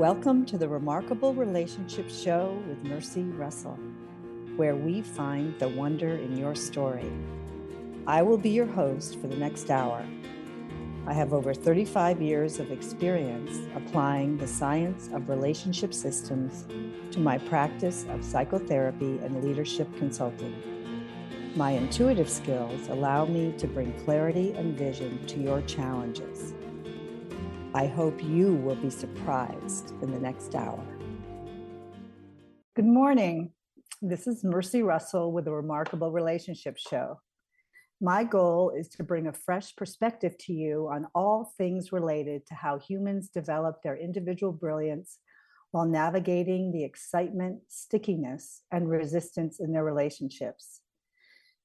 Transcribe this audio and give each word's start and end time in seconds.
Welcome 0.00 0.46
to 0.46 0.56
the 0.56 0.66
Remarkable 0.66 1.34
Relationship 1.34 2.08
Show 2.08 2.58
with 2.66 2.82
Mercy 2.84 3.24
Russell, 3.24 3.78
where 4.56 4.74
we 4.74 5.02
find 5.02 5.58
the 5.58 5.68
wonder 5.68 6.16
in 6.16 6.38
your 6.38 6.54
story. 6.54 7.12
I 8.06 8.22
will 8.22 8.38
be 8.38 8.48
your 8.48 8.64
host 8.64 9.20
for 9.20 9.26
the 9.26 9.36
next 9.36 9.70
hour. 9.70 10.02
I 11.06 11.12
have 11.12 11.34
over 11.34 11.52
35 11.52 12.22
years 12.22 12.58
of 12.58 12.72
experience 12.72 13.58
applying 13.76 14.38
the 14.38 14.46
science 14.46 15.10
of 15.12 15.28
relationship 15.28 15.92
systems 15.92 16.64
to 17.10 17.20
my 17.20 17.36
practice 17.36 18.06
of 18.08 18.24
psychotherapy 18.24 19.18
and 19.18 19.44
leadership 19.44 19.86
consulting. 19.98 21.52
My 21.54 21.72
intuitive 21.72 22.30
skills 22.30 22.88
allow 22.88 23.26
me 23.26 23.52
to 23.58 23.66
bring 23.66 23.92
clarity 24.04 24.52
and 24.52 24.78
vision 24.78 25.26
to 25.26 25.38
your 25.38 25.60
challenges. 25.60 26.54
I 27.72 27.86
hope 27.86 28.20
you 28.24 28.54
will 28.54 28.74
be 28.74 28.90
surprised 28.90 29.92
in 30.02 30.10
the 30.10 30.18
next 30.18 30.56
hour. 30.56 30.84
Good 32.74 32.84
morning. 32.84 33.52
This 34.02 34.26
is 34.26 34.42
Mercy 34.42 34.82
Russell 34.82 35.30
with 35.30 35.44
the 35.44 35.52
Remarkable 35.52 36.10
Relationship 36.10 36.76
Show. 36.78 37.20
My 38.00 38.24
goal 38.24 38.72
is 38.76 38.88
to 38.88 39.04
bring 39.04 39.28
a 39.28 39.32
fresh 39.32 39.76
perspective 39.76 40.36
to 40.46 40.52
you 40.52 40.90
on 40.92 41.06
all 41.14 41.54
things 41.58 41.92
related 41.92 42.44
to 42.46 42.54
how 42.56 42.80
humans 42.80 43.28
develop 43.28 43.84
their 43.84 43.96
individual 43.96 44.52
brilliance 44.52 45.18
while 45.70 45.86
navigating 45.86 46.72
the 46.72 46.82
excitement, 46.82 47.60
stickiness, 47.68 48.62
and 48.72 48.90
resistance 48.90 49.60
in 49.60 49.72
their 49.72 49.84
relationships. 49.84 50.79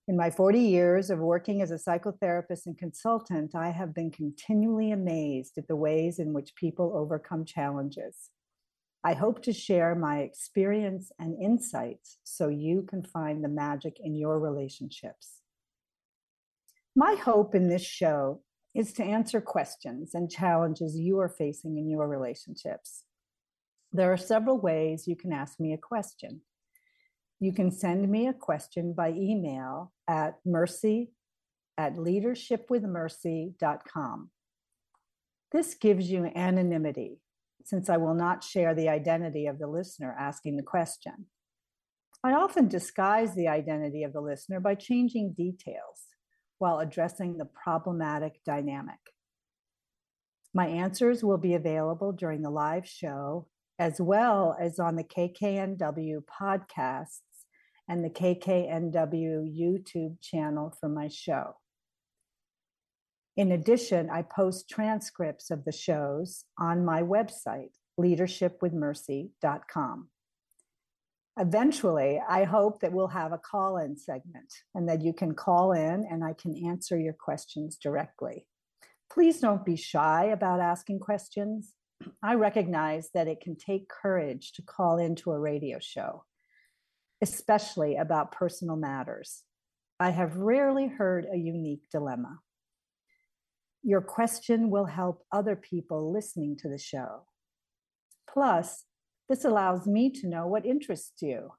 In 0.08 0.16
my 0.16 0.30
40 0.30 0.60
years 0.60 1.10
of 1.10 1.18
working 1.18 1.64
as 1.64 1.72
a 1.72 1.80
psychotherapist 1.80 2.68
and 2.68 2.78
consultant, 2.78 3.56
I 3.56 3.72
have 3.72 3.96
been 3.96 4.12
continually 4.12 4.92
amazed 4.92 5.58
at 5.58 5.68
the 5.68 5.76
ways 5.76 6.20
in 6.20 6.32
which 6.32 6.56
people 6.56 6.96
overcome 6.96 7.44
challenges. 7.44 8.30
I 9.04 9.14
hope 9.14 9.42
to 9.44 9.54
share 9.54 9.96
my 9.96 10.20
experience 10.20 11.12
and 11.18 11.42
insights 11.42 12.20
so 12.24 12.50
you 12.50 12.84
can 12.84 13.04
find 13.04 13.44
the 13.44 13.50
magic 13.50 13.98
in 14.00 14.16
your 14.16 14.40
relationships. 14.40 15.42
My 16.96 17.16
hope 17.16 17.56
in 17.56 17.68
this 17.68 17.84
show 17.84 18.42
is 18.76 18.94
to 18.94 19.04
answer 19.04 19.42
questions 19.42 20.14
and 20.14 20.30
challenges 20.30 20.96
you 20.96 21.20
are 21.20 21.30
facing 21.30 21.80
in 21.80 21.90
your 21.90 22.08
relationships. 22.08 23.06
There 23.92 24.14
are 24.14 24.18
several 24.18 24.60
ways 24.60 25.08
you 25.08 25.16
can 25.16 25.34
ask 25.34 25.60
me 25.60 25.74
a 25.74 25.78
question. 25.78 26.42
You 27.40 27.54
can 27.54 27.72
send 27.72 28.10
me 28.10 28.28
a 28.28 28.34
question 28.34 28.94
by 28.94 29.10
email 29.10 29.92
at 30.08 30.36
mercy 30.46 31.12
at 31.78 31.96
leadershipwithmercy.com. 31.96 34.30
This 35.52 35.76
gives 35.76 36.10
you 36.10 36.32
anonymity 36.36 37.20
since 37.64 37.90
I 37.90 37.98
will 37.98 38.14
not 38.14 38.44
share 38.44 38.76
the 38.76 38.90
identity 38.90 39.48
of 39.48 39.58
the 39.60 39.68
listener 39.68 40.16
asking 40.18 40.58
the 40.58 40.64
question. 40.64 41.28
I 42.24 42.34
often 42.34 42.68
disguise 42.68 43.36
the 43.36 43.48
identity 43.48 44.04
of 44.04 44.14
the 44.14 44.22
listener 44.22 44.60
by 44.60 44.76
changing 44.76 45.34
details 45.34 46.08
while 46.58 46.80
addressing 46.80 47.38
the 47.38 47.46
problematic 47.46 48.40
dynamic. 48.46 49.00
My 50.54 50.68
answers 50.68 51.24
will 51.24 51.38
be 51.38 51.54
available 51.54 52.12
during 52.14 52.42
the 52.42 52.50
live 52.50 52.88
show 52.88 53.48
as 53.78 54.00
well 54.00 54.56
as 54.60 54.80
on 54.80 54.96
the 54.96 55.04
KKNW 55.04 56.24
podcasts 56.26 57.20
and 57.88 58.04
the 58.04 58.10
KKNW 58.10 59.48
YouTube 59.48 60.20
channel 60.22 60.74
for 60.80 60.90
my 60.90 61.08
show. 61.08 61.56
In 63.38 63.52
addition, 63.52 64.10
I 64.10 64.22
post 64.22 64.70
transcripts 64.70 65.52
of 65.52 65.66
the 65.66 65.72
shows 65.72 66.46
on 66.58 66.86
my 66.86 67.04
website, 67.04 67.74
leadershipwithmercy.com. 68.00 70.10
Eventually, 71.38 72.22
I 72.28 72.46
hope 72.46 72.80
that 72.80 72.94
we'll 72.94 73.10
have 73.10 73.34
a 73.34 73.38
call 73.38 73.78
in 73.78 73.98
segment 73.98 74.54
and 74.74 74.88
that 74.88 75.02
you 75.02 75.12
can 75.12 75.36
call 75.36 75.74
in 75.74 76.06
and 76.10 76.24
I 76.24 76.32
can 76.32 76.56
answer 76.66 76.98
your 76.98 77.12
questions 77.12 77.76
directly. 77.76 78.48
Please 79.12 79.42
don't 79.42 79.66
be 79.66 79.76
shy 79.76 80.24
about 80.26 80.62
asking 80.62 81.00
questions. 81.00 81.74
I 82.22 82.36
recognize 82.36 83.10
that 83.14 83.28
it 83.28 83.42
can 83.42 83.56
take 83.56 83.90
courage 83.90 84.54
to 84.54 84.62
call 84.62 84.98
into 84.98 85.32
a 85.32 85.40
radio 85.40 85.80
show 85.80 86.24
especially 87.22 87.96
about 87.96 88.32
personal 88.32 88.76
matters. 88.76 89.44
I 90.00 90.10
have 90.10 90.36
rarely 90.36 90.88
heard 90.88 91.26
a 91.32 91.38
unique 91.38 91.90
dilemma. 91.92 92.40
Your 93.84 94.02
question 94.02 94.70
will 94.70 94.86
help 94.86 95.24
other 95.32 95.56
people 95.56 96.12
listening 96.12 96.58
to 96.58 96.70
the 96.70 96.78
show. 96.78 97.26
Plus, 98.30 98.84
this 99.30 99.46
allows 99.46 99.88
me 99.88 100.10
to 100.10 100.28
know 100.28 100.48
what 100.48 100.66
interests 100.66 101.22
you. 101.22 101.52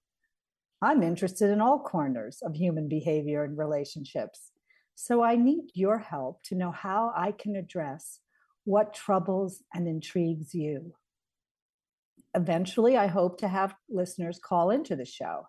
I'm 0.82 1.02
interested 1.02 1.50
in 1.50 1.60
all 1.60 1.78
corners 1.78 2.38
of 2.42 2.54
human 2.54 2.88
behavior 2.88 3.44
and 3.44 3.56
relationships, 3.56 4.52
so 4.94 5.22
I 5.22 5.36
need 5.36 5.70
your 5.74 5.98
help 5.98 6.42
to 6.44 6.54
know 6.54 6.70
how 6.70 7.12
I 7.16 7.32
can 7.32 7.56
address 7.56 8.20
what 8.66 8.92
troubles 8.92 9.62
and 9.72 9.88
intrigues 9.88 10.54
you 10.54 10.92
eventually, 12.36 12.96
I 12.96 13.06
hope 13.06 13.38
to 13.38 13.48
have 13.48 13.74
listeners 13.88 14.38
call 14.38 14.70
into 14.70 14.94
the 14.94 15.06
show. 15.06 15.48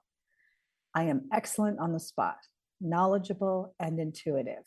I 0.95 1.03
am 1.03 1.27
excellent 1.31 1.79
on 1.79 1.91
the 1.91 1.99
spot, 1.99 2.37
knowledgeable 2.81 3.75
and 3.79 3.99
intuitive. 3.99 4.63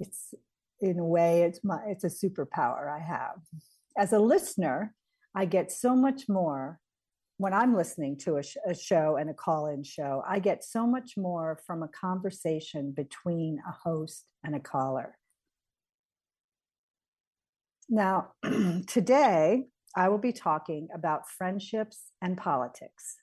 It's 0.00 0.34
in 0.80 0.98
a 0.98 1.04
way, 1.04 1.42
it's 1.42 1.62
my 1.62 1.78
it's 1.86 2.04
a 2.04 2.08
superpower 2.08 2.90
I 2.90 2.98
have. 2.98 3.36
As 3.96 4.12
a 4.12 4.18
listener, 4.18 4.94
I 5.34 5.44
get 5.44 5.70
so 5.70 5.94
much 5.94 6.28
more 6.28 6.80
when 7.36 7.52
I'm 7.52 7.76
listening 7.76 8.16
to 8.18 8.36
a, 8.36 8.42
sh- 8.42 8.56
a 8.66 8.74
show 8.74 9.16
and 9.16 9.28
a 9.28 9.34
call-in 9.34 9.84
show. 9.84 10.22
I 10.26 10.38
get 10.38 10.64
so 10.64 10.86
much 10.86 11.16
more 11.16 11.60
from 11.66 11.82
a 11.82 11.88
conversation 11.88 12.92
between 12.92 13.60
a 13.68 13.72
host 13.72 14.24
and 14.44 14.54
a 14.54 14.60
caller. 14.60 15.16
Now, 17.88 18.32
today 18.86 19.66
I 19.96 20.08
will 20.08 20.18
be 20.18 20.32
talking 20.32 20.88
about 20.94 21.28
friendships 21.28 22.12
and 22.22 22.36
politics. 22.36 23.16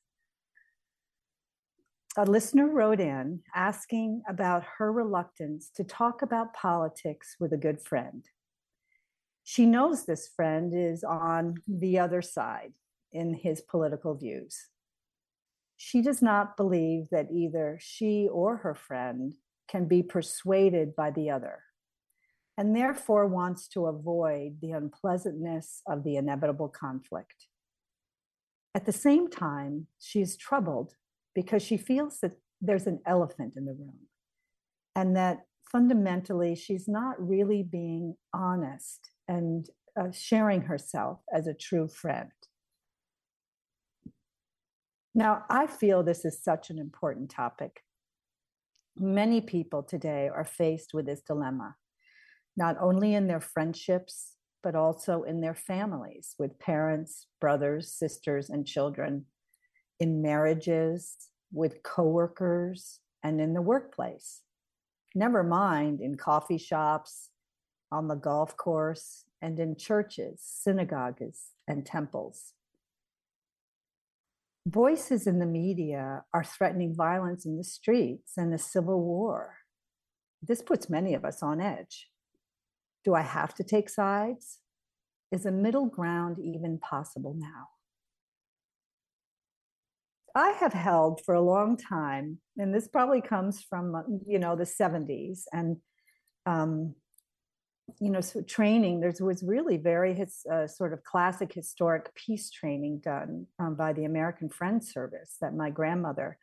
A 2.18 2.26
listener 2.26 2.68
wrote 2.68 3.00
in 3.00 3.42
asking 3.56 4.22
about 4.28 4.64
her 4.78 4.92
reluctance 4.92 5.72
to 5.76 5.84
talk 5.84 6.22
about 6.22 6.54
politics 6.54 7.36
with 7.40 7.54
a 7.54 7.58
good 7.58 7.82
friend. 7.82 8.26
She 9.44 9.66
knows 9.66 10.06
this 10.06 10.30
friend 10.36 10.74
is 10.76 11.04
on 11.04 11.56
the 11.68 12.00
other 12.00 12.22
side 12.22 12.74
in 13.12 13.34
his 13.34 13.62
political 13.62 14.16
views. 14.16 14.68
She 15.78 16.02
does 16.02 16.22
not 16.22 16.58
believe 16.58 17.06
that 17.12 17.32
either 17.32 17.80
she 17.82 18.28
or 18.32 18.58
her 18.58 18.76
friend 18.76 19.34
can 19.68 19.88
be 19.88 20.04
persuaded 20.04 20.96
by 20.96 21.12
the 21.12 21.32
other 21.32 21.64
and 22.62 22.76
therefore 22.76 23.26
wants 23.26 23.68
to 23.68 23.88
avoid 23.88 24.58
the 24.62 24.70
unpleasantness 24.70 25.82
of 25.88 26.04
the 26.04 26.16
inevitable 26.16 26.70
conflict. 26.70 27.48
At 28.76 28.86
the 28.86 28.92
same 28.92 29.32
time, 29.32 29.88
she 30.00 30.22
is 30.22 30.38
troubled 30.38 30.94
because 31.34 31.64
she 31.64 31.76
feels 31.76 32.20
that 32.20 32.34
there's 32.62 32.86
an 32.86 33.00
elephant 33.08 33.54
in 33.58 33.66
the 33.66 33.74
room 33.74 34.02
and 34.96 35.16
that 35.16 35.48
fundamentally 35.72 36.54
she's 36.54 36.88
not 36.88 37.16
really 37.18 37.64
being 37.64 38.14
honest 38.32 39.10
and 39.28 39.68
uh, 40.00 40.12
sharing 40.12 40.62
herself 40.62 41.22
as 41.34 41.48
a 41.48 41.56
true 41.56 41.88
friend. 41.88 42.30
Now, 45.16 45.46
I 45.50 45.66
feel 45.66 46.04
this 46.04 46.26
is 46.26 46.44
such 46.44 46.70
an 46.70 46.78
important 46.78 47.32
topic. 47.32 47.82
Many 48.96 49.42
people 49.42 49.82
today 49.82 50.30
are 50.30 50.46
faced 50.46 50.94
with 50.94 51.08
this 51.08 51.22
dilemma 51.22 51.78
not 52.56 52.76
only 52.80 53.14
in 53.14 53.28
their 53.28 53.40
friendships, 53.40 54.36
but 54.64 54.76
also 54.76 55.24
in 55.24 55.42
their 55.42 55.56
families 55.56 56.36
with 56.38 56.60
parents, 56.60 57.28
brothers, 57.40 57.92
sisters, 57.92 58.50
and 58.50 58.66
children, 58.66 59.26
in 60.00 60.22
marriages, 60.22 61.16
with 61.52 61.84
coworkers, 61.84 63.00
and 63.24 63.42
in 63.42 63.54
the 63.54 63.62
workplace. 63.62 64.42
Never 65.14 65.44
mind 65.44 66.02
in 66.02 66.16
coffee 66.16 66.58
shops, 66.58 67.30
on 67.92 68.08
the 68.08 68.16
golf 68.16 68.56
course, 68.56 69.26
and 69.42 69.60
in 69.60 69.76
churches, 69.76 70.40
synagogues, 70.42 71.52
and 71.68 71.86
temples. 71.86 72.54
Voices 74.68 75.26
in 75.26 75.40
the 75.40 75.46
media 75.46 76.24
are 76.34 76.44
threatening 76.44 76.96
violence 76.96 77.46
in 77.46 77.58
the 77.58 77.64
streets 77.64 78.34
and 78.38 78.54
a 78.54 78.60
civil 78.60 79.02
war. 79.02 79.58
This 80.42 80.62
puts 80.62 80.90
many 80.90 81.16
of 81.16 81.26
us 81.26 81.42
on 81.42 81.60
edge. 81.60 82.11
Do 83.04 83.16
I 83.16 83.22
have 83.22 83.54
to 83.56 83.64
take 83.64 83.90
sides? 83.90 84.60
Is 85.32 85.46
a 85.46 85.52
middle 85.52 85.86
ground 85.86 86.38
even 86.40 86.78
possible 86.78 87.36
now? 87.38 87.70
I 90.36 90.52
have 90.52 90.74
held 90.74 91.22
for 91.26 91.36
a 91.36 91.42
long 91.42 91.78
time, 91.78 92.40
and 92.58 92.74
this 92.74 92.88
probably 92.88 93.22
comes 93.22 93.62
from 93.62 94.22
you 94.26 94.40
know 94.40 94.56
the 94.56 94.64
70s 94.64 95.44
and 95.52 95.78
um, 96.46 96.96
you 98.00 98.10
know, 98.10 98.22
so 98.22 98.42
training. 98.42 99.00
There 99.00 99.14
was 99.20 99.44
really 99.44 99.78
very 99.78 100.14
his, 100.14 100.46
uh, 100.52 100.68
sort 100.68 100.94
of 100.94 101.04
classic 101.04 101.54
historic 101.54 102.14
peace 102.16 102.50
training 102.50 103.02
done 103.04 103.48
um, 103.60 103.76
by 103.76 103.94
the 103.94 104.06
American 104.06 104.50
Friends 104.50 104.92
Service 104.92 105.36
that 105.42 105.56
my 105.56 105.70
grandmother 105.70 106.38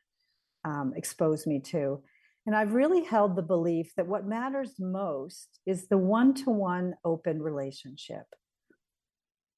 um, 0.65 0.93
exposed 0.97 1.47
me 1.47 1.61
to. 1.61 2.03
And 2.49 2.56
I've 2.56 2.73
really 2.73 3.05
held 3.05 3.37
the 3.37 3.43
belief 3.43 3.93
that 3.99 4.06
what 4.06 4.27
matters 4.27 4.73
most 4.79 5.61
is 5.67 5.89
the 5.89 5.99
one 5.99 6.33
to 6.33 6.50
one 6.50 6.95
open 7.05 7.43
relationship. 7.43 8.25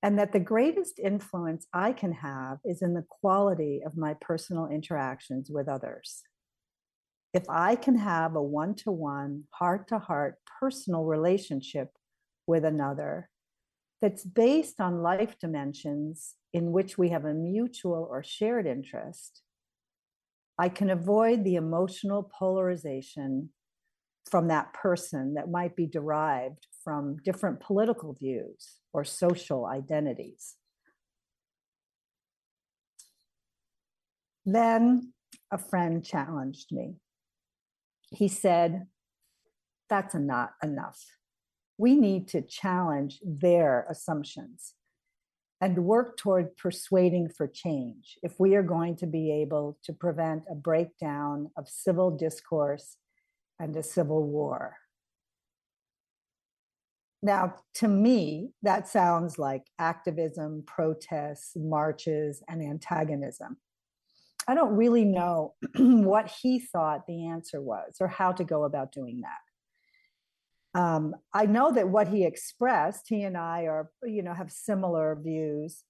And 0.02 0.19
that 0.19 0.32
the 0.32 0.40
greatest 0.40 0.98
influence 0.98 1.69
I 1.72 1.92
can 1.92 2.10
have 2.12 2.58
is 2.64 2.82
in 2.82 2.94
the 2.94 3.04
quality 3.08 3.82
of 3.87 3.96
my 3.96 4.16
personal 4.20 4.66
interactions 4.66 5.50
with 5.50 5.69
others 5.69 6.25
if 7.32 7.44
I 7.48 7.76
can 7.76 7.96
have 7.96 8.34
a 8.34 8.42
one 8.42 8.75
to 8.76 8.90
one, 8.90 9.44
heart 9.50 9.88
to 9.88 9.98
heart 9.98 10.37
personal 10.60 11.04
relationship 11.04 11.90
with 12.46 12.64
another 12.64 13.28
that's 14.02 14.25
based 14.25 14.81
on 14.81 15.02
life 15.02 15.38
dimensions 15.38 16.34
in 16.52 16.72
which 16.72 16.98
we 16.98 17.10
have 17.10 17.25
a 17.25 17.34
mutual 17.34 18.08
or 18.10 18.25
shared 18.25 18.66
interest, 18.66 19.42
I 20.60 20.68
can 20.68 20.90
avoid 20.90 21.42
the 21.42 21.56
emotional 21.56 22.30
polarization 22.38 23.50
from 24.30 24.48
that 24.48 24.72
person 24.74 25.34
that 25.34 25.50
might 25.50 25.74
be 25.74 25.86
derived 25.86 26.66
from 26.84 27.16
different 27.24 27.60
political 27.60 28.12
views 28.12 28.76
or 28.92 29.02
social 29.04 29.66
identities. 29.66 30.56
Then 34.44 35.12
a 35.50 35.58
friend 35.58 36.04
challenged 36.04 36.70
me 36.70 36.96
he 38.10 38.28
said, 38.28 38.86
That's 39.88 40.14
not 40.14 40.52
enough. 40.62 41.00
We 41.78 41.96
need 41.96 42.28
to 42.28 42.42
challenge 42.42 43.20
their 43.24 43.86
assumptions 43.88 44.74
and 45.60 45.84
work 45.84 46.16
toward 46.16 46.56
persuading 46.56 47.28
for 47.28 47.46
change 47.46 48.18
if 48.22 48.40
we 48.40 48.54
are 48.54 48.62
going 48.62 48.96
to 48.96 49.06
be 49.06 49.30
able 49.30 49.78
to 49.84 49.92
prevent 49.92 50.44
a 50.50 50.54
breakdown 50.54 51.50
of 51.56 51.68
civil 51.68 52.10
discourse 52.10 52.96
and 53.58 53.76
a 53.76 53.82
civil 53.82 54.24
war. 54.24 54.76
Now, 57.22 57.56
to 57.74 57.88
me, 57.88 58.52
that 58.62 58.88
sounds 58.88 59.38
like 59.38 59.64
activism, 59.78 60.64
protests, 60.66 61.52
marches, 61.54 62.42
and 62.48 62.62
antagonism. 62.62 63.58
I 64.48 64.54
don't 64.54 64.74
really 64.74 65.04
know 65.04 65.54
what 65.76 66.32
he 66.42 66.58
thought 66.58 67.06
the 67.06 67.26
answer 67.26 67.60
was 67.60 67.96
or 68.00 68.08
how 68.08 68.32
to 68.32 68.44
go 68.44 68.64
about 68.64 68.92
doing 68.92 69.20
that. 69.20 69.50
Um, 70.75 71.14
I 71.34 71.46
know 71.46 71.72
that 71.72 71.88
what 71.88 72.08
he 72.08 72.25
expressed, 72.25 73.06
he 73.08 73.22
and 73.22 73.37
I 73.37 73.64
are, 73.64 73.90
you 74.05 74.22
know, 74.22 74.34
have 74.34 74.52
similar 74.52 75.19
views, 75.20 75.82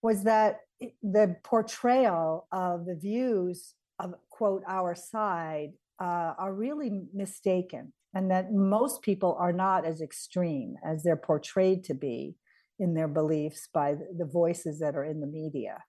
was 0.00 0.24
that 0.24 0.60
the 1.02 1.36
portrayal 1.44 2.46
of 2.50 2.86
the 2.86 2.96
views 2.96 3.74
of 3.98 4.14
quote 4.30 4.62
our 4.66 4.94
side 4.94 5.72
uh, 6.00 6.34
are 6.38 6.52
really 6.52 7.02
mistaken, 7.12 7.92
and 8.14 8.30
that 8.30 8.52
most 8.52 9.02
people 9.02 9.36
are 9.38 9.52
not 9.52 9.84
as 9.84 10.00
extreme 10.00 10.76
as 10.84 11.02
they're 11.02 11.16
portrayed 11.16 11.84
to 11.84 11.94
be 11.94 12.34
in 12.78 12.94
their 12.94 13.08
beliefs 13.08 13.68
by 13.72 13.94
the 13.94 14.24
voices 14.24 14.80
that 14.80 14.96
are 14.96 15.04
in 15.04 15.20
the 15.20 15.26
media. 15.26 15.84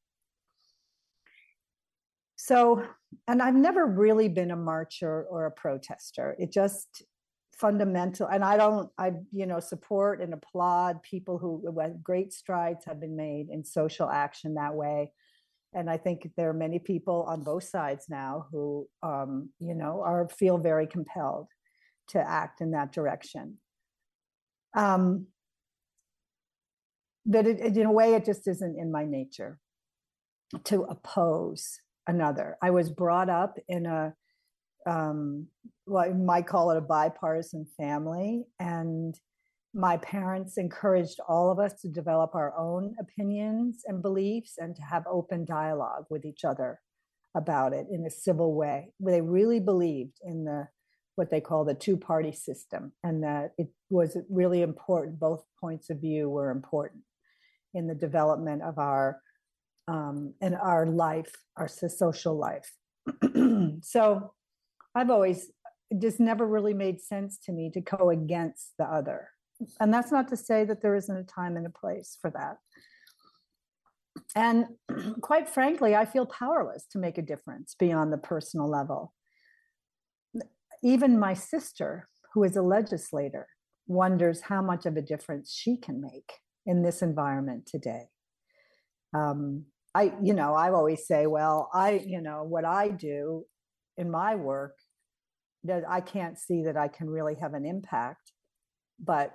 So, 2.36 2.84
and 3.26 3.42
I've 3.42 3.56
never 3.56 3.86
really 3.86 4.28
been 4.28 4.52
a 4.52 4.56
marcher 4.58 5.24
or 5.24 5.46
a 5.46 5.52
protester. 5.52 6.36
It 6.38 6.52
just 6.52 7.04
fundamental, 7.60 8.28
and 8.28 8.44
I 8.44 8.58
don't, 8.58 8.90
I, 8.98 9.14
you 9.32 9.46
know, 9.46 9.60
support 9.60 10.22
and 10.22 10.34
applaud 10.34 11.04
people 11.04 11.38
who, 11.38 11.64
great 12.02 12.34
strides 12.34 12.86
have 12.86 13.00
been 13.00 13.16
made 13.16 13.50
in 13.50 13.64
social 13.64 14.10
action 14.10 14.56
that 14.56 14.74
way. 14.74 15.12
And 15.76 15.90
I 15.90 15.98
think 15.98 16.30
there 16.38 16.50
are 16.50 16.54
many 16.54 16.80
people 16.80 17.26
on 17.28 17.44
both 17.44 17.64
sides 17.64 18.06
now 18.10 18.46
who, 18.52 18.88
um, 19.02 19.50
you 19.60 19.74
know, 19.74 20.02
are 20.04 20.30
feel 20.30 20.58
very 20.58 20.88
compelled 20.88 21.48
to 22.10 22.20
act 22.20 22.62
in 22.62 22.72
that 22.72 22.92
direction. 22.92 23.58
Um, 24.76 25.28
but 27.26 27.48
it, 27.48 27.60
it, 27.60 27.78
in 27.78 27.86
a 27.86 27.92
way, 27.92 28.14
it 28.14 28.26
just 28.26 28.48
isn't 28.48 28.78
in 28.78 28.92
my 28.92 29.06
nature 29.06 29.60
to 30.66 30.84
oppose 30.84 31.80
another. 32.06 32.58
I 32.62 32.70
was 32.72 32.90
brought 32.90 33.30
up 33.30 33.58
in 33.68 33.86
a 33.86 34.14
um, 34.86 35.48
well, 35.86 36.04
I 36.04 36.14
might 36.14 36.48
call 36.48 36.72
it 36.72 36.78
a 36.78 36.82
bipartisan 36.82 37.66
family, 37.78 38.46
and 38.60 39.16
my 39.74 39.98
parents 39.98 40.58
encouraged 40.58 41.20
all 41.28 41.52
of 41.52 41.60
us 41.60 41.82
to 41.82 41.90
develop 41.90 42.36
our 42.36 42.56
own 42.58 42.96
opinions 43.00 43.82
and 43.86 44.02
beliefs 44.02 44.54
and 44.58 44.76
to 44.76 44.82
have 44.84 45.04
open 45.08 45.46
dialogue 45.46 46.06
with 46.10 46.26
each 46.26 46.46
other 46.46 46.80
about 47.36 47.74
it 47.74 47.88
in 47.92 48.06
a 48.06 48.12
civil 48.12 48.54
way. 48.54 48.94
They 49.00 49.22
really 49.22 49.60
believed 49.60 50.20
in 50.24 50.46
the 50.46 50.68
what 51.16 51.30
they 51.30 51.42
call 51.42 51.64
the 51.64 51.76
two 51.76 51.96
party 51.98 52.32
system 52.32 52.92
and 53.04 53.24
that 53.24 53.52
it 53.58 53.68
was 53.92 54.18
really 54.30 54.64
important 54.64 55.20
both 55.20 55.44
points 55.60 55.92
of 55.92 56.02
view 56.02 56.28
were 56.28 56.50
important 56.50 57.04
in 57.76 57.86
the 57.86 57.94
development 57.94 58.64
of 58.64 58.80
our 58.80 59.20
um, 59.88 60.34
in 60.42 60.54
our 60.54 60.86
life, 60.86 61.32
our 61.58 61.68
social 61.68 62.38
life. 62.38 62.72
so 63.82 64.34
I've 64.96 65.10
always 65.10 65.52
just 66.00 66.20
never 66.20 66.46
really 66.46 66.74
made 66.74 67.02
sense 67.02 67.38
to 67.46 67.52
me 67.52 67.72
to 67.72 67.82
go 67.82 68.10
against 68.10 68.74
the 68.78 68.86
other. 68.86 69.30
And 69.80 69.94
that's 69.94 70.12
not 70.12 70.28
to 70.30 70.38
say 70.38 70.66
that 70.66 70.82
there 70.82 70.96
isn't 70.96 71.16
a 71.16 71.24
time 71.24 71.58
and 71.58 71.66
a 71.66 71.70
place 71.70 72.18
for 72.20 72.32
that. 72.32 72.58
And 74.36 74.66
quite 75.22 75.48
frankly, 75.48 75.96
I 75.96 76.06
feel 76.06 76.26
powerless 76.26 76.86
to 76.92 77.00
make 77.00 77.18
a 77.18 77.24
difference 77.24 77.76
beyond 77.78 78.12
the 78.12 78.18
personal 78.18 78.70
level. 78.70 79.14
Even 80.84 81.20
my 81.20 81.34
sister, 81.34 82.10
who 82.34 82.44
is 82.44 82.56
a 82.56 82.62
legislator, 82.62 83.48
wonders 83.88 84.42
how 84.42 84.62
much 84.62 84.86
of 84.86 84.98
a 84.98 85.02
difference 85.02 85.54
she 85.54 85.78
can 85.78 86.02
make 86.02 86.34
in 86.66 86.82
this 86.84 87.02
environment 87.02 87.66
today. 87.66 88.06
Um, 89.14 89.66
I, 89.96 90.14
you 90.22 90.34
know, 90.34 90.56
I 90.56 90.72
always 90.72 91.06
say, 91.06 91.28
well, 91.28 91.70
I, 91.74 92.04
you 92.06 92.22
know, 92.22 92.44
what 92.44 92.66
I 92.66 92.90
do 92.90 93.46
in 93.98 94.10
my 94.10 94.36
work, 94.36 94.76
I 95.70 96.02
can't 96.02 96.38
see 96.38 96.64
that 96.64 96.78
I 96.78 96.88
can 96.88 97.10
really 97.10 97.36
have 97.36 97.54
an 97.54 97.66
impact. 97.66 98.32
But 99.00 99.34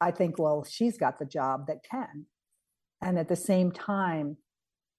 I 0.00 0.10
think, 0.10 0.38
well, 0.38 0.64
she's 0.64 0.98
got 0.98 1.18
the 1.18 1.24
job 1.24 1.66
that 1.66 1.84
can. 1.88 2.26
And 3.02 3.18
at 3.18 3.28
the 3.28 3.36
same 3.36 3.70
time, 3.70 4.36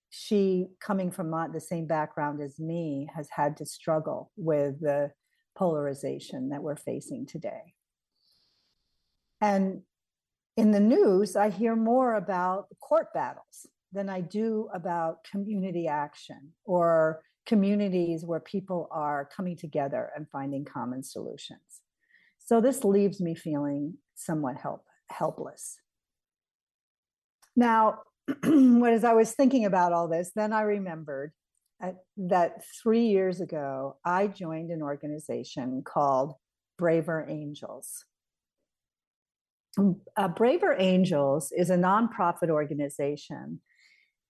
she, 0.09 0.67
coming 0.81 1.11
from 1.11 1.29
my, 1.29 1.47
the 1.47 1.61
same 1.61 1.85
background 1.85 2.41
as 2.41 2.59
me, 2.59 3.07
has 3.15 3.27
had 3.31 3.57
to 3.57 3.65
struggle 3.65 4.31
with 4.35 4.79
the 4.81 5.11
polarization 5.57 6.49
that 6.49 6.63
we're 6.63 6.75
facing 6.75 7.25
today. 7.27 7.73
And 9.41 9.81
in 10.57 10.71
the 10.71 10.79
news, 10.79 11.35
I 11.35 11.49
hear 11.49 11.75
more 11.75 12.15
about 12.15 12.67
court 12.81 13.13
battles 13.13 13.67
than 13.93 14.09
I 14.09 14.21
do 14.21 14.69
about 14.73 15.23
community 15.29 15.87
action 15.87 16.53
or 16.65 17.21
communities 17.49 18.23
where 18.23 18.39
people 18.39 18.87
are 18.91 19.27
coming 19.35 19.57
together 19.57 20.11
and 20.15 20.29
finding 20.29 20.63
common 20.63 21.01
solutions. 21.01 21.81
So 22.37 22.61
this 22.61 22.83
leaves 22.83 23.19
me 23.19 23.33
feeling 23.33 23.95
somewhat 24.13 24.57
help, 24.57 24.85
helpless. 25.09 25.77
Now, 27.55 28.01
as 28.43 29.03
I 29.03 29.13
was 29.13 29.33
thinking 29.33 29.65
about 29.65 29.93
all 29.93 30.07
this, 30.07 30.31
then 30.35 30.53
I 30.53 30.61
remembered 30.61 31.31
that 32.17 32.63
three 32.83 33.07
years 33.07 33.41
ago, 33.41 33.97
I 34.05 34.27
joined 34.27 34.69
an 34.69 34.83
organization 34.83 35.81
called 35.83 36.35
Braver 36.77 37.25
Angels. 37.27 38.05
Uh, 40.15 40.27
Braver 40.27 40.75
Angels 40.77 41.51
is 41.51 41.71
a 41.71 41.77
nonprofit 41.77 42.49
organization 42.49 43.61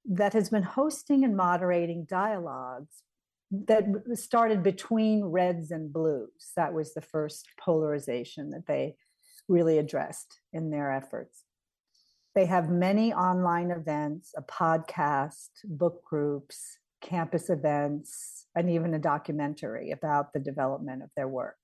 that 0.05 0.31
has 0.31 0.49
been 0.49 0.63
hosting 0.63 1.25
and 1.25 1.35
moderating 1.35 2.05
dialogues 2.05 3.03
that 3.51 3.83
started 4.13 4.63
between 4.63 5.23
reds 5.23 5.71
and 5.71 5.91
blues. 5.91 6.51
That 6.55 6.73
was 6.73 6.93
the 6.93 7.01
first 7.01 7.47
polarization 7.59 8.51
that 8.51 8.67
they 8.67 8.95
really 9.47 9.79
addressed 9.79 10.39
in 10.53 10.69
their 10.69 10.91
efforts. 10.91 11.43
They 12.35 12.45
have 12.45 12.69
many 12.69 13.11
online 13.11 13.71
events, 13.71 14.33
a 14.37 14.43
podcast, 14.43 15.49
book 15.63 16.03
groups, 16.03 16.77
campus 17.01 17.49
events, 17.49 18.45
and 18.55 18.69
even 18.69 18.93
a 18.93 18.99
documentary 18.99 19.91
about 19.91 20.33
the 20.33 20.39
development 20.39 21.01
of 21.01 21.09
their 21.15 21.27
work. 21.27 21.57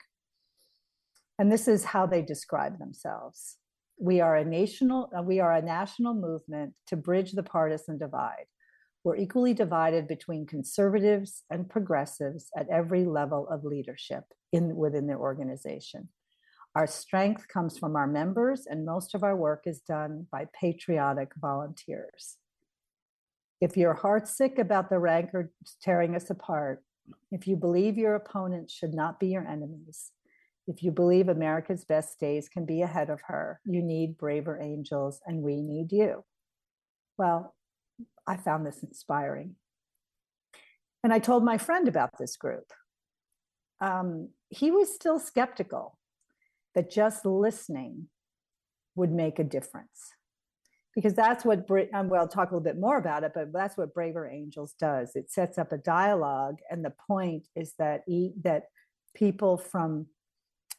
And 1.38 1.52
this 1.52 1.68
is 1.68 1.84
how 1.84 2.08
they 2.08 2.22
describe 2.22 2.80
themselves 2.80 3.58
we 3.98 4.20
are 4.20 4.36
a 4.36 4.46
national 4.46 5.10
uh, 5.18 5.22
we 5.22 5.40
are 5.40 5.54
a 5.54 5.62
national 5.62 6.14
movement 6.14 6.74
to 6.88 6.96
bridge 6.96 7.32
the 7.32 7.44
partisan 7.44 7.98
divide 7.98 8.46
we're 9.06 9.16
equally 9.16 9.54
divided 9.54 10.08
between 10.08 10.48
conservatives 10.48 11.44
and 11.52 11.70
progressives 11.70 12.50
at 12.58 12.68
every 12.70 13.06
level 13.06 13.48
of 13.50 13.64
leadership 13.64 14.24
in 14.52 14.76
within 14.76 15.08
their 15.08 15.20
organization 15.20 16.10
Our 16.76 16.88
strength 16.88 17.48
comes 17.48 17.78
from 17.78 17.96
our 17.96 18.08
members, 18.08 18.66
and 18.66 18.86
most 18.86 19.16
of 19.16 19.24
our 19.24 19.36
work 19.36 19.62
is 19.66 19.80
done 19.80 20.28
by 20.30 20.48
patriotic 20.60 21.32
volunteers. 21.38 22.36
If 23.62 23.78
you're 23.78 23.96
heartsick 23.96 24.60
about 24.60 24.90
the 24.90 25.00
rancor 25.00 25.54
tearing 25.82 26.16
us 26.16 26.30
apart, 26.30 26.84
if 27.32 27.48
you 27.48 27.56
believe 27.56 27.98
your 27.98 28.16
opponents 28.16 28.74
should 28.74 28.94
not 28.94 29.22
be 29.22 29.28
your 29.28 29.48
enemies, 29.48 30.12
if 30.68 30.84
you 30.84 30.92
believe 30.92 31.30
America's 31.30 31.86
best 31.86 32.20
days 32.20 32.50
can 32.50 32.66
be 32.66 32.82
ahead 32.82 33.10
of 33.10 33.22
her, 33.28 33.62
you 33.64 33.82
need 33.82 34.18
braver 34.18 34.60
angels, 34.60 35.22
and 35.26 35.42
we 35.42 35.62
need 35.62 35.94
you. 35.94 36.26
Well, 37.18 37.56
I 38.28 38.38
found 38.38 38.66
this 38.66 38.84
inspiring. 38.84 39.56
And 41.04 41.14
I 41.14 41.20
told 41.20 41.44
my 41.44 41.58
friend 41.58 41.88
about 41.88 42.18
this 42.18 42.36
group. 42.36 42.72
Um, 43.80 44.30
he 44.50 44.72
was 44.72 44.94
still 44.94 45.20
skeptical 45.20 45.98
that 46.74 46.90
just 46.90 47.26
listening 47.26 48.08
would 48.96 49.12
make 49.12 49.38
a 49.38 49.44
difference 49.44 50.14
because 50.96 51.14
that's 51.14 51.44
what 51.44 51.70
um, 51.94 52.10
well, 52.10 52.22
I'll 52.22 52.28
talk 52.28 52.52
a 52.52 52.56
little 52.56 52.64
bit 52.64 52.80
more 52.80 52.98
about 52.98 53.24
it, 53.24 53.34
but 53.36 53.52
that's 53.52 53.78
what 53.78 53.94
Braver 53.94 54.30
Angels 54.30 54.74
does. 54.80 55.12
It 55.16 55.30
sets 55.30 55.58
up 55.58 55.74
a 55.74 55.78
dialogue, 55.78 56.60
and 56.72 56.84
the 56.84 56.94
point 57.08 57.48
is 57.56 57.74
that 57.78 58.04
e- 58.08 58.34
that 58.44 58.64
people 59.14 59.58
from 59.58 60.08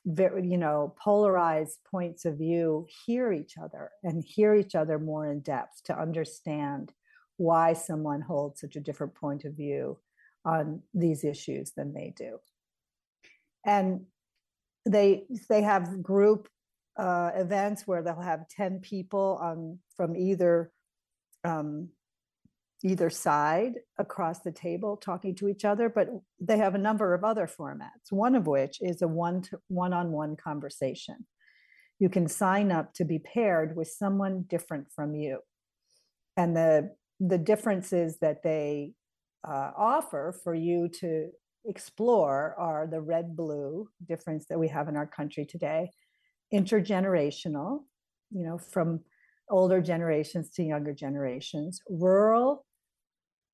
very, 0.07 0.47
you 0.47 0.57
know 0.57 0.95
polarized 0.99 1.79
points 1.91 2.25
of 2.25 2.39
view 2.39 2.87
hear 3.05 3.33
each 3.33 3.59
other 3.63 3.91
and 4.03 4.25
hear 4.25 4.55
each 4.55 4.75
other 4.75 4.99
more 4.99 5.31
in 5.31 5.41
depth 5.41 5.83
to 5.85 5.99
understand 5.99 6.93
why 7.37 7.73
someone 7.73 8.21
holds 8.21 8.61
such 8.61 8.77
a 8.77 8.81
different 8.81 9.15
point 9.15 9.45
of 9.45 9.55
view 9.55 9.99
on 10.45 10.83
these 10.95 11.25
issues 11.25 11.73
than 11.77 11.93
they 11.93 12.15
do. 12.17 12.39
And 13.65 14.07
they 14.87 15.25
they 15.49 15.63
have 15.63 16.03
group 16.03 16.49
uh, 16.97 17.31
events 17.35 17.87
where 17.87 18.03
they'll 18.03 18.21
have 18.21 18.49
10 18.49 18.81
people 18.81 19.39
on 19.43 19.79
from 19.97 20.17
either 20.17 20.71
um, 21.45 21.89
either 22.85 23.11
side 23.11 23.75
across 23.99 24.41
the 24.41 24.53
table 24.53 24.97
talking 24.97 25.35
to 25.35 25.49
each 25.49 25.65
other 25.65 25.89
but 25.89 26.09
they 26.41 26.59
have 26.59 26.75
a 26.75 26.79
number 26.79 27.15
of 27.15 27.25
other 27.25 27.47
formats 27.47 28.11
one 28.11 28.35
of 28.35 28.47
which 28.47 28.79
is 28.81 29.03
a 29.03 29.09
one 29.09 29.43
to 29.43 29.59
one-on-one 29.69 30.37
conversation 30.37 31.27
you 31.99 32.09
can 32.09 32.29
sign 32.29 32.71
up 32.71 32.93
to 32.93 33.05
be 33.05 33.19
paired 33.19 33.75
with 33.75 33.89
someone 33.89 34.45
different 34.47 34.87
from 34.95 35.15
you 35.15 35.39
and 36.37 36.55
the 36.55 36.95
the 37.21 37.39
differences 37.39 38.19
that 38.21 38.43
they 38.43 38.93
uh, 39.47 39.71
offer 39.77 40.39
for 40.45 40.55
you 40.55 40.89
to 40.89 41.31
explore 41.65 42.55
are 42.59 42.87
the 42.87 43.01
red 43.01 43.37
blue 43.37 43.89
difference 44.07 44.47
that 44.49 44.59
we 44.59 44.69
have 44.69 44.89
in 44.89 44.97
our 44.97 45.07
country 45.07 45.45
today 45.45 45.91
intergenerational, 46.55 47.83
you 48.31 48.45
know, 48.45 48.57
from 48.57 49.01
older 49.51 49.81
generations 49.81 50.51
to 50.51 50.63
younger 50.63 50.93
generations, 50.93 51.81
rural 51.89 52.65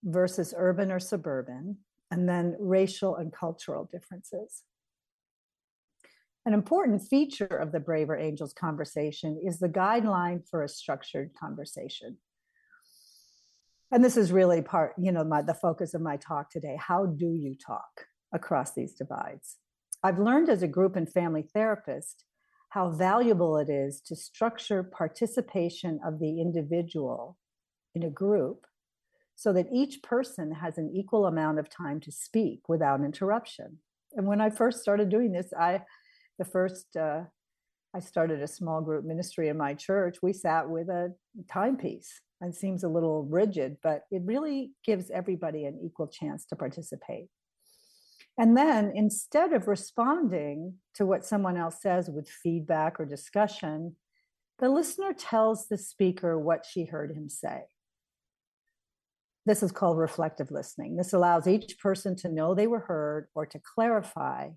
versus 0.04 0.52
urban 0.56 0.90
or 0.90 1.00
suburban, 1.00 1.78
and 2.10 2.28
then 2.28 2.56
racial 2.58 3.16
and 3.16 3.32
cultural 3.32 3.88
differences. 3.90 4.62
An 6.44 6.54
important 6.54 7.02
feature 7.02 7.46
of 7.46 7.72
the 7.72 7.80
Braver 7.80 8.16
Angels 8.16 8.52
conversation 8.52 9.40
is 9.44 9.58
the 9.58 9.68
guideline 9.68 10.46
for 10.50 10.64
a 10.64 10.68
structured 10.68 11.30
conversation. 11.38 12.18
And 13.92 14.02
this 14.02 14.16
is 14.16 14.32
really 14.32 14.62
part, 14.62 14.94
you 14.96 15.12
know, 15.12 15.22
my, 15.22 15.42
the 15.42 15.52
focus 15.52 15.92
of 15.92 16.00
my 16.00 16.16
talk 16.16 16.50
today. 16.50 16.78
How 16.80 17.04
do 17.04 17.34
you 17.34 17.54
talk 17.54 18.06
across 18.32 18.72
these 18.72 18.94
divides? 18.94 19.58
I've 20.02 20.18
learned 20.18 20.48
as 20.48 20.62
a 20.62 20.68
group 20.68 20.96
and 20.96 21.06
family 21.06 21.42
therapist 21.42 22.24
how 22.70 22.88
valuable 22.90 23.58
it 23.58 23.68
is 23.68 24.00
to 24.06 24.16
structure 24.16 24.82
participation 24.82 26.00
of 26.06 26.18
the 26.20 26.40
individual 26.40 27.36
in 27.94 28.02
a 28.02 28.08
group 28.08 28.66
so 29.36 29.52
that 29.52 29.66
each 29.70 30.02
person 30.02 30.52
has 30.52 30.78
an 30.78 30.90
equal 30.94 31.26
amount 31.26 31.58
of 31.58 31.68
time 31.68 32.00
to 32.00 32.10
speak 32.10 32.70
without 32.70 33.04
interruption. 33.04 33.78
And 34.14 34.26
when 34.26 34.40
I 34.40 34.48
first 34.48 34.80
started 34.80 35.10
doing 35.10 35.32
this, 35.32 35.52
I, 35.52 35.82
the 36.38 36.46
first, 36.46 36.96
uh, 36.96 37.24
I 37.94 38.00
started 38.00 38.40
a 38.40 38.48
small 38.48 38.80
group 38.80 39.04
ministry 39.04 39.48
in 39.48 39.58
my 39.58 39.74
church. 39.74 40.16
We 40.22 40.32
sat 40.32 40.70
with 40.70 40.88
a 40.88 41.12
timepiece. 41.50 42.22
It 42.42 42.56
seems 42.56 42.82
a 42.82 42.88
little 42.88 43.24
rigid, 43.24 43.76
but 43.82 44.02
it 44.10 44.22
really 44.24 44.72
gives 44.84 45.10
everybody 45.10 45.64
an 45.64 45.78
equal 45.84 46.08
chance 46.08 46.44
to 46.46 46.56
participate. 46.56 47.28
And 48.38 48.56
then 48.56 48.92
instead 48.94 49.52
of 49.52 49.68
responding 49.68 50.74
to 50.94 51.06
what 51.06 51.24
someone 51.24 51.56
else 51.56 51.80
says 51.80 52.10
with 52.10 52.28
feedback 52.28 52.98
or 52.98 53.04
discussion, 53.04 53.96
the 54.58 54.68
listener 54.68 55.12
tells 55.12 55.68
the 55.68 55.78
speaker 55.78 56.38
what 56.38 56.64
she 56.68 56.84
heard 56.84 57.12
him 57.12 57.28
say. 57.28 57.62
This 59.44 59.62
is 59.62 59.72
called 59.72 59.98
reflective 59.98 60.50
listening. 60.50 60.96
This 60.96 61.12
allows 61.12 61.46
each 61.46 61.78
person 61.78 62.16
to 62.16 62.28
know 62.28 62.54
they 62.54 62.68
were 62.68 62.80
heard 62.80 63.26
or 63.34 63.44
to 63.46 63.60
clarify, 63.74 64.50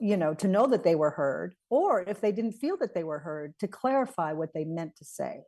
you 0.00 0.16
know, 0.16 0.34
to 0.34 0.48
know 0.48 0.66
that 0.66 0.84
they 0.84 0.94
were 0.94 1.10
heard, 1.10 1.54
or 1.70 2.02
if 2.02 2.20
they 2.20 2.32
didn't 2.32 2.52
feel 2.52 2.76
that 2.78 2.94
they 2.94 3.04
were 3.04 3.20
heard, 3.20 3.54
to 3.60 3.68
clarify 3.68 4.32
what 4.32 4.52
they 4.54 4.64
meant 4.64 4.96
to 4.96 5.04
say. 5.04 5.42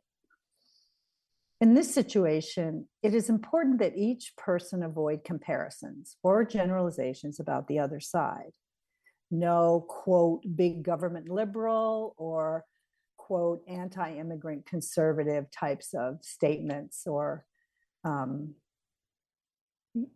In 1.61 1.75
this 1.75 1.93
situation, 1.93 2.87
it 3.03 3.13
is 3.13 3.29
important 3.29 3.77
that 3.79 3.95
each 3.95 4.33
person 4.35 4.81
avoid 4.81 5.23
comparisons 5.23 6.17
or 6.23 6.43
generalizations 6.43 7.39
about 7.39 7.67
the 7.67 7.77
other 7.77 7.99
side. 7.99 8.51
No, 9.29 9.85
quote, 9.87 10.41
big 10.55 10.81
government 10.81 11.29
liberal 11.29 12.15
or, 12.17 12.65
quote, 13.17 13.61
anti 13.67 14.15
immigrant 14.15 14.65
conservative 14.65 15.51
types 15.51 15.93
of 15.93 16.17
statements 16.23 17.03
or, 17.05 17.45
um, 18.03 18.55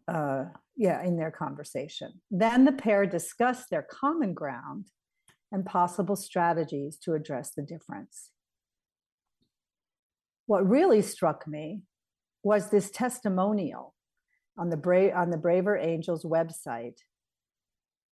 uh, 0.07 0.45
yeah, 0.75 1.03
in 1.03 1.15
their 1.15 1.31
conversation. 1.31 2.21
Then 2.31 2.65
the 2.65 2.71
pair 2.71 3.05
discuss 3.05 3.67
their 3.69 3.83
common 3.83 4.33
ground 4.33 4.87
and 5.51 5.63
possible 5.63 6.15
strategies 6.15 6.97
to 7.03 7.13
address 7.13 7.51
the 7.55 7.61
difference 7.61 8.31
what 10.45 10.67
really 10.67 11.01
struck 11.01 11.47
me 11.47 11.81
was 12.43 12.69
this 12.69 12.91
testimonial 12.91 13.93
on 14.57 14.69
the 14.69 14.77
Bra- 14.77 15.13
on 15.13 15.29
the 15.29 15.37
Braver 15.37 15.77
Angels 15.77 16.23
website 16.23 16.97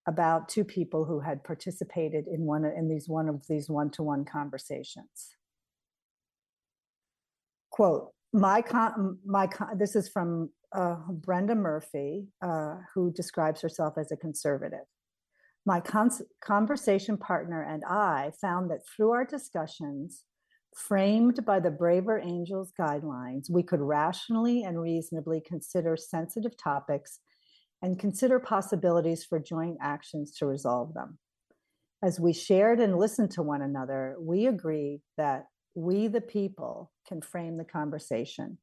about 0.07 0.49
two 0.49 0.65
people 0.65 1.05
who 1.05 1.21
had 1.21 1.43
participated 1.43 2.27
in 2.27 2.41
one 2.41 2.65
in 2.65 2.89
these 2.89 3.07
one 3.07 3.29
of 3.29 3.47
these 3.47 3.69
one-to-one 3.69 4.25
conversations. 4.25 5.35
Quote, 7.69 8.11
my 8.33 8.61
con- 8.61 9.19
my 9.25 9.47
con- 9.47 9.77
this 9.77 9.95
is 9.95 10.09
from 10.09 10.49
uh, 10.73 10.97
Brenda 11.09 11.55
Murphy, 11.55 12.27
uh, 12.41 12.77
who 12.93 13.11
describes 13.11 13.61
herself 13.61 13.97
as 13.97 14.11
a 14.11 14.17
conservative. 14.17 14.85
My 15.65 15.79
con- 15.79 16.09
conversation 16.41 17.15
partner 17.15 17.61
and 17.61 17.83
I 17.85 18.31
found 18.41 18.71
that 18.71 18.81
through 18.85 19.11
our 19.11 19.23
discussions, 19.23 20.23
Framed 20.75 21.45
by 21.45 21.59
the 21.59 21.71
Braver 21.71 22.19
Angels 22.19 22.71
guidelines, 22.79 23.49
we 23.49 23.63
could 23.63 23.79
rationally 23.79 24.63
and 24.63 24.81
reasonably 24.81 25.39
consider 25.39 25.95
sensitive 25.95 26.57
topics 26.57 27.19
and 27.81 27.99
consider 27.99 28.39
possibilities 28.39 29.23
for 29.23 29.39
joint 29.39 29.77
actions 29.81 30.35
to 30.37 30.45
resolve 30.45 30.93
them. 30.93 31.19
As 32.01 32.19
we 32.19 32.33
shared 32.33 32.79
and 32.79 32.97
listened 32.97 33.31
to 33.31 33.43
one 33.43 33.61
another, 33.61 34.15
we 34.19 34.47
agreed 34.47 35.01
that 35.17 35.45
we, 35.75 36.07
the 36.07 36.21
people, 36.21 36.91
can 37.07 37.21
frame 37.21 37.57
the 37.57 37.65
conversation 37.65 38.57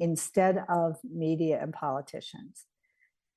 instead 0.00 0.64
of 0.68 0.96
media 1.04 1.60
and 1.62 1.72
politicians 1.72 2.66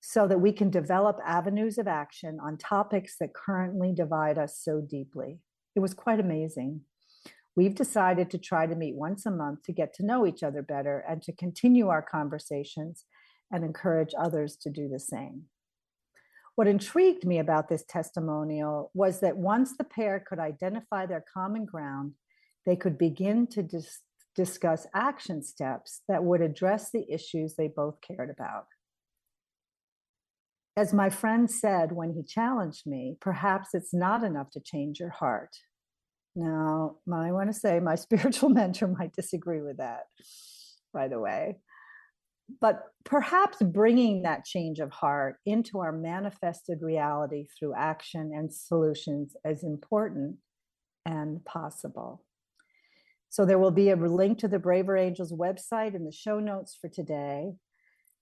so 0.02 0.28
that 0.28 0.40
we 0.40 0.52
can 0.52 0.70
develop 0.70 1.20
avenues 1.26 1.78
of 1.78 1.88
action 1.88 2.40
on 2.42 2.58
topics 2.58 3.18
that 3.20 3.34
currently 3.34 3.94
divide 3.94 4.38
us 4.38 4.60
so 4.62 4.82
deeply. 4.82 5.40
It 5.76 5.80
was 5.80 5.94
quite 5.94 6.20
amazing. 6.20 6.82
We've 7.58 7.74
decided 7.74 8.30
to 8.30 8.38
try 8.38 8.68
to 8.68 8.76
meet 8.76 8.94
once 8.94 9.26
a 9.26 9.32
month 9.32 9.64
to 9.64 9.72
get 9.72 9.92
to 9.96 10.06
know 10.06 10.28
each 10.28 10.44
other 10.44 10.62
better 10.62 11.04
and 11.10 11.24
to 11.24 11.32
continue 11.32 11.88
our 11.88 12.04
conversations 12.04 13.06
and 13.52 13.64
encourage 13.64 14.14
others 14.16 14.56
to 14.58 14.70
do 14.70 14.88
the 14.88 15.00
same. 15.00 15.46
What 16.54 16.68
intrigued 16.68 17.26
me 17.26 17.40
about 17.40 17.68
this 17.68 17.84
testimonial 17.84 18.92
was 18.94 19.22
that 19.22 19.38
once 19.38 19.76
the 19.76 19.84
pair 19.84 20.20
could 20.20 20.38
identify 20.38 21.08
their 21.08 21.26
common 21.34 21.66
ground, 21.66 22.14
they 22.68 22.76
could 22.76 22.96
begin 22.96 23.48
to 23.48 23.64
dis- 23.64 24.02
discuss 24.36 24.86
action 24.94 25.42
steps 25.42 26.04
that 26.08 26.24
would 26.24 26.42
address 26.42 26.92
the 26.92 27.12
issues 27.12 27.56
they 27.56 27.70
both 27.70 28.02
cared 28.02 28.30
about. 28.30 28.68
As 30.76 30.94
my 30.94 31.10
friend 31.10 31.50
said 31.50 31.92
when 31.92 32.12
he 32.12 32.22
challenged 32.22 32.86
me, 32.86 33.18
perhaps 33.20 33.70
it's 33.74 33.96
not 33.96 34.24
enough 34.24 34.52
to 34.52 34.60
change 34.60 35.00
your 35.00 35.10
heart. 35.10 35.58
Now, 36.38 36.98
I 37.12 37.32
want 37.32 37.52
to 37.52 37.60
say 37.60 37.80
my 37.80 37.96
spiritual 38.08 38.50
mentor 38.50 38.88
might 38.88 39.14
disagree 39.14 39.62
with 39.62 39.78
that, 39.78 40.04
by 40.94 41.08
the 41.08 41.20
way. 41.20 41.58
but 42.62 42.84
perhaps 43.04 43.58
bringing 43.62 44.22
that 44.22 44.46
change 44.46 44.80
of 44.80 44.92
heart 44.92 45.38
into 45.46 45.80
our 45.80 45.92
manifested 45.92 46.80
reality 46.82 47.48
through 47.58 47.74
action 47.76 48.32
and 48.34 48.54
solutions 48.54 49.36
is 49.44 49.64
important 49.64 50.38
and 51.06 51.44
possible. 51.44 52.24
So 53.30 53.46
there 53.46 53.60
will 53.60 53.72
be 53.72 53.90
a 53.90 53.96
link 53.96 54.38
to 54.40 54.48
the 54.48 54.60
Braver 54.60 54.96
Angels 54.96 55.34
website 55.34 55.96
in 55.96 56.06
the 56.06 56.12
show 56.12 56.40
notes 56.40 56.78
for 56.80 56.88
today. 56.90 57.54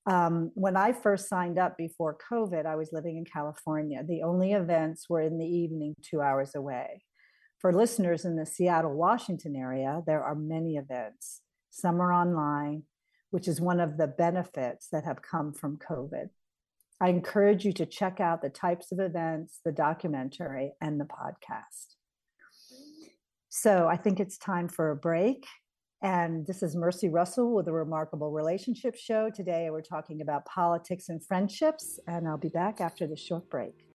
Um, 0.07 0.51
when 0.55 0.77
I 0.77 0.93
first 0.93 1.29
signed 1.29 1.60
up 1.60 1.77
before 1.77 2.17
COVID, 2.31 2.65
I 2.65 2.75
was 2.75 2.89
living 2.93 3.17
in 3.17 3.25
California. 3.25 4.03
The 4.07 4.24
only 4.24 4.53
events 4.53 5.10
were 5.10 5.22
in 5.22 5.38
the 5.38 5.45
evening, 5.45 5.95
two 6.01 6.22
hours 6.22 6.55
away. 6.55 7.03
For 7.65 7.74
listeners 7.74 8.25
in 8.25 8.36
the 8.36 8.45
Seattle, 8.45 8.93
Washington 8.93 9.55
area, 9.55 10.03
there 10.05 10.24
are 10.24 10.36
many 10.36 10.75
events. 10.75 11.41
Some 11.72 12.00
are 12.00 12.13
online, 12.13 12.84
which 13.31 13.48
is 13.48 13.60
one 13.60 13.79
of 13.79 13.98
the 13.98 14.05
benefits 14.05 14.88
that 14.91 15.03
have 15.03 15.24
come 15.24 15.51
from 15.51 15.79
COVID. 15.79 16.29
I 17.01 17.10
encourage 17.10 17.65
you 17.65 17.74
to 17.74 17.88
check 17.88 18.19
out 18.19 18.43
the 18.43 18.51
types 18.51 18.91
of 18.91 19.00
events, 19.00 19.62
the 19.65 19.72
documentary, 19.72 20.74
and 20.79 21.01
the 21.01 21.05
podcast. 21.05 21.95
So 23.50 23.88
I 23.88 23.98
think 23.98 24.19
it's 24.19 24.38
time 24.38 24.67
for 24.67 24.91
a 24.91 24.95
break. 24.95 25.48
And 26.03 26.45
this 26.45 26.62
is 26.62 26.75
Mercy 26.75 27.10
Russell 27.10 27.55
with 27.55 27.67
a 27.67 27.74
Remarkable 27.74 28.29
Relationship 28.29 28.95
Show. 28.95 29.31
Today 29.31 29.72
we're 29.72 29.81
talking 29.81 30.22
about 30.22 30.45
politics 30.45 31.10
and 31.10 31.25
friendships, 31.25 32.00
and 32.05 32.27
I'll 32.27 32.38
be 32.38 32.50
back 32.50 32.79
after 32.79 33.07
the 33.07 33.17
short 33.17 33.50
break. 33.50 33.95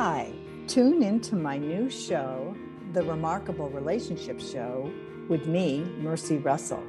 Hi, 0.00 0.30
tune 0.68 1.02
into 1.02 1.34
my 1.34 1.58
new 1.58 1.90
show, 1.90 2.54
The 2.92 3.02
Remarkable 3.02 3.68
Relationship 3.68 4.40
Show, 4.40 4.92
with 5.28 5.48
me, 5.48 5.80
Mercy 5.98 6.38
Russell. 6.38 6.84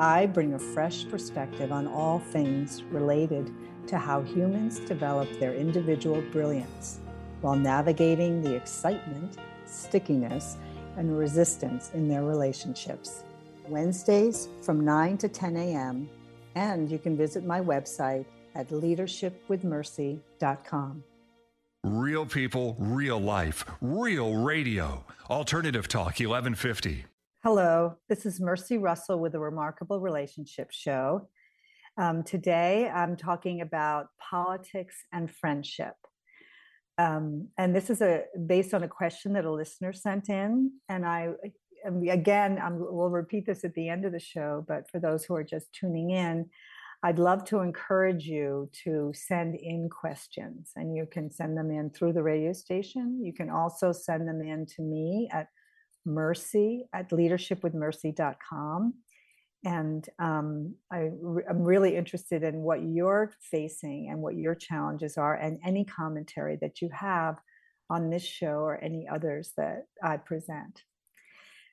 I 0.00 0.26
bring 0.26 0.54
a 0.54 0.58
fresh 0.58 1.08
perspective 1.08 1.70
on 1.70 1.86
all 1.86 2.18
things 2.18 2.82
related 2.90 3.54
to 3.86 3.98
how 3.98 4.22
humans 4.22 4.80
develop 4.80 5.28
their 5.38 5.54
individual 5.54 6.22
brilliance 6.32 6.98
while 7.40 7.54
navigating 7.54 8.42
the 8.42 8.56
excitement, 8.56 9.36
stickiness, 9.64 10.56
and 10.96 11.16
resistance 11.16 11.92
in 11.94 12.08
their 12.08 12.24
relationships. 12.24 13.22
Wednesdays 13.68 14.48
from 14.62 14.84
9 14.84 15.18
to 15.18 15.28
10 15.28 15.56
a.m., 15.56 16.10
and 16.56 16.90
you 16.90 16.98
can 16.98 17.16
visit 17.16 17.44
my 17.44 17.60
website 17.60 18.24
at 18.56 18.70
leadershipwithmercy.com. 18.70 21.04
Real 21.82 22.26
people, 22.26 22.76
real 22.78 23.18
life, 23.18 23.64
real 23.80 24.34
radio. 24.34 25.02
Alternative 25.30 25.88
Talk 25.88 26.20
1150. 26.20 27.06
Hello, 27.42 27.96
this 28.06 28.26
is 28.26 28.38
Mercy 28.38 28.76
Russell 28.76 29.18
with 29.18 29.32
the 29.32 29.40
Remarkable 29.40 29.98
Relationship 29.98 30.72
Show. 30.72 31.30
Um, 31.96 32.22
today 32.22 32.90
I'm 32.90 33.16
talking 33.16 33.62
about 33.62 34.08
politics 34.18 34.94
and 35.10 35.30
friendship. 35.30 35.94
Um, 36.98 37.48
and 37.56 37.74
this 37.74 37.88
is 37.88 38.02
a 38.02 38.24
based 38.46 38.74
on 38.74 38.82
a 38.82 38.88
question 38.88 39.32
that 39.32 39.46
a 39.46 39.50
listener 39.50 39.94
sent 39.94 40.28
in. 40.28 40.72
And 40.90 41.06
I, 41.06 41.30
again, 42.10 42.58
I'm, 42.62 42.76
we'll 42.78 43.08
repeat 43.08 43.46
this 43.46 43.64
at 43.64 43.72
the 43.72 43.88
end 43.88 44.04
of 44.04 44.12
the 44.12 44.20
show, 44.20 44.66
but 44.68 44.90
for 44.90 45.00
those 45.00 45.24
who 45.24 45.34
are 45.34 45.44
just 45.44 45.72
tuning 45.72 46.10
in, 46.10 46.50
I'd 47.02 47.18
love 47.18 47.44
to 47.46 47.60
encourage 47.60 48.26
you 48.26 48.68
to 48.84 49.12
send 49.14 49.54
in 49.54 49.88
questions, 49.88 50.72
and 50.76 50.94
you 50.94 51.06
can 51.10 51.30
send 51.30 51.56
them 51.56 51.70
in 51.70 51.90
through 51.90 52.12
the 52.12 52.22
radio 52.22 52.52
station. 52.52 53.20
You 53.24 53.32
can 53.32 53.48
also 53.48 53.90
send 53.90 54.28
them 54.28 54.42
in 54.42 54.66
to 54.76 54.82
me 54.82 55.28
at 55.32 55.48
mercy 56.04 56.84
at 56.92 57.10
leadershipwithmercy.com. 57.10 58.94
And 59.64 60.08
um, 60.18 60.74
I, 60.90 61.10
am 61.48 61.62
really 61.62 61.96
interested 61.96 62.42
in 62.42 62.62
what 62.62 62.82
you're 62.82 63.32
facing 63.50 64.08
and 64.10 64.20
what 64.20 64.36
your 64.36 64.54
challenges 64.54 65.16
are, 65.16 65.34
and 65.34 65.58
any 65.64 65.84
commentary 65.84 66.58
that 66.60 66.82
you 66.82 66.90
have 66.92 67.36
on 67.88 68.10
this 68.10 68.22
show 68.22 68.60
or 68.60 68.82
any 68.82 69.08
others 69.08 69.52
that 69.56 69.86
I 70.02 70.18
present. 70.18 70.82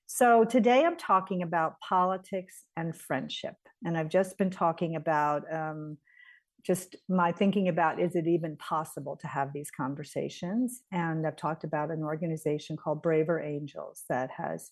So 0.10 0.46
today 0.46 0.86
I'm 0.86 0.96
talking 0.96 1.44
about 1.44 1.82
politics 1.82 2.64
and 2.78 2.96
friendship. 2.96 3.56
And 3.84 3.98
I've 3.98 4.08
just 4.08 4.38
been 4.38 4.50
talking 4.50 4.96
about 4.96 5.44
um, 5.54 5.98
just 6.66 6.96
my 7.10 7.34
thinking 7.34 7.68
about 7.68 8.00
is 8.00 8.16
it 8.16 8.26
even 8.26 8.56
possible 8.56 9.18
to 9.18 9.28
have 9.28 9.52
these 9.52 9.70
conversations? 9.70 10.82
And 10.94 11.28
I've 11.28 11.36
talked 11.36 11.66
about 11.66 11.92
an 11.92 12.04
organization 12.04 12.78
called 12.78 13.04
Braver 13.04 13.42
Angels 13.42 14.06
that 14.08 14.32
has 14.32 14.72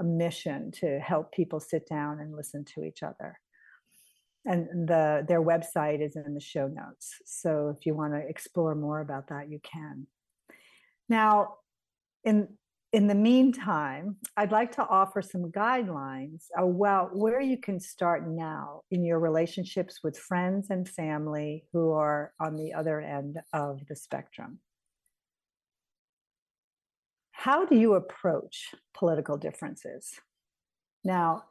a 0.00 0.04
mission 0.04 0.70
to 0.72 1.00
help 1.00 1.32
people 1.32 1.60
sit 1.60 1.88
down 1.88 2.20
and 2.20 2.36
listen 2.36 2.66
to 2.74 2.84
each 2.84 3.02
other. 3.02 3.40
And 4.44 4.86
the, 4.86 5.24
their 5.26 5.42
website 5.42 6.06
is 6.06 6.14
in 6.14 6.34
the 6.34 6.40
show 6.40 6.68
notes. 6.68 7.14
So 7.24 7.74
if 7.74 7.86
you 7.86 7.94
want 7.94 8.12
to 8.12 8.20
explore 8.20 8.74
more 8.74 9.00
about 9.00 9.28
that, 9.28 9.50
you 9.50 9.60
can. 9.62 10.06
Now, 11.08 11.54
in 12.22 12.48
in 12.92 13.06
the 13.06 13.14
meantime, 13.14 14.16
I'd 14.36 14.52
like 14.52 14.72
to 14.72 14.86
offer 14.86 15.20
some 15.20 15.52
guidelines 15.52 16.44
about 16.56 17.14
where 17.14 17.40
you 17.40 17.58
can 17.58 17.78
start 17.80 18.26
now 18.26 18.82
in 18.90 19.04
your 19.04 19.18
relationships 19.18 20.00
with 20.02 20.18
friends 20.18 20.68
and 20.70 20.88
family 20.88 21.64
who 21.72 21.92
are 21.92 22.32
on 22.40 22.56
the 22.56 22.72
other 22.72 23.00
end 23.00 23.38
of 23.52 23.86
the 23.88 23.96
spectrum. 23.96 24.60
How 27.32 27.66
do 27.66 27.76
you 27.76 27.94
approach 27.94 28.74
political 28.94 29.36
differences? 29.36 30.14
Now, 31.04 31.44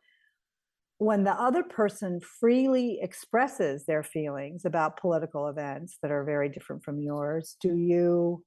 when 0.97 1.23
the 1.23 1.39
other 1.39 1.61
person 1.61 2.19
freely 2.19 2.97
expresses 2.99 3.85
their 3.85 4.01
feelings 4.01 4.65
about 4.65 4.99
political 4.99 5.47
events 5.47 5.99
that 6.01 6.09
are 6.09 6.23
very 6.23 6.49
different 6.49 6.83
from 6.83 6.99
yours, 6.99 7.55
do 7.61 7.77
you 7.77 8.43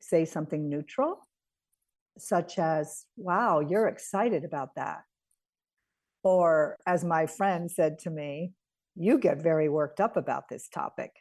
say 0.00 0.26
something 0.26 0.68
neutral? 0.68 1.26
Such 2.18 2.58
as, 2.58 3.04
wow, 3.16 3.60
you're 3.60 3.88
excited 3.88 4.44
about 4.44 4.74
that. 4.76 5.00
Or, 6.22 6.78
as 6.86 7.04
my 7.04 7.26
friend 7.26 7.70
said 7.70 7.98
to 8.00 8.10
me, 8.10 8.52
you 8.94 9.18
get 9.18 9.42
very 9.42 9.68
worked 9.68 10.00
up 10.00 10.16
about 10.16 10.48
this 10.48 10.68
topic. 10.68 11.12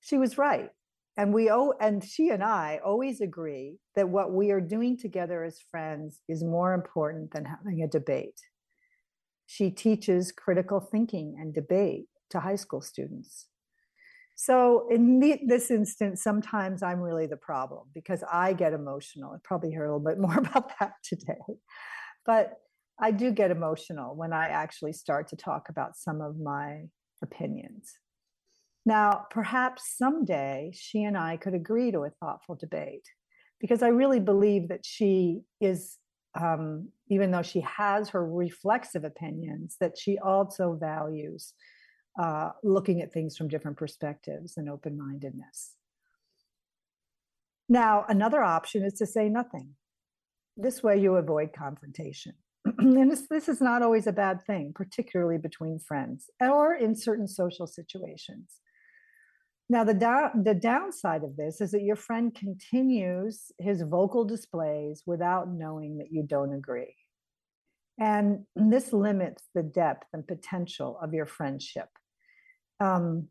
She 0.00 0.18
was 0.18 0.38
right. 0.38 0.70
And 1.18 1.32
we 1.32 1.50
oh, 1.50 1.72
and 1.80 2.04
she 2.04 2.28
and 2.28 2.44
I 2.44 2.80
always 2.84 3.20
agree 3.20 3.78
that 3.94 4.08
what 4.08 4.32
we 4.32 4.50
are 4.50 4.60
doing 4.60 4.98
together 4.98 5.44
as 5.44 5.58
friends 5.70 6.20
is 6.28 6.44
more 6.44 6.74
important 6.74 7.32
than 7.32 7.46
having 7.46 7.82
a 7.82 7.88
debate. 7.88 8.38
She 9.46 9.70
teaches 9.70 10.32
critical 10.32 10.80
thinking 10.80 11.36
and 11.40 11.54
debate 11.54 12.06
to 12.30 12.40
high 12.40 12.56
school 12.56 12.80
students. 12.80 13.46
So 14.38 14.86
in 14.90 15.18
the, 15.18 15.40
this 15.46 15.70
instance, 15.70 16.22
sometimes 16.22 16.82
I'm 16.82 17.00
really 17.00 17.26
the 17.26 17.38
problem 17.38 17.88
because 17.94 18.22
I 18.30 18.52
get 18.52 18.74
emotional. 18.74 19.32
I 19.32 19.38
probably 19.42 19.70
hear 19.70 19.86
a 19.86 19.96
little 19.96 20.06
bit 20.06 20.18
more 20.20 20.38
about 20.38 20.78
that 20.78 20.92
today. 21.02 21.58
But 22.24 22.52
I 23.00 23.10
do 23.10 23.30
get 23.30 23.50
emotional 23.50 24.14
when 24.14 24.32
I 24.32 24.48
actually 24.48 24.92
start 24.92 25.28
to 25.28 25.36
talk 25.36 25.68
about 25.68 25.96
some 25.96 26.20
of 26.20 26.38
my 26.38 26.84
opinions. 27.22 27.94
Now, 28.84 29.26
perhaps 29.30 29.96
someday 29.96 30.70
she 30.74 31.02
and 31.02 31.16
I 31.16 31.38
could 31.38 31.54
agree 31.54 31.90
to 31.90 32.04
a 32.04 32.10
thoughtful 32.10 32.54
debate 32.54 33.06
because 33.58 33.82
I 33.82 33.88
really 33.88 34.20
believe 34.20 34.68
that 34.68 34.84
she 34.84 35.40
is, 35.60 35.96
um, 36.38 36.90
even 37.08 37.30
though 37.30 37.42
she 37.42 37.60
has 37.62 38.10
her 38.10 38.24
reflexive 38.24 39.04
opinions, 39.04 39.76
that 39.80 39.98
she 39.98 40.18
also 40.18 40.74
values 40.78 41.54
uh, 42.18 42.50
looking 42.62 43.00
at 43.02 43.12
things 43.12 43.36
from 43.36 43.48
different 43.48 43.76
perspectives 43.76 44.56
and 44.56 44.68
open 44.68 44.96
mindedness. 44.96 45.74
Now, 47.68 48.04
another 48.08 48.42
option 48.42 48.84
is 48.84 48.94
to 48.94 49.06
say 49.06 49.28
nothing. 49.28 49.70
This 50.56 50.82
way, 50.82 51.00
you 51.00 51.16
avoid 51.16 51.52
confrontation. 51.52 52.34
and 52.78 53.10
this, 53.10 53.26
this 53.28 53.48
is 53.48 53.60
not 53.60 53.82
always 53.82 54.06
a 54.06 54.12
bad 54.12 54.44
thing, 54.46 54.72
particularly 54.74 55.38
between 55.38 55.78
friends 55.78 56.30
or 56.40 56.74
in 56.74 56.94
certain 56.94 57.28
social 57.28 57.66
situations. 57.66 58.60
Now, 59.68 59.82
the, 59.82 60.30
the 60.44 60.54
downside 60.54 61.24
of 61.24 61.36
this 61.36 61.60
is 61.60 61.72
that 61.72 61.82
your 61.82 61.96
friend 61.96 62.32
continues 62.32 63.50
his 63.58 63.82
vocal 63.82 64.24
displays 64.24 65.02
without 65.06 65.50
knowing 65.50 65.98
that 65.98 66.12
you 66.12 66.22
don't 66.22 66.54
agree. 66.54 66.94
And 67.98 68.44
this 68.54 68.92
limits 68.92 69.42
the 69.54 69.64
depth 69.64 70.06
and 70.12 70.26
potential 70.26 70.98
of 71.02 71.14
your 71.14 71.26
friendship. 71.26 71.88
Um, 72.80 73.28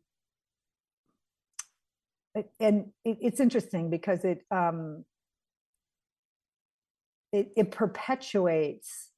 and 2.60 2.90
it, 3.04 3.18
it's 3.20 3.40
interesting 3.40 3.90
because 3.90 4.24
it, 4.24 4.42
um, 4.50 5.04
it, 7.32 7.48
it 7.56 7.70
perpetuates 7.70 9.10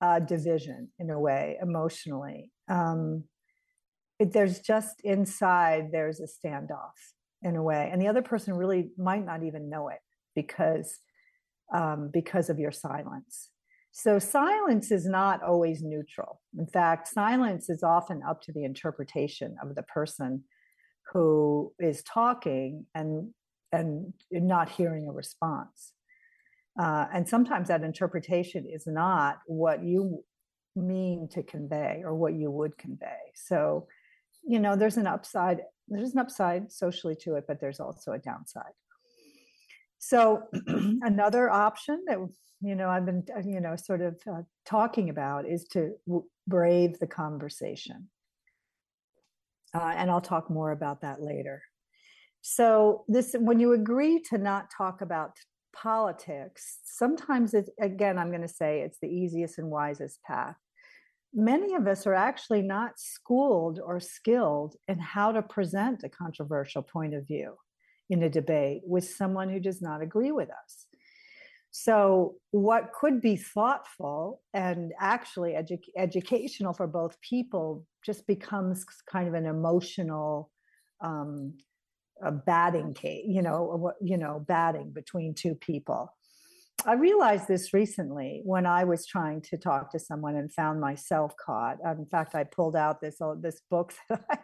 uh, 0.00 0.18
division 0.18 0.88
in 0.98 1.10
a 1.10 1.18
way 1.18 1.58
emotionally. 1.62 2.50
Um, 2.68 3.24
it, 4.18 4.32
there's 4.32 4.60
just 4.60 5.00
inside 5.02 5.90
there's 5.92 6.20
a 6.20 6.26
standoff 6.26 6.92
in 7.42 7.56
a 7.56 7.62
way, 7.62 7.88
and 7.92 8.00
the 8.00 8.08
other 8.08 8.22
person 8.22 8.54
really 8.54 8.90
might 8.96 9.24
not 9.24 9.42
even 9.42 9.70
know 9.70 9.88
it 9.88 9.98
because 10.34 10.98
um, 11.72 12.10
because 12.12 12.50
of 12.50 12.58
your 12.58 12.72
silence. 12.72 13.48
So 13.92 14.18
silence 14.18 14.90
is 14.90 15.06
not 15.06 15.42
always 15.42 15.82
neutral. 15.82 16.40
In 16.58 16.66
fact, 16.66 17.08
silence 17.08 17.68
is 17.68 17.82
often 17.82 18.22
up 18.26 18.40
to 18.42 18.52
the 18.52 18.64
interpretation 18.64 19.56
of 19.62 19.74
the 19.74 19.82
person 19.82 20.44
who 21.12 21.72
is 21.78 22.02
talking 22.02 22.86
and 22.94 23.32
and 23.70 24.12
not 24.30 24.68
hearing 24.68 25.08
a 25.08 25.12
response. 25.12 25.92
Uh, 26.78 27.06
and 27.12 27.28
sometimes 27.28 27.68
that 27.68 27.82
interpretation 27.82 28.66
is 28.66 28.86
not 28.86 29.38
what 29.46 29.82
you 29.82 30.22
mean 30.76 31.28
to 31.28 31.42
convey 31.42 32.02
or 32.04 32.14
what 32.14 32.34
you 32.34 32.50
would 32.50 32.76
convey. 32.78 33.18
So, 33.34 33.88
you 34.46 34.58
know, 34.58 34.76
there's 34.76 34.98
an 34.98 35.06
upside, 35.06 35.62
there's 35.88 36.12
an 36.12 36.18
upside 36.18 36.70
socially 36.70 37.16
to 37.22 37.36
it, 37.36 37.44
but 37.48 37.60
there's 37.60 37.80
also 37.80 38.12
a 38.12 38.18
downside. 38.18 38.72
So, 40.02 40.42
another 40.66 41.48
option 41.48 42.02
that, 42.08 42.18
you 42.60 42.74
know, 42.74 42.88
I've 42.88 43.06
been, 43.06 43.24
you 43.44 43.60
know, 43.60 43.76
sort 43.76 44.02
of 44.02 44.16
uh, 44.28 44.42
talking 44.66 45.08
about 45.10 45.48
is 45.48 45.64
to 45.68 45.92
w- 46.06 46.26
brave 46.48 46.98
the 46.98 47.06
conversation. 47.06 48.08
Uh, 49.72 49.92
and 49.96 50.10
I'll 50.10 50.20
talk 50.20 50.50
more 50.50 50.72
about 50.72 51.02
that 51.02 51.22
later. 51.22 51.62
So, 52.40 53.04
this, 53.06 53.36
when 53.38 53.60
you 53.60 53.72
agree 53.74 54.20
to 54.30 54.38
not 54.38 54.72
talk 54.76 55.02
about 55.02 55.36
politics, 55.72 56.80
sometimes 56.84 57.54
it's, 57.54 57.70
again, 57.80 58.18
I'm 58.18 58.30
going 58.30 58.42
to 58.42 58.48
say 58.48 58.80
it's 58.80 58.98
the 59.00 59.08
easiest 59.08 59.58
and 59.58 59.70
wisest 59.70 60.20
path. 60.24 60.56
Many 61.32 61.76
of 61.76 61.86
us 61.86 62.08
are 62.08 62.14
actually 62.14 62.62
not 62.62 62.98
schooled 62.98 63.78
or 63.78 64.00
skilled 64.00 64.74
in 64.88 64.98
how 64.98 65.30
to 65.30 65.42
present 65.42 66.02
a 66.02 66.08
controversial 66.08 66.82
point 66.82 67.14
of 67.14 67.24
view 67.26 67.54
in 68.12 68.22
a 68.22 68.28
debate 68.28 68.82
with 68.84 69.04
someone 69.04 69.48
who 69.48 69.58
does 69.58 69.80
not 69.80 70.02
agree 70.02 70.32
with 70.32 70.50
us. 70.50 70.86
So, 71.70 72.34
what 72.50 72.92
could 72.92 73.22
be 73.22 73.36
thoughtful 73.36 74.42
and 74.52 74.92
actually 75.00 75.52
edu- 75.52 75.94
educational 75.96 76.74
for 76.74 76.86
both 76.86 77.18
people 77.22 77.86
just 78.04 78.26
becomes 78.26 78.84
kind 79.10 79.26
of 79.28 79.32
an 79.32 79.46
emotional 79.46 80.50
um, 81.00 81.54
a 82.22 82.30
batting 82.30 82.92
cage, 82.92 83.24
you 83.26 83.40
know, 83.40 83.92
you 84.02 84.18
know, 84.18 84.44
batting 84.46 84.90
between 84.90 85.34
two 85.34 85.54
people. 85.54 86.14
I 86.84 86.92
realized 86.92 87.48
this 87.48 87.72
recently 87.72 88.42
when 88.44 88.66
I 88.66 88.84
was 88.84 89.06
trying 89.06 89.40
to 89.42 89.56
talk 89.56 89.90
to 89.92 89.98
someone 89.98 90.36
and 90.36 90.52
found 90.52 90.80
myself 90.80 91.32
caught. 91.36 91.78
In 91.98 92.04
fact, 92.04 92.34
I 92.34 92.44
pulled 92.44 92.76
out 92.76 93.00
this 93.00 93.18
this 93.40 93.62
book 93.70 93.94
that 94.10 94.22
I, 94.30 94.38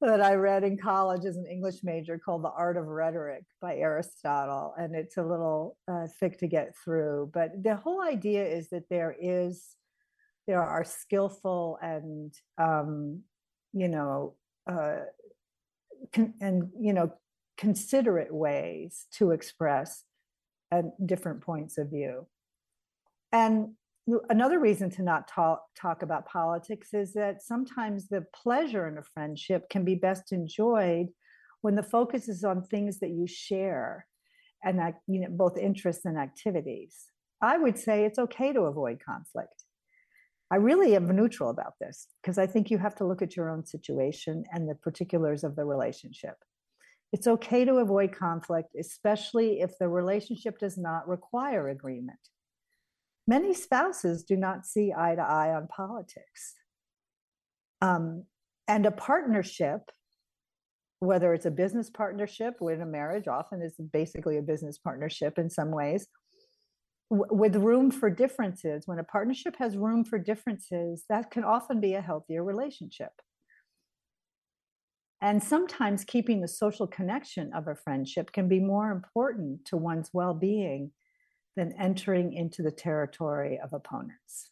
that 0.00 0.20
I 0.22 0.34
read 0.34 0.64
in 0.64 0.78
college 0.78 1.24
as 1.26 1.36
an 1.36 1.46
English 1.46 1.82
major 1.82 2.18
called 2.18 2.42
The 2.42 2.50
Art 2.50 2.76
of 2.76 2.86
Rhetoric 2.86 3.44
by 3.60 3.76
Aristotle, 3.76 4.74
and 4.78 4.94
it's 4.94 5.18
a 5.18 5.22
little 5.22 5.76
uh, 5.88 6.06
thick 6.18 6.38
to 6.38 6.46
get 6.46 6.74
through. 6.82 7.30
But 7.34 7.62
the 7.62 7.76
whole 7.76 8.02
idea 8.02 8.44
is 8.44 8.70
that 8.70 8.88
there 8.88 9.14
is 9.20 9.76
there 10.46 10.62
are 10.62 10.84
skillful 10.84 11.78
and 11.82 12.34
um, 12.58 13.20
you 13.72 13.88
know 13.88 14.34
uh, 14.70 15.00
con- 16.14 16.34
and 16.40 16.70
you 16.78 16.92
know 16.92 17.12
considerate 17.58 18.32
ways 18.32 19.06
to 19.12 19.32
express 19.32 20.04
uh, 20.72 20.82
different 21.04 21.42
points 21.42 21.76
of 21.76 21.90
view 21.90 22.26
and 23.32 23.74
another 24.28 24.58
reason 24.58 24.90
to 24.90 25.02
not 25.02 25.28
talk 25.28 25.62
talk 25.76 26.02
about 26.02 26.26
politics 26.26 26.94
is 26.94 27.12
that 27.12 27.42
sometimes 27.42 28.08
the 28.08 28.24
pleasure 28.34 28.88
in 28.88 28.98
a 28.98 29.02
friendship 29.02 29.68
can 29.70 29.84
be 29.84 29.94
best 29.94 30.32
enjoyed 30.32 31.06
when 31.60 31.74
the 31.74 31.82
focus 31.82 32.28
is 32.28 32.42
on 32.42 32.62
things 32.62 32.98
that 33.00 33.10
you 33.10 33.26
share 33.26 34.06
and 34.64 34.78
that 34.78 34.94
you 35.06 35.20
know 35.20 35.28
both 35.30 35.56
interests 35.56 36.04
and 36.04 36.18
activities 36.18 37.06
i 37.42 37.56
would 37.56 37.78
say 37.78 38.04
it's 38.04 38.18
okay 38.18 38.52
to 38.52 38.62
avoid 38.62 38.98
conflict 39.04 39.64
I 40.52 40.56
really 40.56 40.96
am 40.96 41.14
neutral 41.14 41.50
about 41.50 41.74
this 41.80 42.08
because 42.20 42.36
I 42.36 42.46
think 42.46 42.70
you 42.70 42.78
have 42.78 42.96
to 42.96 43.06
look 43.06 43.22
at 43.22 43.36
your 43.36 43.50
own 43.50 43.64
situation 43.64 44.42
and 44.52 44.68
the 44.68 44.74
particulars 44.74 45.44
of 45.44 45.54
the 45.54 45.64
relationship. 45.64 46.34
It's 47.12 47.28
okay 47.28 47.64
to 47.64 47.76
avoid 47.76 48.12
conflict, 48.12 48.74
especially 48.78 49.60
if 49.60 49.78
the 49.78 49.88
relationship 49.88 50.58
does 50.58 50.76
not 50.76 51.08
require 51.08 51.68
agreement. 51.68 52.18
Many 53.30 53.54
spouses 53.54 54.24
do 54.24 54.36
not 54.36 54.66
see 54.66 54.92
eye 54.92 55.14
to 55.14 55.22
eye 55.22 55.54
on 55.54 55.68
politics. 55.68 56.56
Um, 57.80 58.24
and 58.66 58.84
a 58.84 58.90
partnership, 58.90 59.82
whether 60.98 61.32
it's 61.32 61.46
a 61.46 61.50
business 61.52 61.90
partnership, 61.90 62.56
when 62.58 62.80
a 62.80 62.86
marriage 62.86 63.28
often 63.28 63.62
is 63.62 63.76
basically 63.92 64.38
a 64.38 64.42
business 64.42 64.78
partnership 64.78 65.38
in 65.38 65.48
some 65.48 65.70
ways, 65.70 66.08
with 67.08 67.54
room 67.54 67.92
for 67.92 68.10
differences, 68.10 68.88
when 68.88 68.98
a 68.98 69.04
partnership 69.04 69.54
has 69.60 69.76
room 69.76 70.04
for 70.04 70.18
differences, 70.18 71.04
that 71.08 71.30
can 71.30 71.44
often 71.44 71.80
be 71.80 71.94
a 71.94 72.02
healthier 72.02 72.42
relationship. 72.42 73.12
And 75.20 75.40
sometimes 75.40 76.04
keeping 76.04 76.40
the 76.40 76.48
social 76.48 76.88
connection 76.88 77.52
of 77.52 77.68
a 77.68 77.76
friendship 77.76 78.32
can 78.32 78.48
be 78.48 78.58
more 78.58 78.90
important 78.90 79.66
to 79.66 79.76
one's 79.76 80.10
well 80.12 80.34
being 80.34 80.90
than 81.60 81.74
entering 81.78 82.32
into 82.32 82.62
the 82.62 82.70
territory 82.70 83.60
of 83.62 83.72
opponents. 83.72 84.50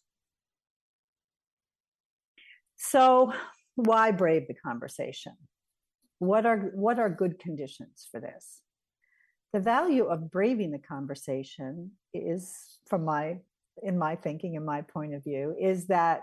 So, 2.77 3.33
why 3.77 4.11
brave 4.11 4.47
the 4.47 4.55
conversation? 4.55 5.33
What 6.19 6.45
are, 6.47 6.71
what 6.75 6.99
are 6.99 7.09
good 7.09 7.39
conditions 7.39 8.07
for 8.11 8.21
this? 8.21 8.61
the 9.53 9.61
value 9.61 10.05
of 10.05 10.31
braving 10.31 10.71
the 10.71 10.79
conversation 10.79 11.93
is 12.13 12.79
from 12.87 13.05
my 13.05 13.39
in 13.83 13.97
my 13.97 14.17
thinking 14.17 14.57
and 14.57 14.67
my 14.67 14.83
point 14.83 15.15
of 15.15 15.23
view 15.23 15.55
is 15.59 15.87
that 15.87 16.23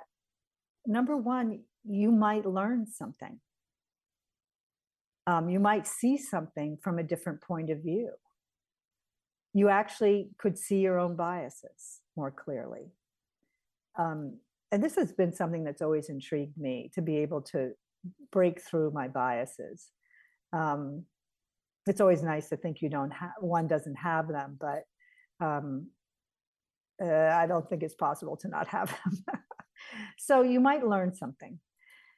number 0.86 1.15
one 1.15 1.62
you 1.86 2.12
might 2.12 2.45
learn 2.45 2.86
something 2.86 3.39
um, 5.28 5.50
you 5.50 5.60
might 5.60 5.88
see 5.88 6.17
something 6.17 6.78
from 6.82 7.00
a 7.00 7.04
different 7.04 7.41
point 7.41 7.69
of 7.69 7.82
view 7.82 8.12
you 9.56 9.70
actually 9.70 10.30
could 10.38 10.58
see 10.58 10.80
your 10.80 11.00
own 11.00 11.15
biases 11.15 12.02
more 12.15 12.32
clearly 12.32 12.91
um, 13.98 14.38
and 14.72 14.84
this 14.84 14.96
has 14.96 15.12
been 15.12 15.34
something 15.34 15.63
that's 15.63 15.82
always 15.82 16.10
intrigued 16.10 16.58
me 16.58 16.91
to 16.94 17.02
be 17.02 17.18
able 17.18 17.41
to 17.41 17.72
break 18.32 18.62
through 18.62 18.91
my 18.91 19.08
biases 19.08 19.91
um, 20.54 21.06
it's 21.88 22.02
always 22.02 22.24
nice 22.24 22.50
to 22.50 22.58
think 22.58 22.82
you 22.82 22.89
don't 22.89 23.12
have 23.12 23.34
one 23.39 23.68
doesn't 23.68 23.96
have 23.96 24.28
them, 24.28 24.58
but 24.60 24.84
um, 25.46 25.88
uh, 27.02 27.08
I 27.08 27.46
don't 27.46 27.70
think 27.70 27.84
it's 27.84 27.96
possible 27.96 28.38
to 28.38 28.48
not 28.48 28.68
have 28.68 28.89
them. 28.89 29.24
so 30.18 30.41
you 30.41 30.60
might 30.60 30.86
learn 30.86 31.13
something. 31.13 31.60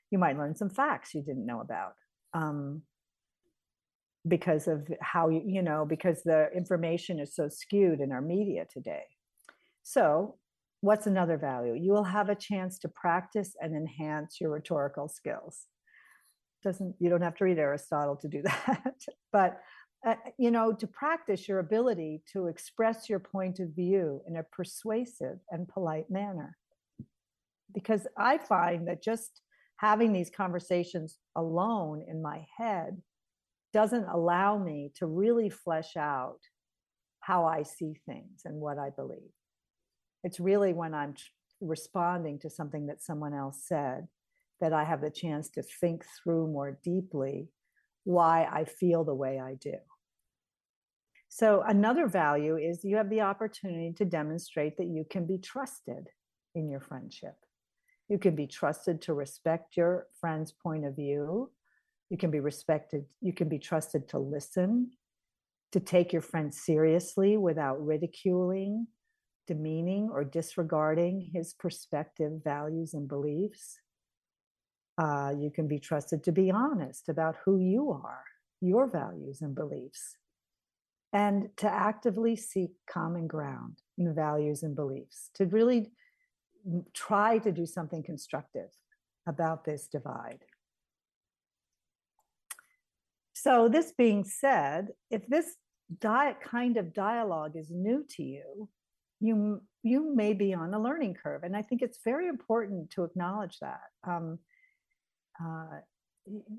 You 0.09 0.19
might 0.19 0.37
learn 0.37 0.55
some 0.55 0.69
facts 0.69 1.13
you 1.13 1.21
didn't 1.21 1.45
know 1.45 1.59
about. 1.59 1.93
Um, 2.33 2.83
because 4.27 4.67
of 4.67 4.87
how 5.01 5.29
you 5.29 5.61
know 5.61 5.85
because 5.85 6.23
the 6.23 6.49
information 6.55 7.19
is 7.19 7.35
so 7.35 7.47
skewed 7.49 8.01
in 8.01 8.11
our 8.11 8.21
media 8.21 8.65
today. 8.71 9.03
So 9.83 10.35
what's 10.81 11.07
another 11.07 11.37
value? 11.37 11.73
You 11.73 11.91
will 11.91 12.03
have 12.03 12.29
a 12.29 12.35
chance 12.35 12.79
to 12.79 12.89
practice 12.89 13.55
and 13.61 13.75
enhance 13.75 14.37
your 14.39 14.51
rhetorical 14.51 15.07
skills. 15.07 15.65
Doesn't 16.63 16.95
you 16.99 17.09
don't 17.09 17.21
have 17.21 17.35
to 17.35 17.45
read 17.45 17.59
aristotle 17.59 18.15
to 18.17 18.27
do 18.27 18.41
that 18.43 18.95
but 19.31 19.61
uh, 20.05 20.15
you 20.37 20.51
know 20.51 20.73
to 20.73 20.87
practice 20.87 21.47
your 21.47 21.59
ability 21.59 22.21
to 22.33 22.47
express 22.47 23.09
your 23.09 23.19
point 23.19 23.59
of 23.59 23.69
view 23.69 24.21
in 24.27 24.37
a 24.37 24.43
persuasive 24.43 25.39
and 25.51 25.67
polite 25.67 26.09
manner. 26.09 26.57
Because 27.73 28.07
i 28.17 28.37
find 28.37 28.87
that 28.87 29.03
just 29.03 29.41
having 29.77 30.11
these 30.11 30.29
conversations 30.29 31.19
alone 31.35 32.03
in 32.07 32.21
my 32.21 32.45
head 32.57 33.01
doesn't 33.73 34.05
allow 34.05 34.57
me 34.57 34.91
to 34.95 35.05
really 35.05 35.49
flesh 35.49 35.95
out 35.97 36.39
how 37.19 37.45
i 37.45 37.63
see 37.63 37.93
things 38.05 38.41
and 38.45 38.55
what 38.55 38.77
i 38.77 38.89
believe 38.89 39.31
it's 40.23 40.39
really 40.39 40.73
when 40.73 40.93
i'm 40.93 41.13
responding 41.61 42.39
to 42.39 42.49
something 42.49 42.87
that 42.87 43.01
someone 43.01 43.33
else 43.33 43.63
said 43.65 44.07
that 44.59 44.73
I 44.73 44.83
have 44.83 45.01
the 45.01 45.09
chance 45.09 45.49
to 45.49 45.63
think 45.63 46.05
through 46.05 46.47
more 46.47 46.79
deeply 46.83 47.49
why 48.03 48.47
I 48.51 48.63
feel 48.63 49.03
the 49.03 49.13
way 49.13 49.39
I 49.39 49.55
do. 49.55 49.75
So, 51.29 51.61
another 51.67 52.07
value 52.07 52.57
is 52.57 52.83
you 52.83 52.95
have 52.95 53.09
the 53.09 53.21
opportunity 53.21 53.93
to 53.97 54.05
demonstrate 54.05 54.77
that 54.77 54.87
you 54.87 55.05
can 55.09 55.25
be 55.27 55.37
trusted 55.37 56.07
in 56.55 56.69
your 56.69 56.79
friendship. 56.79 57.35
You 58.07 58.17
can 58.17 58.33
be 58.33 58.47
trusted 58.47 59.01
to 59.03 59.13
respect 59.13 59.75
your 59.75 60.07
friend's 60.19 60.53
point 60.53 60.85
of 60.85 60.95
view. 60.95 61.51
You 62.09 62.17
can 62.17 62.31
be 62.31 62.39
respected, 62.39 63.05
you 63.21 63.33
can 63.33 63.49
be 63.49 63.59
trusted 63.59 64.07
to 64.09 64.19
listen, 64.19 64.91
to 65.71 65.79
take 65.79 66.13
your 66.13 66.21
friend 66.21 66.53
seriously 66.53 67.37
without 67.37 67.85
ridiculing, 67.85 68.87
demeaning, 69.47 70.09
or 70.11 70.23
disregarding 70.23 71.29
his 71.33 71.53
perspective, 71.53 72.41
values, 72.43 72.93
and 72.93 73.07
beliefs. 73.07 73.79
Uh, 74.97 75.33
you 75.37 75.51
can 75.51 75.67
be 75.67 75.79
trusted 75.79 76.23
to 76.23 76.31
be 76.31 76.49
honest 76.49 77.09
about 77.09 77.35
who 77.45 77.59
you 77.59 77.91
are, 77.91 78.23
your 78.61 78.87
values 78.87 79.41
and 79.41 79.53
beliefs, 79.53 80.17
and 81.13 81.49
to 81.57 81.69
actively 81.69 82.35
seek 82.35 82.71
common 82.89 83.27
ground 83.27 83.81
in 83.97 84.13
values 84.13 84.63
and 84.63 84.75
beliefs, 84.75 85.29
to 85.35 85.45
really 85.45 85.91
try 86.93 87.37
to 87.37 87.51
do 87.51 87.65
something 87.65 88.03
constructive 88.03 88.69
about 89.27 89.65
this 89.65 89.87
divide. 89.87 90.43
So, 93.39 93.69
this 93.69 93.91
being 93.91 94.23
said, 94.23 94.87
if 95.11 95.27
this 95.27 95.57
diet 95.99 96.37
kind 96.41 96.75
of 96.75 96.91
dialogue 96.91 97.55
is 97.55 97.69
new 97.69 98.03
to 98.15 98.23
you, 98.23 98.67
you 99.19 99.61
you 99.83 100.15
may 100.15 100.33
be 100.33 100.55
on 100.55 100.73
a 100.73 100.81
learning 100.81 101.13
curve, 101.13 101.43
and 101.43 101.55
I 101.55 101.61
think 101.61 101.83
it's 101.83 101.99
very 102.03 102.27
important 102.27 102.89
to 102.91 103.03
acknowledge 103.03 103.59
that. 103.59 103.89
Um, 104.03 104.39
uh, 105.39 105.81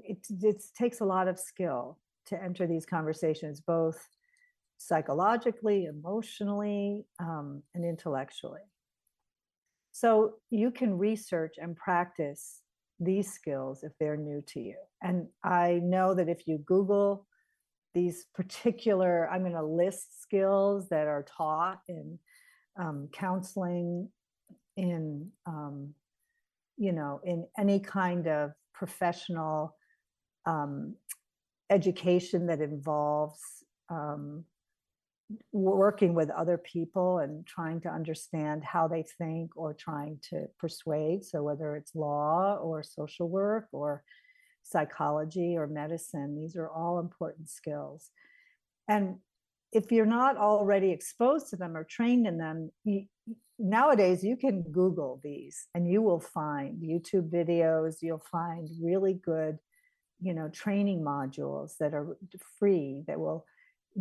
it, 0.05 0.19
it 0.31 0.63
takes 0.77 1.01
a 1.01 1.05
lot 1.05 1.27
of 1.27 1.37
skill 1.39 1.99
to 2.27 2.41
enter 2.41 2.65
these 2.69 2.87
conversations, 2.87 3.61
both 3.61 4.09
psychologically, 4.77 5.87
emotionally, 5.87 7.07
um, 7.19 7.61
and 7.75 7.85
intellectually. 7.85 8.67
So 9.91 10.35
you 10.51 10.71
can 10.71 10.97
research 10.97 11.57
and 11.61 11.75
practice 11.75 12.61
these 13.01 13.33
skills 13.33 13.85
if 13.85 13.93
they're 13.99 14.17
new 14.17 14.43
to 14.49 14.61
you. 14.61 14.77
And 15.03 15.29
I 15.45 15.81
know 15.83 16.15
that 16.15 16.29
if 16.29 16.47
you 16.47 16.59
Google 16.59 17.27
these 17.95 18.27
particular, 18.35 19.29
I'm 19.31 19.43
going 19.43 19.53
to 19.53 19.63
list 19.63 20.23
skills 20.23 20.89
that 20.89 21.07
are 21.07 21.25
taught 21.25 21.81
in 21.89 22.19
um, 22.79 23.09
counseling, 23.13 24.09
in 24.77 25.31
um, 25.47 25.95
you 26.77 26.93
know, 26.93 27.21
in 27.25 27.45
any 27.59 27.81
kind 27.81 28.29
of 28.29 28.53
professional 28.73 29.75
um, 30.47 30.95
education 31.71 32.47
that 32.47 32.61
involves 32.61 33.41
um, 33.91 34.45
working 35.53 36.15
with 36.15 36.31
other 36.31 36.57
people 36.59 37.19
and 37.19 37.47
trying 37.47 37.81
to 37.83 37.89
understand 37.89 38.65
how 38.65 38.89
they 38.89 39.05
think 39.19 39.57
or 39.57 39.75
trying 39.75 40.19
to 40.31 40.47
persuade. 40.59 41.25
So, 41.25 41.43
whether 41.43 41.77
it's 41.77 41.95
law 41.95 42.57
or 42.57 42.83
social 42.83 43.29
work 43.29 43.69
or 43.73 44.03
psychology 44.63 45.57
or 45.57 45.67
medicine, 45.67 46.37
these 46.37 46.57
are 46.57 46.69
all 46.69 46.99
important 46.99 47.49
skills. 47.49 48.11
And 48.89 49.17
if 49.73 49.93
you're 49.93 50.07
not 50.07 50.37
already 50.37 50.91
exposed 50.91 51.51
to 51.51 51.57
them 51.57 51.77
or 51.77 51.85
trained 51.85 52.27
in 52.27 52.39
them, 52.39 52.71
you, 52.85 53.05
nowadays 53.59 54.25
you 54.25 54.37
can 54.37 54.63
Google 54.63 55.21
these 55.23 55.67
and 55.75 55.91
you 55.91 56.01
will 56.01 56.21
find 56.21 56.83
YouTube 56.83 57.31
videos, 57.31 57.97
you'll 58.01 58.25
find 58.31 58.69
really 58.83 59.15
good, 59.15 59.59
you 60.21 60.33
know, 60.33 60.49
training 60.49 61.03
modules 61.03 61.77
that 61.81 61.93
are 61.93 62.17
free 62.59 63.05
that 63.07 63.21
will 63.21 63.45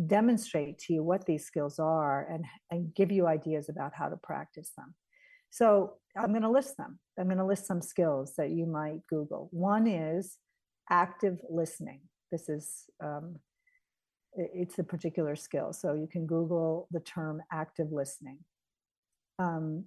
demonstrate 0.06 0.78
to 0.78 0.92
you 0.92 1.02
what 1.02 1.26
these 1.26 1.44
skills 1.44 1.78
are 1.78 2.26
and, 2.30 2.44
and 2.70 2.94
give 2.94 3.10
you 3.10 3.26
ideas 3.26 3.68
about 3.68 3.92
how 3.94 4.08
to 4.08 4.16
practice 4.16 4.72
them. 4.76 4.94
So 5.50 5.94
I'm 6.16 6.30
going 6.30 6.42
to 6.42 6.50
list 6.50 6.76
them. 6.76 6.98
I'm 7.18 7.26
going 7.26 7.38
to 7.38 7.44
list 7.44 7.66
some 7.66 7.82
skills 7.82 8.34
that 8.36 8.50
you 8.50 8.66
might 8.66 9.00
Google. 9.08 9.48
One 9.50 9.86
is 9.86 10.36
active 10.90 11.38
listening. 11.50 12.00
This 12.30 12.48
is 12.48 12.84
um, 13.02 13.36
it's 14.34 14.78
a 14.78 14.84
particular 14.84 15.34
skill. 15.34 15.72
So 15.72 15.94
you 15.94 16.06
can 16.06 16.26
Google 16.26 16.86
the 16.90 17.00
term 17.00 17.42
active 17.50 17.88
listening. 17.90 18.38
Um, 19.38 19.84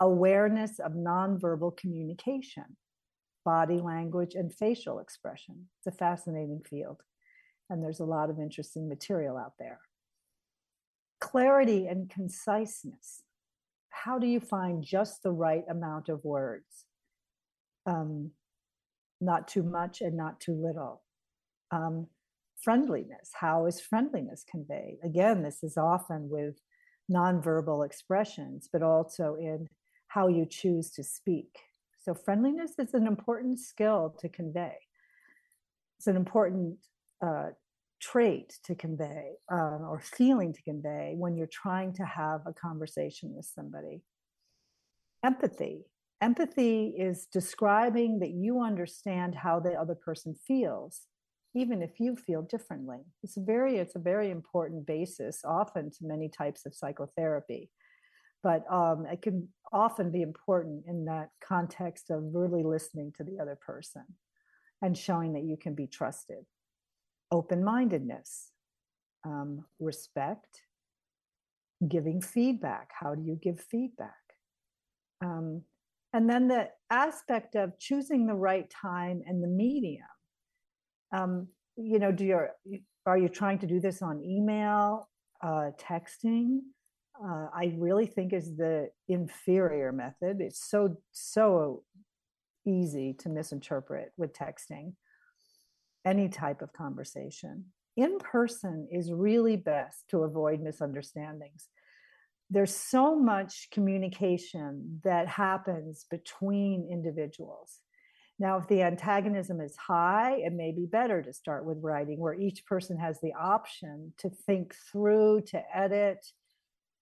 awareness 0.00 0.78
of 0.78 0.92
nonverbal 0.92 1.76
communication, 1.76 2.76
body 3.44 3.80
language, 3.80 4.34
and 4.34 4.54
facial 4.54 4.98
expression. 4.98 5.68
It's 5.78 5.94
a 5.94 5.98
fascinating 5.98 6.62
field 6.68 7.00
and 7.70 7.82
there's 7.82 8.00
a 8.00 8.04
lot 8.04 8.30
of 8.30 8.38
interesting 8.38 8.88
material 8.88 9.36
out 9.36 9.54
there. 9.58 9.80
Clarity 11.20 11.86
and 11.86 12.10
conciseness. 12.10 13.22
How 13.90 14.18
do 14.18 14.26
you 14.26 14.40
find 14.40 14.84
just 14.84 15.22
the 15.22 15.32
right 15.32 15.64
amount 15.68 16.08
of 16.08 16.24
words? 16.24 16.84
Um, 17.86 18.32
not 19.20 19.48
too 19.48 19.62
much 19.62 20.00
and 20.00 20.16
not 20.16 20.40
too 20.40 20.54
little. 20.54 21.02
Um, 21.70 22.08
friendliness. 22.60 23.30
How 23.34 23.66
is 23.66 23.80
friendliness 23.80 24.44
conveyed? 24.48 24.98
Again, 25.02 25.42
this 25.42 25.62
is 25.62 25.76
often 25.76 26.28
with 26.28 26.60
nonverbal 27.10 27.84
expressions, 27.84 28.68
but 28.72 28.82
also 28.82 29.36
in 29.38 29.68
how 30.08 30.28
you 30.28 30.46
choose 30.46 30.90
to 30.92 31.02
speak. 31.02 31.58
So, 32.00 32.14
friendliness 32.14 32.72
is 32.78 32.94
an 32.94 33.06
important 33.06 33.58
skill 33.58 34.14
to 34.20 34.28
convey. 34.28 34.76
It's 35.98 36.06
an 36.06 36.16
important 36.16 36.78
uh, 37.22 37.50
trait 38.00 38.58
to 38.64 38.74
convey 38.74 39.32
um, 39.50 39.86
or 39.88 40.00
feeling 40.00 40.52
to 40.52 40.62
convey 40.62 41.14
when 41.16 41.36
you're 41.36 41.46
trying 41.46 41.92
to 41.94 42.04
have 42.04 42.40
a 42.46 42.52
conversation 42.52 43.34
with 43.34 43.46
somebody. 43.46 44.02
Empathy. 45.24 45.86
Empathy 46.20 46.94
is 46.98 47.26
describing 47.26 48.18
that 48.18 48.30
you 48.30 48.62
understand 48.62 49.34
how 49.34 49.58
the 49.58 49.72
other 49.72 49.94
person 49.94 50.34
feels, 50.46 51.02
even 51.54 51.82
if 51.82 51.98
you 51.98 52.16
feel 52.16 52.42
differently. 52.42 53.00
It's 53.22 53.36
very, 53.36 53.78
it's 53.78 53.96
a 53.96 54.00
very 54.00 54.30
important 54.30 54.86
basis, 54.86 55.40
often 55.44 55.90
to 55.90 55.98
many 56.02 56.28
types 56.28 56.66
of 56.66 56.74
psychotherapy. 56.74 57.70
But 58.42 58.70
um, 58.70 59.06
it 59.06 59.22
can 59.22 59.48
often 59.72 60.10
be 60.10 60.20
important 60.20 60.84
in 60.86 61.06
that 61.06 61.30
context 61.42 62.10
of 62.10 62.22
really 62.34 62.62
listening 62.62 63.12
to 63.16 63.24
the 63.24 63.38
other 63.40 63.58
person 63.66 64.04
and 64.82 64.96
showing 64.96 65.32
that 65.32 65.44
you 65.44 65.56
can 65.56 65.74
be 65.74 65.86
trusted 65.86 66.44
open 67.34 67.64
mindedness, 67.64 68.52
um, 69.26 69.64
respect, 69.80 70.62
giving 71.88 72.20
feedback. 72.22 72.90
How 72.98 73.14
do 73.16 73.22
you 73.22 73.36
give 73.42 73.58
feedback? 73.60 74.12
Um, 75.22 75.62
and 76.12 76.30
then 76.30 76.46
the 76.46 76.68
aspect 76.90 77.56
of 77.56 77.76
choosing 77.80 78.26
the 78.26 78.34
right 78.34 78.70
time 78.70 79.20
and 79.26 79.42
the 79.42 79.48
medium. 79.48 80.06
Um, 81.12 81.48
you 81.76 81.98
know, 81.98 82.12
do 82.12 82.24
you 82.24 82.38
are 83.06 83.18
you 83.18 83.28
trying 83.28 83.58
to 83.58 83.66
do 83.66 83.80
this 83.80 84.00
on 84.00 84.22
email, 84.22 85.08
uh, 85.42 85.70
texting? 85.76 86.58
Uh, 87.20 87.46
I 87.52 87.74
really 87.76 88.06
think 88.06 88.32
is 88.32 88.56
the 88.56 88.90
inferior 89.08 89.90
method. 89.92 90.40
It's 90.40 90.70
so 90.70 90.96
so 91.10 91.82
easy 92.64 93.12
to 93.14 93.28
misinterpret 93.28 94.12
with 94.16 94.32
texting 94.32 94.92
any 96.04 96.28
type 96.28 96.62
of 96.62 96.72
conversation. 96.72 97.66
In 97.96 98.18
person 98.18 98.88
is 98.90 99.12
really 99.12 99.56
best 99.56 100.08
to 100.10 100.18
avoid 100.24 100.60
misunderstandings. 100.60 101.68
There's 102.50 102.74
so 102.74 103.16
much 103.16 103.68
communication 103.72 105.00
that 105.04 105.28
happens 105.28 106.04
between 106.10 106.88
individuals. 106.90 107.80
Now, 108.38 108.58
if 108.58 108.66
the 108.66 108.82
antagonism 108.82 109.60
is 109.60 109.76
high, 109.76 110.36
it 110.38 110.52
may 110.52 110.72
be 110.72 110.86
better 110.86 111.22
to 111.22 111.32
start 111.32 111.64
with 111.64 111.78
writing, 111.82 112.18
where 112.18 112.34
each 112.34 112.66
person 112.66 112.98
has 112.98 113.20
the 113.20 113.32
option 113.32 114.12
to 114.18 114.28
think 114.28 114.74
through, 114.90 115.42
to 115.48 115.62
edit, 115.72 116.26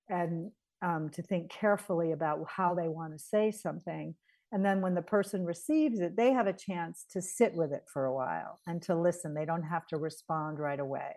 and 0.08 0.50
um, 0.82 1.08
to 1.10 1.22
think 1.22 1.50
carefully 1.50 2.12
about 2.12 2.44
how 2.48 2.74
they 2.74 2.88
want 2.88 3.12
to 3.12 3.18
say 3.18 3.50
something 3.50 4.14
and 4.52 4.62
then 4.62 4.82
when 4.82 4.94
the 4.94 5.02
person 5.02 5.46
receives 5.46 6.00
it, 6.00 6.14
they 6.14 6.30
have 6.30 6.46
a 6.46 6.52
chance 6.52 7.06
to 7.12 7.22
sit 7.22 7.54
with 7.54 7.72
it 7.72 7.84
for 7.90 8.04
a 8.04 8.14
while 8.14 8.60
and 8.66 8.82
to 8.82 8.94
listen. 8.94 9.32
They 9.32 9.46
don't 9.46 9.62
have 9.62 9.86
to 9.88 9.96
respond 9.96 10.58
right 10.58 10.78
away. 10.78 11.14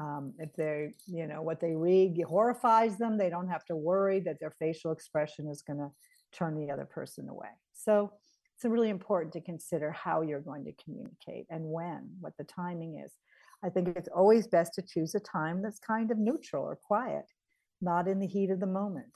Um, 0.00 0.34
if 0.38 0.54
they, 0.54 0.94
you 1.06 1.26
know, 1.26 1.42
what 1.42 1.60
they 1.60 1.74
read 1.74 2.16
horrifies 2.28 2.96
them, 2.96 3.18
they 3.18 3.28
don't 3.28 3.48
have 3.48 3.64
to 3.66 3.76
worry 3.76 4.20
that 4.20 4.38
their 4.38 4.52
facial 4.52 4.92
expression 4.92 5.48
is 5.48 5.62
going 5.62 5.78
to 5.78 5.90
turn 6.32 6.56
the 6.56 6.72
other 6.72 6.84
person 6.84 7.28
away. 7.28 7.50
So 7.72 8.12
it's 8.54 8.64
really 8.64 8.88
important 8.88 9.32
to 9.32 9.40
consider 9.40 9.90
how 9.90 10.22
you're 10.22 10.40
going 10.40 10.64
to 10.64 10.72
communicate 10.82 11.46
and 11.50 11.64
when, 11.64 12.08
what 12.20 12.34
the 12.38 12.44
timing 12.44 13.02
is. 13.04 13.12
I 13.64 13.68
think 13.68 13.88
it's 13.96 14.08
always 14.14 14.46
best 14.46 14.74
to 14.74 14.82
choose 14.82 15.14
a 15.16 15.20
time 15.20 15.60
that's 15.60 15.80
kind 15.80 16.10
of 16.12 16.18
neutral 16.18 16.64
or 16.64 16.76
quiet, 16.76 17.24
not 17.80 18.06
in 18.06 18.20
the 18.20 18.26
heat 18.28 18.50
of 18.50 18.60
the 18.60 18.66
moment 18.66 19.12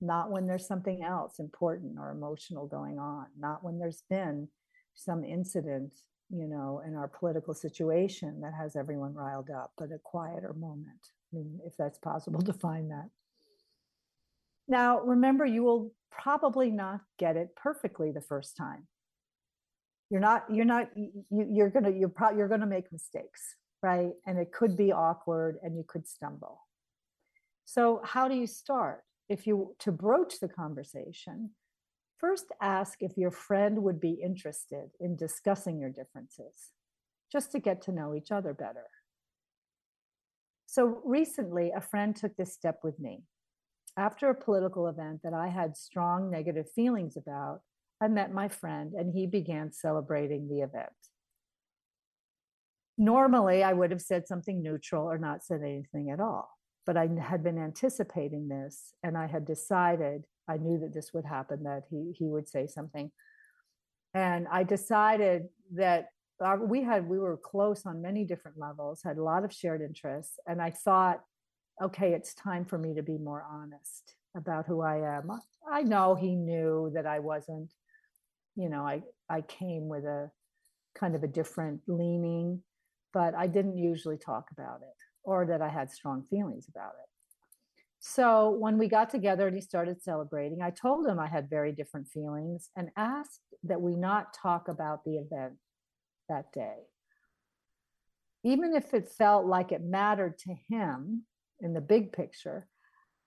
not 0.00 0.30
when 0.30 0.46
there's 0.46 0.66
something 0.66 1.02
else 1.02 1.38
important 1.38 1.98
or 1.98 2.10
emotional 2.10 2.66
going 2.66 2.98
on, 2.98 3.26
not 3.38 3.64
when 3.64 3.78
there's 3.78 4.04
been 4.08 4.48
some 4.94 5.24
incident 5.24 5.92
you 6.30 6.46
know, 6.46 6.82
in 6.86 6.94
our 6.94 7.08
political 7.08 7.54
situation 7.54 8.40
that 8.42 8.52
has 8.54 8.76
everyone 8.76 9.14
riled 9.14 9.50
up, 9.50 9.72
but 9.78 9.92
a 9.92 9.98
quieter 10.04 10.52
moment, 10.58 11.08
I 11.32 11.36
mean, 11.36 11.58
if 11.64 11.76
that's 11.76 11.98
possible 11.98 12.40
to 12.42 12.52
find 12.52 12.90
that. 12.90 13.08
Now, 14.66 15.00
remember, 15.00 15.46
you 15.46 15.62
will 15.62 15.92
probably 16.10 16.70
not 16.70 17.00
get 17.18 17.36
it 17.36 17.56
perfectly 17.56 18.12
the 18.12 18.20
first 18.20 18.56
time. 18.56 18.86
You're 20.10 20.20
not, 20.20 20.44
you're 20.52 20.66
not, 20.66 20.88
you, 20.94 21.24
you're 21.30 21.70
gonna, 21.70 21.90
you're 21.90 22.08
probably, 22.08 22.38
you're 22.38 22.48
gonna 22.48 22.66
make 22.66 22.92
mistakes, 22.92 23.56
right? 23.82 24.10
And 24.26 24.38
it 24.38 24.52
could 24.52 24.76
be 24.76 24.92
awkward 24.92 25.56
and 25.62 25.76
you 25.76 25.84
could 25.86 26.06
stumble. 26.06 26.60
So, 27.64 28.00
how 28.04 28.28
do 28.28 28.34
you 28.34 28.46
start? 28.46 29.02
If 29.28 29.46
you 29.46 29.74
to 29.80 29.92
broach 29.92 30.40
the 30.40 30.48
conversation, 30.48 31.50
first 32.18 32.46
ask 32.60 33.02
if 33.02 33.16
your 33.16 33.30
friend 33.30 33.82
would 33.82 34.00
be 34.00 34.20
interested 34.22 34.90
in 35.00 35.16
discussing 35.16 35.78
your 35.78 35.90
differences, 35.90 36.72
just 37.30 37.52
to 37.52 37.58
get 37.58 37.82
to 37.82 37.92
know 37.92 38.14
each 38.14 38.32
other 38.32 38.54
better. 38.54 38.86
So, 40.66 41.00
recently, 41.04 41.72
a 41.74 41.80
friend 41.80 42.14
took 42.14 42.36
this 42.36 42.52
step 42.52 42.80
with 42.82 42.98
me. 42.98 43.22
After 43.96 44.28
a 44.28 44.34
political 44.34 44.86
event 44.86 45.22
that 45.24 45.34
I 45.34 45.48
had 45.48 45.76
strong 45.76 46.30
negative 46.30 46.70
feelings 46.70 47.16
about, 47.16 47.60
I 48.00 48.08
met 48.08 48.32
my 48.32 48.48
friend 48.48 48.92
and 48.92 49.12
he 49.12 49.26
began 49.26 49.72
celebrating 49.72 50.48
the 50.48 50.60
event. 50.60 50.92
Normally, 52.96 53.62
I 53.62 53.72
would 53.72 53.90
have 53.90 54.02
said 54.02 54.26
something 54.26 54.62
neutral 54.62 55.10
or 55.10 55.18
not 55.18 55.44
said 55.44 55.62
anything 55.62 56.10
at 56.10 56.20
all, 56.20 56.48
but 56.88 56.96
I 56.96 57.06
had 57.20 57.44
been 57.44 57.58
anticipating 57.58 58.48
this 58.48 58.94
and 59.02 59.14
I 59.14 59.26
had 59.26 59.44
decided, 59.44 60.24
I 60.48 60.56
knew 60.56 60.78
that 60.78 60.94
this 60.94 61.12
would 61.12 61.26
happen, 61.26 61.64
that 61.64 61.82
he, 61.90 62.14
he 62.16 62.24
would 62.24 62.48
say 62.48 62.66
something. 62.66 63.12
And 64.14 64.48
I 64.50 64.62
decided 64.62 65.48
that 65.74 66.06
our, 66.40 66.56
we 66.64 66.82
had, 66.82 67.06
we 67.06 67.18
were 67.18 67.36
close 67.36 67.84
on 67.84 68.00
many 68.00 68.24
different 68.24 68.56
levels, 68.56 69.02
had 69.04 69.18
a 69.18 69.22
lot 69.22 69.44
of 69.44 69.52
shared 69.52 69.82
interests. 69.82 70.38
And 70.46 70.62
I 70.62 70.70
thought 70.70 71.20
okay, 71.80 72.14
it's 72.14 72.34
time 72.34 72.64
for 72.64 72.78
me 72.78 72.94
to 72.94 73.02
be 73.02 73.18
more 73.18 73.44
honest 73.48 74.14
about 74.34 74.66
who 74.66 74.80
I 74.80 75.16
am. 75.18 75.30
I 75.70 75.82
know 75.82 76.14
he 76.14 76.34
knew 76.34 76.90
that 76.94 77.06
I 77.06 77.18
wasn't, 77.20 77.72
you 78.56 78.68
know, 78.68 78.84
I, 78.84 79.02
I 79.28 79.42
came 79.42 79.88
with 79.88 80.04
a 80.04 80.30
kind 80.98 81.14
of 81.14 81.22
a 81.22 81.28
different 81.28 81.82
leaning, 81.86 82.62
but 83.12 83.34
I 83.36 83.46
didn't 83.46 83.76
usually 83.76 84.16
talk 84.16 84.46
about 84.50 84.80
it 84.80 85.07
or 85.22 85.46
that 85.46 85.62
I 85.62 85.68
had 85.68 85.90
strong 85.90 86.24
feelings 86.30 86.66
about 86.68 86.92
it. 87.02 87.08
So 88.00 88.50
when 88.50 88.78
we 88.78 88.88
got 88.88 89.10
together 89.10 89.46
and 89.46 89.56
he 89.56 89.60
started 89.60 90.00
celebrating, 90.02 90.62
I 90.62 90.70
told 90.70 91.06
him 91.06 91.18
I 91.18 91.26
had 91.26 91.50
very 91.50 91.72
different 91.72 92.08
feelings 92.08 92.70
and 92.76 92.90
asked 92.96 93.40
that 93.64 93.80
we 93.80 93.96
not 93.96 94.34
talk 94.34 94.68
about 94.68 95.04
the 95.04 95.16
event 95.16 95.54
that 96.28 96.52
day. 96.52 96.76
Even 98.44 98.74
if 98.74 98.94
it 98.94 99.08
felt 99.08 99.46
like 99.46 99.72
it 99.72 99.82
mattered 99.82 100.38
to 100.38 100.54
him, 100.68 101.24
in 101.60 101.74
the 101.74 101.80
big 101.80 102.12
picture, 102.12 102.66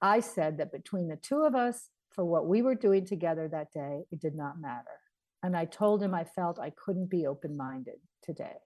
I 0.02 0.20
said 0.20 0.58
that 0.58 0.72
between 0.72 1.08
the 1.08 1.18
two 1.18 1.44
of 1.44 1.56
us, 1.56 1.90
for 2.12 2.26
what 2.26 2.48
we 2.48 2.62
were 2.62 2.76
doing 2.76 3.06
together 3.06 3.48
that 3.48 3.72
day, 3.72 4.04
it 4.12 4.20
did 4.20 4.36
not 4.36 4.60
matter. 4.60 5.00
And 5.44 5.56
I 5.56 5.66
told 5.66 6.04
him 6.04 6.14
I 6.14 6.24
felt 6.24 6.60
I 6.60 6.72
couldn't 6.72 7.10
be 7.10 7.26
open 7.26 7.56
minded 7.56 8.00
today. 8.22 8.58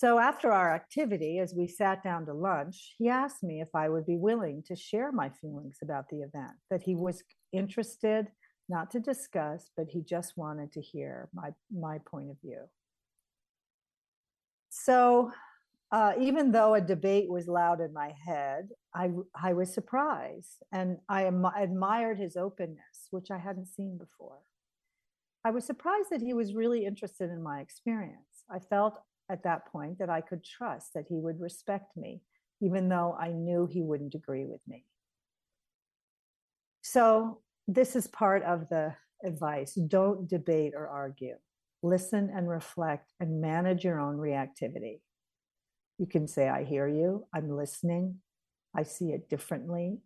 So 0.00 0.20
after 0.20 0.52
our 0.52 0.72
activity, 0.72 1.40
as 1.40 1.54
we 1.56 1.66
sat 1.66 2.04
down 2.04 2.24
to 2.26 2.32
lunch, 2.32 2.94
he 2.98 3.08
asked 3.08 3.42
me 3.42 3.60
if 3.60 3.74
I 3.74 3.88
would 3.88 4.06
be 4.06 4.16
willing 4.16 4.62
to 4.68 4.76
share 4.76 5.10
my 5.10 5.28
feelings 5.28 5.78
about 5.82 6.08
the 6.08 6.18
event, 6.18 6.52
that 6.70 6.82
he 6.82 6.94
was 6.94 7.24
interested 7.52 8.28
not 8.68 8.92
to 8.92 9.00
discuss, 9.00 9.72
but 9.76 9.88
he 9.88 10.02
just 10.02 10.36
wanted 10.36 10.70
to 10.74 10.80
hear 10.80 11.28
my, 11.34 11.50
my 11.76 11.98
point 12.08 12.30
of 12.30 12.36
view. 12.40 12.60
So 14.70 15.32
uh, 15.90 16.12
even 16.20 16.52
though 16.52 16.74
a 16.74 16.80
debate 16.80 17.28
was 17.28 17.48
loud 17.48 17.80
in 17.80 17.92
my 17.92 18.12
head, 18.24 18.68
I, 18.94 19.10
I 19.34 19.52
was 19.54 19.74
surprised 19.74 20.62
and 20.70 20.98
I 21.08 21.24
am, 21.24 21.44
admired 21.44 22.18
his 22.18 22.36
openness, 22.36 23.08
which 23.10 23.32
I 23.32 23.38
hadn't 23.38 23.66
seen 23.66 23.98
before. 23.98 24.38
I 25.44 25.50
was 25.50 25.64
surprised 25.64 26.10
that 26.12 26.22
he 26.22 26.34
was 26.34 26.54
really 26.54 26.86
interested 26.86 27.30
in 27.30 27.42
my 27.42 27.58
experience. 27.58 28.44
I 28.48 28.60
felt 28.60 29.00
at 29.30 29.42
that 29.44 29.66
point 29.70 29.98
that 29.98 30.10
I 30.10 30.20
could 30.20 30.44
trust 30.44 30.94
that 30.94 31.06
he 31.08 31.16
would 31.16 31.40
respect 31.40 31.96
me, 31.96 32.22
even 32.60 32.88
though 32.88 33.16
I 33.18 33.28
knew 33.28 33.66
he 33.66 33.82
wouldn't 33.82 34.14
agree 34.14 34.44
with 34.44 34.60
me. 34.66 34.84
So, 36.82 37.40
this 37.66 37.94
is 37.94 38.06
part 38.06 38.42
of 38.44 38.68
the 38.70 38.94
advice 39.24 39.74
don't 39.74 40.28
debate 40.28 40.72
or 40.74 40.88
argue. 40.88 41.36
Listen 41.82 42.30
and 42.34 42.48
reflect 42.48 43.12
and 43.20 43.40
manage 43.40 43.84
your 43.84 44.00
own 44.00 44.16
reactivity. 44.16 45.00
You 45.98 46.06
can 46.06 46.26
say, 46.26 46.48
I 46.48 46.64
hear 46.64 46.88
you, 46.88 47.26
I'm 47.34 47.50
listening, 47.50 48.16
I 48.74 48.84
see 48.84 49.10
it 49.10 49.28
differently, 49.28 49.98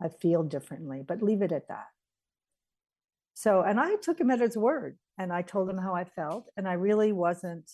I 0.00 0.08
feel 0.08 0.42
differently, 0.42 1.02
but 1.06 1.22
leave 1.22 1.42
it 1.42 1.52
at 1.52 1.68
that. 1.68 1.86
So, 3.34 3.62
and 3.62 3.80
I 3.80 3.96
took 3.96 4.20
him 4.20 4.30
at 4.30 4.40
his 4.40 4.56
word 4.56 4.98
and 5.18 5.32
I 5.32 5.42
told 5.42 5.68
him 5.68 5.78
how 5.78 5.94
I 5.94 6.04
felt, 6.04 6.48
and 6.56 6.68
I 6.68 6.74
really 6.74 7.12
wasn't, 7.12 7.70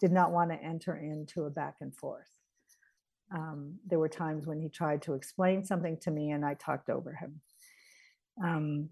did 0.00 0.12
not 0.12 0.32
want 0.32 0.50
to 0.50 0.62
enter 0.62 0.96
into 0.96 1.44
a 1.44 1.50
back 1.50 1.76
and 1.80 1.94
forth. 1.94 2.28
Um, 3.34 3.78
there 3.86 3.98
were 3.98 4.08
times 4.08 4.46
when 4.46 4.58
he 4.60 4.68
tried 4.68 5.02
to 5.02 5.14
explain 5.14 5.64
something 5.64 5.96
to 6.02 6.10
me 6.10 6.30
and 6.30 6.44
I 6.44 6.54
talked 6.54 6.90
over 6.90 7.14
him. 7.14 7.40
Um, 8.42 8.88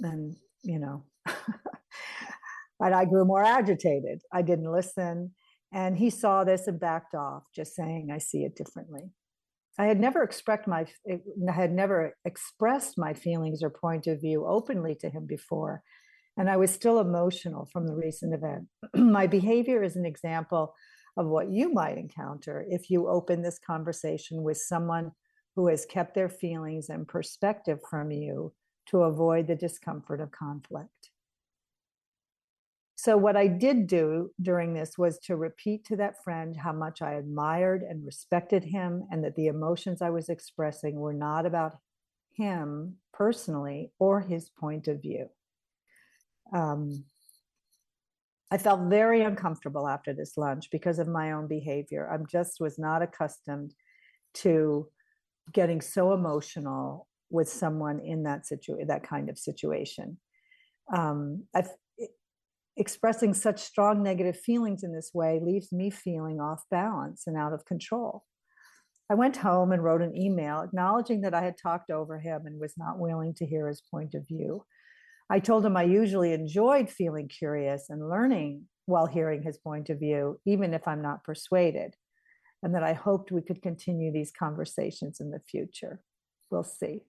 and, 0.00 0.36
you 0.62 0.78
know, 0.78 1.04
but 2.78 2.92
I 2.92 3.04
grew 3.04 3.24
more 3.24 3.44
agitated. 3.44 4.22
I 4.32 4.42
didn't 4.42 4.72
listen. 4.72 5.32
And 5.72 5.96
he 5.96 6.08
saw 6.08 6.44
this 6.44 6.66
and 6.66 6.78
backed 6.78 7.14
off, 7.14 7.44
just 7.54 7.74
saying, 7.74 8.10
I 8.12 8.18
see 8.18 8.44
it 8.44 8.56
differently. 8.56 9.10
I 9.78 9.86
had 9.86 9.98
never 9.98 10.22
expressed 10.22 10.68
my 10.68 10.86
I 11.08 11.52
had 11.52 11.72
never 11.72 12.16
expressed 12.24 12.96
my 12.96 13.12
feelings 13.12 13.60
or 13.62 13.70
point 13.70 14.06
of 14.06 14.20
view 14.20 14.46
openly 14.46 14.94
to 15.00 15.10
him 15.10 15.26
before, 15.26 15.82
and 16.36 16.50
I 16.50 16.56
was 16.56 16.72
still 16.72 17.00
emotional 17.00 17.66
from 17.72 17.86
the 17.86 17.94
recent 17.94 18.34
event. 18.34 18.66
my 18.94 19.26
behavior 19.26 19.82
is 19.82 19.96
an 19.96 20.04
example 20.04 20.74
of 21.16 21.26
what 21.26 21.50
you 21.50 21.72
might 21.72 21.98
encounter 21.98 22.64
if 22.68 22.90
you 22.90 23.08
open 23.08 23.42
this 23.42 23.58
conversation 23.58 24.42
with 24.42 24.56
someone 24.56 25.12
who 25.54 25.68
has 25.68 25.86
kept 25.86 26.14
their 26.14 26.28
feelings 26.28 26.88
and 26.88 27.06
perspective 27.06 27.78
from 27.88 28.10
you 28.10 28.52
to 28.86 29.02
avoid 29.02 29.46
the 29.46 29.54
discomfort 29.54 30.20
of 30.20 30.32
conflict. 30.32 31.10
So, 32.96 33.16
what 33.16 33.36
I 33.36 33.48
did 33.48 33.86
do 33.86 34.30
during 34.40 34.72
this 34.72 34.96
was 34.96 35.18
to 35.24 35.36
repeat 35.36 35.84
to 35.86 35.96
that 35.96 36.22
friend 36.24 36.56
how 36.56 36.72
much 36.72 37.02
I 37.02 37.14
admired 37.14 37.82
and 37.82 38.04
respected 38.04 38.64
him, 38.64 39.06
and 39.10 39.22
that 39.24 39.34
the 39.34 39.48
emotions 39.48 40.00
I 40.00 40.10
was 40.10 40.28
expressing 40.28 40.96
were 40.96 41.12
not 41.12 41.44
about 41.44 41.76
him 42.34 42.96
personally 43.12 43.92
or 43.98 44.20
his 44.20 44.48
point 44.48 44.88
of 44.88 45.02
view. 45.02 45.28
Um, 46.52 47.04
I 48.50 48.58
felt 48.58 48.88
very 48.88 49.22
uncomfortable 49.22 49.88
after 49.88 50.12
this 50.12 50.36
lunch 50.36 50.70
because 50.70 50.98
of 50.98 51.08
my 51.08 51.32
own 51.32 51.48
behavior. 51.48 52.08
I 52.10 52.18
just 52.30 52.60
was 52.60 52.78
not 52.78 53.02
accustomed 53.02 53.74
to 54.34 54.88
getting 55.52 55.80
so 55.80 56.12
emotional 56.12 57.08
with 57.30 57.48
someone 57.48 58.00
in 58.00 58.24
that 58.24 58.46
situation, 58.46 58.86
that 58.86 59.02
kind 59.02 59.28
of 59.28 59.38
situation. 59.38 60.18
Um, 60.94 61.44
I 61.54 61.64
expressing 62.76 63.34
such 63.34 63.60
strong 63.60 64.02
negative 64.02 64.38
feelings 64.38 64.82
in 64.82 64.92
this 64.92 65.10
way 65.14 65.40
leaves 65.42 65.72
me 65.72 65.90
feeling 65.90 66.40
off 66.40 66.64
balance 66.70 67.26
and 67.26 67.36
out 67.36 67.52
of 67.52 67.64
control. 67.64 68.24
I 69.10 69.14
went 69.14 69.36
home 69.36 69.70
and 69.72 69.84
wrote 69.84 70.02
an 70.02 70.16
email 70.16 70.62
acknowledging 70.62 71.20
that 71.20 71.34
I 71.34 71.42
had 71.42 71.58
talked 71.58 71.90
over 71.90 72.18
him 72.18 72.46
and 72.46 72.58
was 72.58 72.74
not 72.76 72.98
willing 72.98 73.34
to 73.34 73.46
hear 73.46 73.68
his 73.68 73.82
point 73.90 74.14
of 74.14 74.26
view. 74.26 74.64
I 75.30 75.40
told 75.40 75.64
him 75.64 75.76
I 75.76 75.84
usually 75.84 76.32
enjoyed 76.32 76.90
feeling 76.90 77.28
curious 77.28 77.88
and 77.88 78.08
learning 78.08 78.64
while 78.86 79.06
hearing 79.06 79.42
his 79.42 79.56
point 79.56 79.88
of 79.88 79.98
view, 79.98 80.38
even 80.44 80.74
if 80.74 80.86
I'm 80.86 81.00
not 81.00 81.24
persuaded, 81.24 81.96
and 82.62 82.74
that 82.74 82.82
I 82.82 82.92
hoped 82.92 83.32
we 83.32 83.42
could 83.42 83.62
continue 83.62 84.12
these 84.12 84.30
conversations 84.30 85.20
in 85.20 85.30
the 85.30 85.40
future. 85.40 86.00
We'll 86.50 86.64
see. 86.64 87.00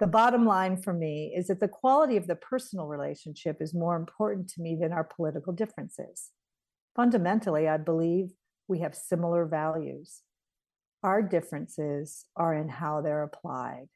The 0.00 0.06
bottom 0.06 0.46
line 0.46 0.76
for 0.76 0.92
me 0.92 1.32
is 1.36 1.48
that 1.48 1.60
the 1.60 1.68
quality 1.68 2.16
of 2.16 2.26
the 2.26 2.36
personal 2.36 2.86
relationship 2.86 3.60
is 3.60 3.74
more 3.74 3.96
important 3.96 4.48
to 4.50 4.62
me 4.62 4.76
than 4.80 4.92
our 4.92 5.04
political 5.04 5.52
differences. 5.52 6.30
Fundamentally, 6.94 7.68
I 7.68 7.78
believe 7.78 8.30
we 8.68 8.80
have 8.80 8.94
similar 8.94 9.44
values. 9.44 10.22
Our 11.02 11.22
differences 11.22 12.26
are 12.36 12.54
in 12.54 12.68
how 12.68 13.00
they're 13.00 13.22
applied. 13.22 13.88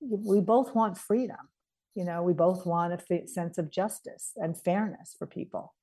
We 0.00 0.40
both 0.40 0.74
want 0.74 0.98
freedom. 0.98 1.48
You 1.96 2.04
know, 2.04 2.22
we 2.22 2.34
both 2.34 2.66
want 2.66 2.92
a 2.92 3.26
sense 3.26 3.58
of 3.58 3.70
justice 3.70 4.32
and 4.36 4.62
fairness 4.68 5.16
for 5.18 5.26
people, 5.26 5.74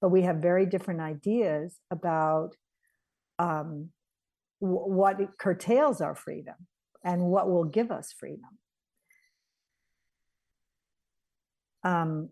but 0.00 0.10
we 0.10 0.22
have 0.22 0.36
very 0.36 0.66
different 0.66 1.00
ideas 1.00 1.78
about 1.90 2.56
um, 3.38 3.90
what 4.58 5.16
curtails 5.38 6.00
our 6.00 6.16
freedom 6.16 6.56
and 7.04 7.22
what 7.22 7.48
will 7.48 7.64
give 7.64 7.90
us 7.90 8.12
freedom. 8.12 8.58
Um, 11.84 12.30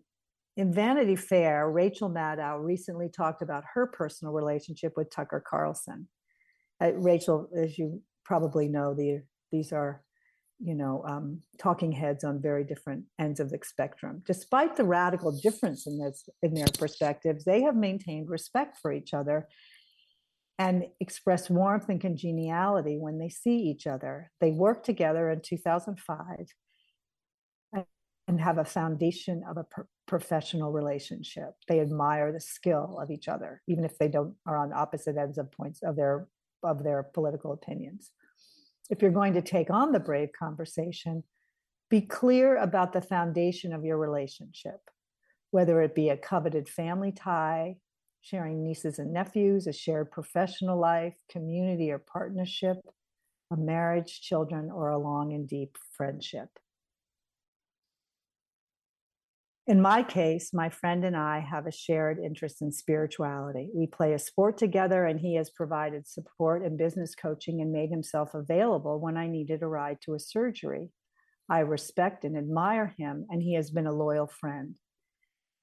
In 0.57 0.73
Vanity 0.73 1.15
Fair, 1.15 1.69
Rachel 1.69 2.09
Maddow 2.09 2.61
recently 2.61 3.09
talked 3.09 3.41
about 3.41 3.63
her 3.73 3.87
personal 3.87 4.33
relationship 4.33 4.93
with 4.97 5.09
Tucker 5.09 5.43
Carlson. 5.51 6.07
Uh, 6.83 6.93
Rachel, 6.95 7.49
as 7.55 7.77
you 7.77 8.01
probably 8.25 8.67
know, 8.67 8.93
the, 8.93 9.23
these 9.51 9.71
are, 9.71 10.03
you 10.63 10.75
know, 10.75 11.03
um, 11.07 11.41
talking 11.57 11.91
heads 11.91 12.23
on 12.23 12.41
very 12.41 12.63
different 12.63 13.05
ends 13.19 13.39
of 13.39 13.49
the 13.49 13.59
spectrum. 13.63 14.21
Despite 14.25 14.75
the 14.75 14.83
radical 14.83 15.31
difference 15.31 15.87
in, 15.87 15.97
this, 15.97 16.27
in 16.43 16.53
their 16.53 16.67
perspectives, 16.77 17.43
they 17.43 17.61
have 17.63 17.75
maintained 17.75 18.29
respect 18.29 18.77
for 18.81 18.91
each 18.91 19.13
other 19.13 19.47
and 20.59 20.85
express 20.99 21.49
warmth 21.49 21.89
and 21.89 21.99
congeniality 21.99 22.97
when 22.97 23.17
they 23.17 23.29
see 23.29 23.57
each 23.57 23.87
other. 23.87 24.31
They 24.39 24.51
worked 24.51 24.85
together 24.85 25.31
in 25.31 25.41
2005 25.41 26.47
and 28.27 28.39
have 28.39 28.59
a 28.59 28.65
foundation 28.65 29.43
of 29.49 29.57
a 29.57 29.63
pro- 29.63 29.85
professional 30.07 30.71
relationship. 30.71 31.51
They 31.67 31.79
admire 31.79 32.31
the 32.31 32.39
skill 32.39 32.99
of 33.01 33.09
each 33.09 33.27
other, 33.27 33.61
even 33.67 33.83
if 33.83 33.97
they 33.97 34.07
don't 34.07 34.35
are 34.45 34.57
on 34.57 34.71
opposite 34.71 35.17
ends 35.17 35.37
of 35.37 35.51
points 35.51 35.81
of 35.81 35.95
their 35.95 36.27
of 36.63 36.83
their 36.83 37.03
political 37.03 37.53
opinions. 37.53 38.11
If 38.91 39.01
you're 39.01 39.11
going 39.11 39.33
to 39.33 39.41
take 39.41 39.69
on 39.69 39.93
the 39.93 40.01
brave 40.01 40.31
conversation, 40.37 41.23
be 41.89 42.01
clear 42.01 42.57
about 42.57 42.91
the 42.91 43.01
foundation 43.01 43.73
of 43.73 43.85
your 43.85 43.97
relationship, 43.97 44.81
whether 45.51 45.81
it 45.81 45.95
be 45.95 46.09
a 46.09 46.17
coveted 46.17 46.67
family 46.67 47.13
tie, 47.13 47.77
sharing 48.19 48.61
nieces 48.63 48.99
and 48.99 49.13
nephews, 49.13 49.65
a 49.65 49.73
shared 49.73 50.11
professional 50.11 50.77
life, 50.77 51.15
community 51.29 51.89
or 51.89 51.99
partnership, 51.99 52.77
a 53.49 53.55
marriage, 53.55 54.21
children, 54.21 54.69
or 54.69 54.89
a 54.89 54.97
long 54.97 55.31
and 55.31 55.47
deep 55.47 55.77
friendship. 55.95 56.49
In 59.71 59.81
my 59.81 60.03
case, 60.03 60.53
my 60.53 60.67
friend 60.67 61.05
and 61.05 61.15
I 61.15 61.39
have 61.39 61.65
a 61.65 61.71
shared 61.71 62.19
interest 62.19 62.61
in 62.61 62.73
spirituality. 62.73 63.69
We 63.73 63.87
play 63.87 64.11
a 64.11 64.19
sport 64.19 64.57
together, 64.57 65.05
and 65.05 65.17
he 65.17 65.35
has 65.35 65.49
provided 65.49 66.05
support 66.05 66.61
and 66.61 66.77
business 66.77 67.15
coaching 67.15 67.61
and 67.61 67.71
made 67.71 67.89
himself 67.89 68.33
available 68.33 68.99
when 68.99 69.15
I 69.15 69.27
needed 69.27 69.63
a 69.63 69.67
ride 69.67 69.99
to 70.01 70.13
a 70.13 70.19
surgery. 70.19 70.89
I 71.47 71.59
respect 71.59 72.25
and 72.25 72.37
admire 72.37 72.93
him, 72.97 73.25
and 73.29 73.41
he 73.41 73.53
has 73.53 73.71
been 73.71 73.87
a 73.87 73.93
loyal 73.93 74.27
friend. 74.27 74.75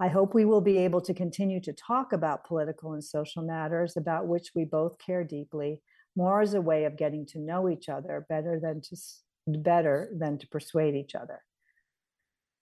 I 0.00 0.08
hope 0.08 0.32
we 0.32 0.46
will 0.46 0.62
be 0.62 0.78
able 0.78 1.02
to 1.02 1.12
continue 1.12 1.60
to 1.60 1.74
talk 1.74 2.14
about 2.14 2.46
political 2.46 2.94
and 2.94 3.04
social 3.04 3.42
matters 3.42 3.94
about 3.94 4.26
which 4.26 4.52
we 4.54 4.64
both 4.64 4.96
care 4.98 5.22
deeply, 5.22 5.82
more 6.16 6.40
as 6.40 6.54
a 6.54 6.62
way 6.62 6.86
of 6.86 6.96
getting 6.96 7.26
to 7.26 7.38
know 7.38 7.68
each 7.68 7.90
other 7.90 8.24
better 8.26 8.58
than 8.58 8.80
to 8.80 8.96
better 9.60 10.10
than 10.16 10.38
to 10.38 10.48
persuade 10.48 10.94
each 10.94 11.14
other. 11.14 11.42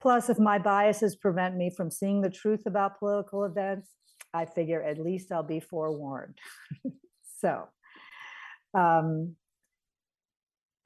Plus, 0.06 0.30
if 0.30 0.38
my 0.38 0.56
biases 0.56 1.16
prevent 1.16 1.56
me 1.56 1.68
from 1.68 1.90
seeing 1.90 2.20
the 2.20 2.30
truth 2.30 2.62
about 2.66 3.00
political 3.00 3.42
events, 3.42 3.90
I 4.32 4.44
figure 4.44 4.80
at 4.80 5.00
least 5.00 5.32
I'll 5.32 5.42
be 5.42 5.58
forewarned. 5.58 6.38
so, 7.40 7.64
um, 8.72 9.34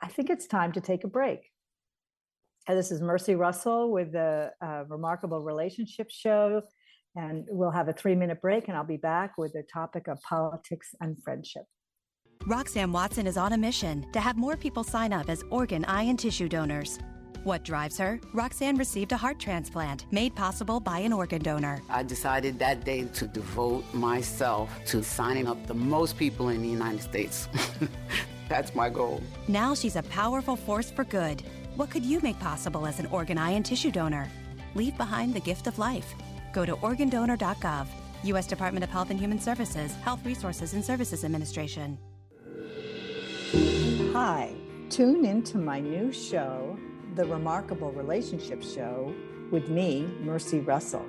I 0.00 0.06
think 0.08 0.30
it's 0.30 0.46
time 0.46 0.72
to 0.72 0.80
take 0.80 1.04
a 1.04 1.06
break. 1.06 1.40
And 2.66 2.78
this 2.78 2.90
is 2.90 3.02
Mercy 3.02 3.34
Russell 3.34 3.92
with 3.92 4.10
the 4.10 4.52
uh, 4.64 4.84
Remarkable 4.88 5.42
Relationship 5.42 6.10
Show. 6.10 6.62
And 7.14 7.44
we'll 7.50 7.72
have 7.72 7.88
a 7.88 7.92
three 7.92 8.14
minute 8.14 8.40
break, 8.40 8.68
and 8.68 8.76
I'll 8.78 8.84
be 8.84 8.96
back 8.96 9.36
with 9.36 9.52
the 9.52 9.64
topic 9.70 10.08
of 10.08 10.18
politics 10.22 10.94
and 11.02 11.22
friendship. 11.22 11.64
Roxanne 12.46 12.90
Watson 12.90 13.26
is 13.26 13.36
on 13.36 13.52
a 13.52 13.58
mission 13.58 14.10
to 14.14 14.20
have 14.20 14.38
more 14.38 14.56
people 14.56 14.82
sign 14.82 15.12
up 15.12 15.28
as 15.28 15.44
organ, 15.50 15.84
eye, 15.84 16.04
and 16.04 16.18
tissue 16.18 16.48
donors. 16.48 16.98
What 17.42 17.64
drives 17.64 17.96
her? 17.96 18.20
Roxanne 18.34 18.76
received 18.76 19.12
a 19.12 19.16
heart 19.16 19.38
transplant 19.38 20.04
made 20.12 20.34
possible 20.34 20.78
by 20.78 20.98
an 20.98 21.12
organ 21.12 21.40
donor. 21.40 21.80
I 21.88 22.02
decided 22.02 22.58
that 22.58 22.84
day 22.84 23.04
to 23.04 23.26
devote 23.26 23.84
myself 23.94 24.70
to 24.86 25.02
signing 25.02 25.48
up 25.48 25.66
the 25.66 25.74
most 25.74 26.18
people 26.18 26.50
in 26.50 26.60
the 26.60 26.68
United 26.68 27.00
States. 27.00 27.48
That's 28.48 28.74
my 28.74 28.90
goal. 28.90 29.22
Now 29.48 29.74
she's 29.74 29.96
a 29.96 30.02
powerful 30.02 30.54
force 30.54 30.90
for 30.90 31.04
good. 31.04 31.42
What 31.76 31.88
could 31.88 32.04
you 32.04 32.20
make 32.20 32.38
possible 32.40 32.86
as 32.86 32.98
an 32.98 33.06
organ, 33.06 33.38
eye, 33.38 33.52
and 33.52 33.64
tissue 33.64 33.90
donor? 33.90 34.28
Leave 34.74 34.96
behind 34.98 35.32
the 35.32 35.40
gift 35.40 35.66
of 35.66 35.78
life. 35.78 36.14
Go 36.52 36.66
to 36.66 36.76
organdonor.gov. 36.76 37.86
U.S. 38.24 38.46
Department 38.46 38.84
of 38.84 38.90
Health 38.90 39.08
and 39.08 39.18
Human 39.18 39.40
Services, 39.40 39.94
Health 40.02 40.20
Resources 40.26 40.74
and 40.74 40.84
Services 40.84 41.24
Administration. 41.24 41.96
Hi, 44.12 44.52
tune 44.90 45.24
into 45.24 45.56
my 45.56 45.80
new 45.80 46.12
show 46.12 46.78
the 47.16 47.24
Remarkable 47.24 47.90
Relationship 47.92 48.62
Show 48.62 49.12
with 49.50 49.68
me, 49.68 50.08
Mercy 50.20 50.60
Russell. 50.60 51.04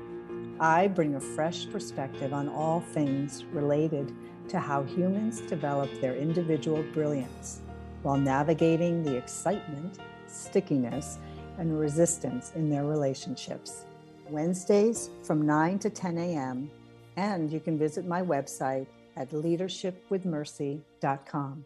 I 0.59 0.87
bring 0.87 1.13
a 1.15 1.19
fresh 1.19 1.69
perspective 1.69 2.33
on 2.33 2.49
all 2.49 2.81
things 2.81 3.43
related 3.45 4.13
to 4.49 4.59
how 4.59 4.83
humans 4.83 5.41
develop 5.41 5.89
their 6.01 6.15
individual 6.15 6.83
brilliance 6.93 7.61
while 8.01 8.17
navigating 8.17 9.03
the 9.03 9.15
excitement, 9.15 9.99
stickiness, 10.27 11.19
and 11.57 11.79
resistance 11.79 12.51
in 12.55 12.69
their 12.69 12.85
relationships. 12.85 13.85
Wednesdays 14.29 15.09
from 15.23 15.45
9 15.45 15.79
to 15.79 15.89
10 15.89 16.17
a.m., 16.17 16.69
and 17.17 17.51
you 17.51 17.59
can 17.59 17.77
visit 17.77 18.07
my 18.07 18.21
website 18.21 18.87
at 19.17 19.31
leadershipwithmercy.com. 19.31 21.65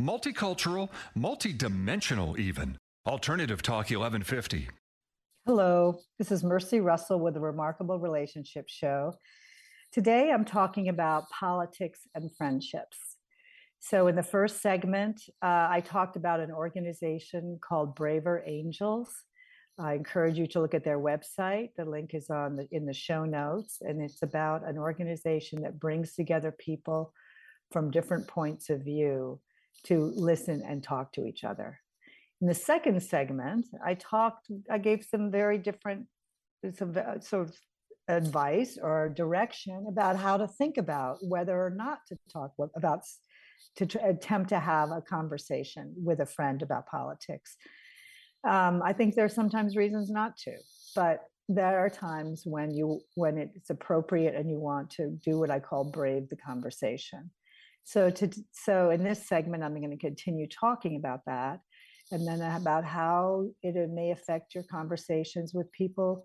multicultural, 0.00 0.88
multidimensional, 1.16 2.38
even. 2.38 2.78
Alternative 3.06 3.62
Talk 3.62 3.90
1150. 3.90 4.68
Hello, 5.46 5.98
this 6.18 6.30
is 6.30 6.44
Mercy 6.44 6.80
Russell 6.80 7.18
with 7.20 7.34
the 7.34 7.40
Remarkable 7.40 7.98
Relationship 7.98 8.66
Show. 8.68 9.14
Today 9.92 10.30
I'm 10.30 10.44
talking 10.44 10.88
about 10.88 11.28
politics 11.30 12.00
and 12.14 12.30
friendships. 12.36 12.98
So, 13.80 14.06
in 14.06 14.14
the 14.14 14.22
first 14.22 14.60
segment, 14.60 15.22
uh, 15.42 15.66
I 15.70 15.82
talked 15.84 16.16
about 16.16 16.40
an 16.40 16.52
organization 16.52 17.58
called 17.66 17.96
Braver 17.96 18.44
Angels. 18.46 19.10
I 19.78 19.94
encourage 19.94 20.36
you 20.36 20.46
to 20.48 20.60
look 20.60 20.74
at 20.74 20.84
their 20.84 20.98
website. 20.98 21.70
The 21.76 21.86
link 21.86 22.10
is 22.12 22.28
on 22.28 22.56
the, 22.56 22.68
in 22.70 22.84
the 22.84 22.92
show 22.92 23.24
notes, 23.24 23.78
and 23.80 24.02
it's 24.02 24.22
about 24.22 24.68
an 24.68 24.76
organization 24.76 25.62
that 25.62 25.80
brings 25.80 26.14
together 26.14 26.52
people 26.52 27.14
from 27.72 27.90
different 27.90 28.28
points 28.28 28.68
of 28.68 28.84
view 28.84 29.40
to 29.84 30.12
listen 30.16 30.62
and 30.66 30.82
talk 30.82 31.12
to 31.12 31.24
each 31.26 31.44
other. 31.44 31.78
In 32.40 32.46
the 32.46 32.54
second 32.54 33.02
segment, 33.02 33.66
I 33.84 33.94
talked, 33.94 34.50
I 34.70 34.78
gave 34.78 35.04
some 35.04 35.30
very 35.30 35.58
different 35.58 36.06
some 36.74 36.94
sort 37.20 37.48
of 37.48 37.54
advice 38.08 38.76
or 38.80 39.08
direction 39.08 39.86
about 39.88 40.16
how 40.16 40.36
to 40.36 40.46
think 40.46 40.76
about 40.76 41.18
whether 41.22 41.58
or 41.58 41.70
not 41.70 42.00
to 42.08 42.18
talk 42.32 42.52
about 42.76 43.02
to 43.76 43.86
attempt 44.04 44.48
to 44.50 44.58
have 44.58 44.90
a 44.90 45.00
conversation 45.00 45.94
with 45.96 46.20
a 46.20 46.26
friend 46.26 46.62
about 46.62 46.86
politics. 46.86 47.56
Um, 48.46 48.82
I 48.82 48.92
think 48.92 49.14
there 49.14 49.26
are 49.26 49.28
sometimes 49.28 49.76
reasons 49.76 50.10
not 50.10 50.36
to, 50.38 50.56
but 50.96 51.20
there 51.48 51.78
are 51.78 51.90
times 51.90 52.42
when 52.44 52.72
you 52.72 53.00
when 53.14 53.36
it's 53.36 53.70
appropriate 53.70 54.34
and 54.34 54.50
you 54.50 54.58
want 54.58 54.90
to 54.90 55.18
do 55.24 55.38
what 55.38 55.50
I 55.50 55.60
call 55.60 55.84
brave 55.84 56.28
the 56.28 56.36
conversation. 56.36 57.30
So 57.84 58.10
to 58.10 58.30
so 58.52 58.90
in 58.90 59.02
this 59.02 59.26
segment, 59.26 59.62
I'm 59.62 59.74
going 59.74 59.90
to 59.90 59.96
continue 59.96 60.46
talking 60.46 60.96
about 60.96 61.20
that, 61.26 61.60
and 62.12 62.26
then 62.26 62.40
about 62.40 62.84
how 62.84 63.48
it 63.62 63.90
may 63.90 64.10
affect 64.10 64.54
your 64.54 64.64
conversations 64.64 65.52
with 65.54 65.70
people 65.72 66.24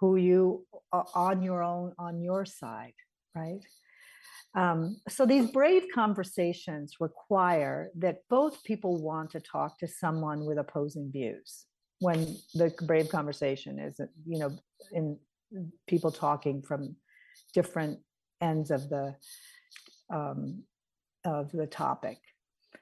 who 0.00 0.16
you 0.16 0.66
are 0.92 1.06
on 1.14 1.42
your 1.42 1.62
own 1.62 1.92
on 1.98 2.22
your 2.22 2.44
side, 2.44 2.94
right? 3.34 3.60
Um, 4.54 4.96
so 5.08 5.26
these 5.26 5.50
brave 5.50 5.84
conversations 5.94 6.94
require 7.00 7.90
that 7.96 8.22
both 8.30 8.64
people 8.64 9.00
want 9.02 9.30
to 9.32 9.40
talk 9.40 9.78
to 9.78 9.88
someone 9.88 10.44
with 10.46 10.58
opposing 10.58 11.12
views. 11.12 11.66
When 12.00 12.36
the 12.54 12.72
brave 12.82 13.08
conversation 13.08 13.78
is, 13.78 14.00
you 14.26 14.38
know, 14.38 14.56
in 14.92 15.18
people 15.86 16.10
talking 16.10 16.62
from 16.62 16.96
different 17.54 17.98
ends 18.40 18.70
of 18.70 18.88
the 18.88 19.16
um, 20.12 20.62
of 21.24 21.52
the 21.52 21.66
topic. 21.66 22.18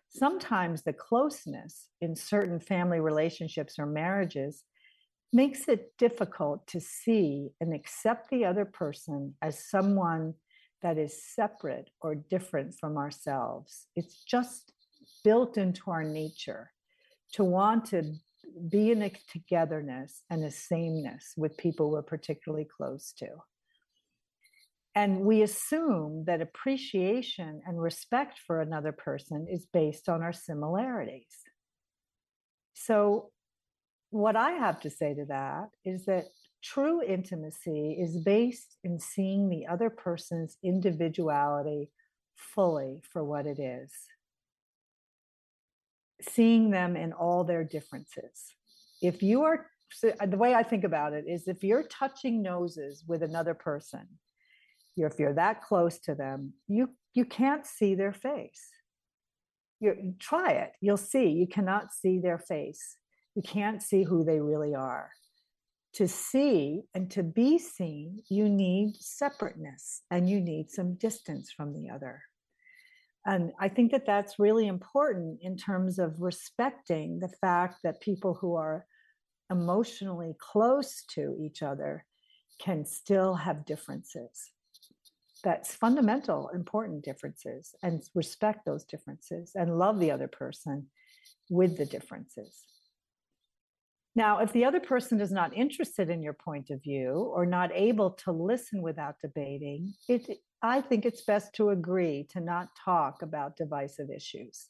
Sometimes 0.09 0.83
the 0.83 0.93
closeness 0.93 1.89
in 2.01 2.17
certain 2.17 2.61
family 2.61 3.01
relationships 3.01 3.79
or 3.79 3.87
marriages 3.87 4.65
makes 5.33 5.69
it 5.69 5.93
difficult 5.99 6.67
to 6.69 6.81
see 6.81 7.51
and 7.61 7.75
accept 7.75 8.31
the 8.31 8.45
other 8.45 8.65
person 8.65 9.35
as 9.43 9.69
someone 9.69 10.35
that 10.83 10.99
is 10.99 11.23
separate 11.35 11.91
or 12.01 12.15
different 12.15 12.75
from 12.75 12.97
ourselves. 12.97 13.87
It's 13.97 14.23
just 14.25 14.73
built 15.25 15.59
into 15.59 15.91
our 15.91 16.05
nature 16.05 16.71
to 17.33 17.45
want 17.45 17.87
to 17.87 18.15
be 18.71 18.93
in 18.93 19.03
a 19.03 19.13
togetherness 19.31 20.23
and 20.31 20.45
a 20.45 20.51
sameness 20.51 21.35
with 21.37 21.57
people 21.57 21.91
we're 21.91 22.03
particularly 22.03 22.67
close 22.77 23.13
to. 23.19 23.27
And 24.97 25.21
we 25.21 25.43
assume 25.43 26.25
that 26.25 26.41
appreciation 26.41 27.61
and 27.67 27.81
respect 27.81 28.39
for 28.47 28.63
another 28.63 28.93
person 28.93 29.47
is 29.47 29.67
based 29.67 30.09
on 30.09 30.23
our 30.23 30.33
similarities. 30.33 31.37
So, 32.73 33.31
what 34.09 34.37
I 34.37 34.53
have 34.53 34.81
to 34.81 34.91
say 34.91 35.13
to 35.13 35.27
that 35.27 35.69
is 35.85 36.07
that 36.07 36.29
true 36.65 37.03
intimacy 37.03 37.99
is 38.01 38.17
based 38.17 38.79
in 38.85 38.99
seeing 38.99 39.51
the 39.51 39.67
other 39.67 39.91
person's 39.91 40.57
individuality 40.65 41.91
fully 42.35 43.03
for 43.13 43.23
what 43.23 43.45
it 43.45 43.59
is, 43.59 43.93
seeing 46.23 46.71
them 46.71 46.97
in 46.97 47.13
all 47.13 47.45
their 47.45 47.65
differences. 47.65 48.55
If 49.03 49.23
you 49.23 49.43
are, 49.43 49.67
so 49.91 50.13
the 50.27 50.39
way 50.39 50.55
I 50.55 50.63
think 50.63 50.85
about 50.85 51.13
it 51.13 51.27
is 51.29 51.49
if 51.49 51.63
you're 51.63 51.87
touching 51.89 52.41
noses 52.41 53.05
with 53.07 53.23
another 53.23 53.53
person, 53.53 54.09
you're, 54.97 55.09
if 55.09 55.19
you're 55.19 55.35
that 55.35 55.63
close 55.63 55.99
to 56.01 56.15
them, 56.15 56.55
you, 56.69 56.91
you 57.15 57.25
can't 57.25 57.67
see 57.67 57.95
their 57.95 58.13
face. 58.13 58.69
You 59.81 60.15
try 60.19 60.53
it, 60.53 60.73
you'll 60.81 60.97
see. 60.97 61.29
You 61.29 61.47
cannot 61.47 61.93
see 61.93 62.19
their 62.19 62.39
face. 62.39 62.97
You 63.35 63.43
can't 63.43 63.83
see 63.83 64.05
who 64.05 64.25
they 64.25 64.41
really 64.41 64.75
are 64.75 65.11
to 65.97 66.07
see 66.07 66.83
and 66.95 67.11
to 67.11 67.23
be 67.23 67.59
seen, 67.59 68.23
you 68.29 68.51
need 68.51 68.95
separateness 68.97 70.03
and 70.11 70.29
you 70.29 70.43
need 70.43 70.71
some 70.71 70.95
distance 70.97 71.51
from 71.51 71.73
the 71.73 71.89
other. 71.89 72.23
And 73.25 73.53
I 73.59 73.71
think 73.71 73.93
that 73.93 74.05
that's 74.05 74.39
really 74.39 74.67
important 74.67 75.39
in 75.41 75.57
terms 75.57 75.99
of 75.99 76.21
respecting 76.21 77.19
the 77.19 77.33
fact 77.41 77.77
that 77.83 78.03
people 78.03 78.35
who 78.35 78.57
are 78.57 78.85
emotionally 79.51 80.37
close 80.39 81.03
to 81.15 81.35
each 81.41 81.63
other 81.63 82.05
can 82.61 82.85
still 82.85 83.35
have 83.35 83.65
differences. 83.65 84.53
That's 85.45 85.75
fundamental, 85.75 86.49
important 86.49 87.05
differences, 87.05 87.75
and 87.83 88.03
respect 88.15 88.65
those 88.65 88.85
differences 88.85 89.53
and 89.55 89.79
love 89.79 90.01
the 90.01 90.11
other 90.11 90.29
person 90.29 90.87
with 91.51 91.77
the 91.77 91.87
differences. 91.87 92.65
Now, 94.15 94.39
if 94.39 94.51
the 94.53 94.65
other 94.65 94.81
person 94.81 95.21
is 95.21 95.31
not 95.31 95.55
interested 95.55 96.09
in 96.09 96.23
your 96.23 96.33
point 96.33 96.71
of 96.71 96.83
view 96.83 97.31
or 97.35 97.45
not 97.45 97.71
able 97.75 98.13
to 98.13 98.33
listen 98.33 98.81
without 98.81 99.17
debating, 99.21 99.93
it, 100.09 100.39
I 100.63 100.81
think 100.81 101.05
it's 101.05 101.21
best 101.21 101.53
to 101.57 101.69
agree 101.69 102.27
to 102.31 102.41
not 102.41 102.69
talk 102.83 103.21
about 103.21 103.57
divisive 103.57 104.09
issues. 104.11 104.69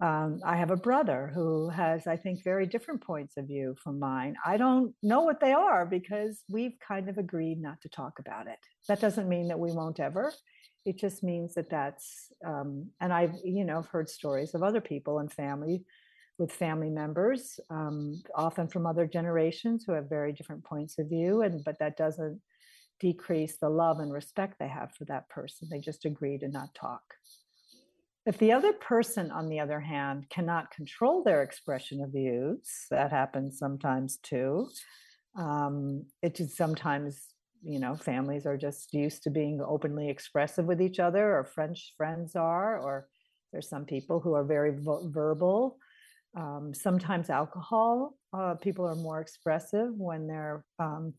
Um, 0.00 0.40
I 0.44 0.56
have 0.56 0.70
a 0.70 0.76
brother 0.76 1.30
who 1.34 1.68
has, 1.70 2.06
I 2.06 2.16
think, 2.16 2.44
very 2.44 2.66
different 2.66 3.02
points 3.02 3.36
of 3.36 3.46
view 3.46 3.74
from 3.82 3.98
mine. 3.98 4.36
I 4.46 4.56
don't 4.56 4.94
know 5.02 5.22
what 5.22 5.40
they 5.40 5.52
are 5.52 5.84
because 5.86 6.44
we've 6.48 6.78
kind 6.86 7.08
of 7.08 7.18
agreed 7.18 7.60
not 7.60 7.80
to 7.82 7.88
talk 7.88 8.20
about 8.20 8.46
it. 8.46 8.58
That 8.86 9.00
doesn't 9.00 9.28
mean 9.28 9.48
that 9.48 9.58
we 9.58 9.72
won't 9.72 9.98
ever. 9.98 10.32
It 10.84 10.98
just 10.98 11.24
means 11.24 11.54
that 11.54 11.68
that's, 11.68 12.32
um, 12.46 12.90
and 13.00 13.12
I've, 13.12 13.34
you 13.44 13.64
know, 13.64 13.78
I've 13.78 13.88
heard 13.88 14.08
stories 14.08 14.54
of 14.54 14.62
other 14.62 14.80
people 14.80 15.18
and 15.18 15.32
family 15.32 15.84
with 16.38 16.52
family 16.52 16.90
members, 16.90 17.58
um, 17.68 18.22
often 18.36 18.68
from 18.68 18.86
other 18.86 19.06
generations 19.06 19.84
who 19.84 19.92
have 19.92 20.08
very 20.08 20.32
different 20.32 20.64
points 20.64 20.98
of 21.00 21.08
view, 21.08 21.42
and 21.42 21.64
but 21.64 21.80
that 21.80 21.96
doesn't 21.96 22.40
decrease 23.00 23.56
the 23.58 23.68
love 23.68 23.98
and 23.98 24.12
respect 24.12 24.58
they 24.58 24.68
have 24.68 24.92
for 24.94 25.04
that 25.06 25.28
person. 25.28 25.68
They 25.68 25.80
just 25.80 26.04
agree 26.04 26.38
to 26.38 26.48
not 26.48 26.72
talk. 26.74 27.02
If 28.28 28.36
the 28.36 28.52
other 28.52 28.74
person, 28.74 29.30
on 29.30 29.48
the 29.48 29.58
other 29.58 29.80
hand, 29.80 30.28
cannot 30.28 30.70
control 30.70 31.22
their 31.24 31.42
expression 31.42 32.02
of 32.02 32.12
views, 32.12 32.68
that 32.90 33.10
happens 33.10 33.58
sometimes 33.58 34.18
too. 34.18 34.68
Um, 35.34 36.04
it 36.22 36.38
is 36.38 36.54
sometimes, 36.54 37.24
you 37.62 37.78
know, 37.78 37.96
families 37.96 38.44
are 38.44 38.58
just 38.58 38.92
used 38.92 39.22
to 39.22 39.30
being 39.30 39.62
openly 39.66 40.10
expressive 40.10 40.66
with 40.66 40.82
each 40.82 40.98
other, 41.00 41.38
or 41.38 41.44
French 41.44 41.94
friends 41.96 42.36
are, 42.36 42.78
or 42.78 43.08
there's 43.50 43.70
some 43.70 43.86
people 43.86 44.20
who 44.20 44.34
are 44.34 44.44
very 44.44 44.76
vo- 44.78 45.08
verbal 45.08 45.78
um, 46.36 46.74
sometimes 46.74 47.30
alcohol. 47.30 48.14
Uh, 48.34 48.56
people 48.56 48.86
are 48.86 48.94
more 48.96 49.22
expressive 49.22 49.88
when 49.96 50.26
they're, 50.26 50.66
um, 50.78 51.14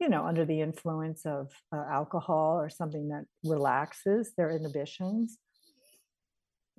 you 0.00 0.08
know, 0.08 0.24
under 0.24 0.46
the 0.46 0.62
influence 0.62 1.26
of 1.26 1.52
uh, 1.74 1.84
alcohol 1.92 2.58
or 2.58 2.70
something 2.70 3.10
that 3.10 3.26
relaxes 3.44 4.32
their 4.38 4.50
inhibitions. 4.50 5.36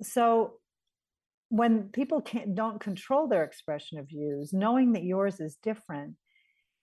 So 0.02 0.54
when 1.48 1.88
people 1.88 2.20
can't 2.20 2.54
don't 2.54 2.80
control 2.80 3.26
their 3.28 3.44
expression 3.44 3.98
of 3.98 4.08
views, 4.08 4.52
knowing 4.52 4.92
that 4.92 5.04
yours 5.04 5.40
is 5.40 5.56
different, 5.62 6.14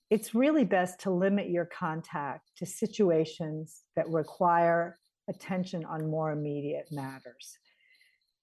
it's 0.10 0.36
really 0.36 0.66
best 0.66 1.00
to 1.02 1.12
limit 1.12 1.50
your 1.50 1.66
contact 1.66 2.50
to 2.58 2.66
situations 2.66 3.84
that 3.96 4.10
require 4.10 5.00
attention 5.30 5.84
on 5.86 6.10
more 6.10 6.32
immediate 6.32 6.88
matters. 6.92 7.58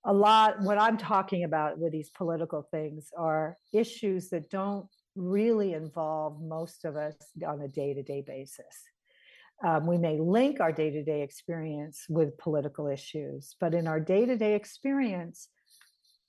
A 0.07 0.13
lot 0.13 0.61
what 0.61 0.79
i'm 0.79 0.99
talking 0.99 1.45
about 1.45 1.79
with 1.79 1.93
these 1.93 2.11
political 2.11 2.63
things 2.71 3.09
are 3.17 3.57
issues 3.73 4.29
that 4.31 4.51
don't 4.51 4.87
really 5.17 5.73
involve 5.73 6.43
most 6.43 6.85
of 6.85 6.97
us 6.97 7.15
on 7.47 7.63
a 7.63 7.69
day-to-day 7.69 8.23
basis 8.27 8.89
um, 9.63 9.87
we 9.87 9.99
may 9.99 10.19
link 10.19 10.61
our 10.61 10.73
day-to-day 10.73 11.23
experience 11.23 12.07
with 12.09 12.37
political 12.39 12.89
issues 12.89 13.57
but 13.61 13.75
in 13.75 13.87
our 13.87 14.01
day-to-day 14.01 14.55
experience 14.55 15.49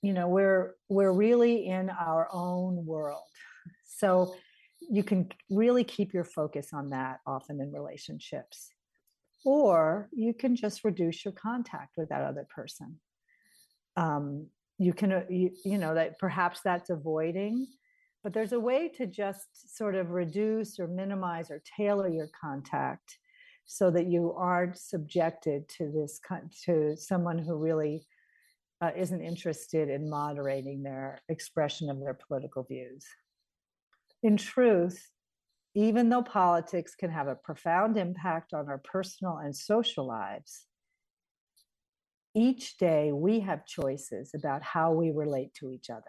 you 0.02 0.12
know 0.12 0.28
we're 0.28 0.74
we're 0.88 1.12
really 1.12 1.66
in 1.66 1.90
our 1.90 2.28
own 2.32 2.86
world. 2.86 3.24
So 3.84 4.36
you 4.80 5.02
can 5.02 5.28
really 5.50 5.84
keep 5.84 6.12
your 6.12 6.24
focus 6.24 6.68
on 6.72 6.90
that 6.90 7.18
often 7.26 7.60
in 7.60 7.72
relationships 7.72 8.70
or 9.44 10.08
you 10.12 10.32
can 10.32 10.54
just 10.54 10.84
reduce 10.84 11.24
your 11.24 11.32
contact 11.32 11.96
with 11.96 12.08
that 12.10 12.22
other 12.22 12.46
person. 12.54 13.00
Um, 13.96 14.46
you 14.78 14.92
can 14.92 15.12
uh, 15.12 15.24
you, 15.28 15.50
you 15.64 15.78
know 15.78 15.94
that 15.94 16.18
perhaps 16.18 16.60
that's 16.64 16.90
avoiding 16.90 17.66
but 18.26 18.32
there's 18.32 18.54
a 18.54 18.58
way 18.58 18.88
to 18.88 19.06
just 19.06 19.76
sort 19.76 19.94
of 19.94 20.10
reduce 20.10 20.80
or 20.80 20.88
minimize 20.88 21.48
or 21.48 21.62
tailor 21.76 22.08
your 22.08 22.28
contact 22.40 23.18
so 23.66 23.88
that 23.88 24.08
you 24.08 24.34
aren't 24.36 24.76
subjected 24.76 25.68
to 25.68 25.92
this 25.92 26.20
to 26.64 26.96
someone 26.96 27.38
who 27.38 27.54
really 27.54 28.04
uh, 28.80 28.90
isn't 28.96 29.22
interested 29.22 29.88
in 29.88 30.10
moderating 30.10 30.82
their 30.82 31.20
expression 31.28 31.88
of 31.88 32.00
their 32.00 32.18
political 32.26 32.64
views 32.64 33.06
in 34.24 34.36
truth 34.36 35.08
even 35.76 36.08
though 36.08 36.22
politics 36.24 36.96
can 36.96 37.12
have 37.12 37.28
a 37.28 37.36
profound 37.36 37.96
impact 37.96 38.52
on 38.52 38.68
our 38.68 38.78
personal 38.78 39.36
and 39.36 39.54
social 39.54 40.04
lives 40.04 40.66
each 42.34 42.76
day 42.76 43.12
we 43.12 43.38
have 43.38 43.64
choices 43.66 44.32
about 44.34 44.64
how 44.64 44.90
we 44.90 45.12
relate 45.12 45.54
to 45.54 45.70
each 45.70 45.90
other. 45.90 46.02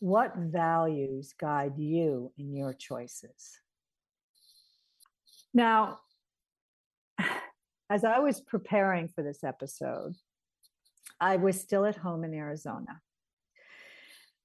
What 0.00 0.36
values 0.36 1.34
guide 1.38 1.78
you 1.78 2.32
in 2.36 2.54
your 2.54 2.74
choices? 2.74 3.58
Now, 5.54 6.00
as 7.90 8.04
I 8.04 8.18
was 8.18 8.40
preparing 8.40 9.08
for 9.08 9.22
this 9.22 9.42
episode, 9.42 10.14
I 11.20 11.36
was 11.36 11.60
still 11.60 11.86
at 11.86 11.96
home 11.96 12.24
in 12.24 12.34
Arizona. 12.34 13.00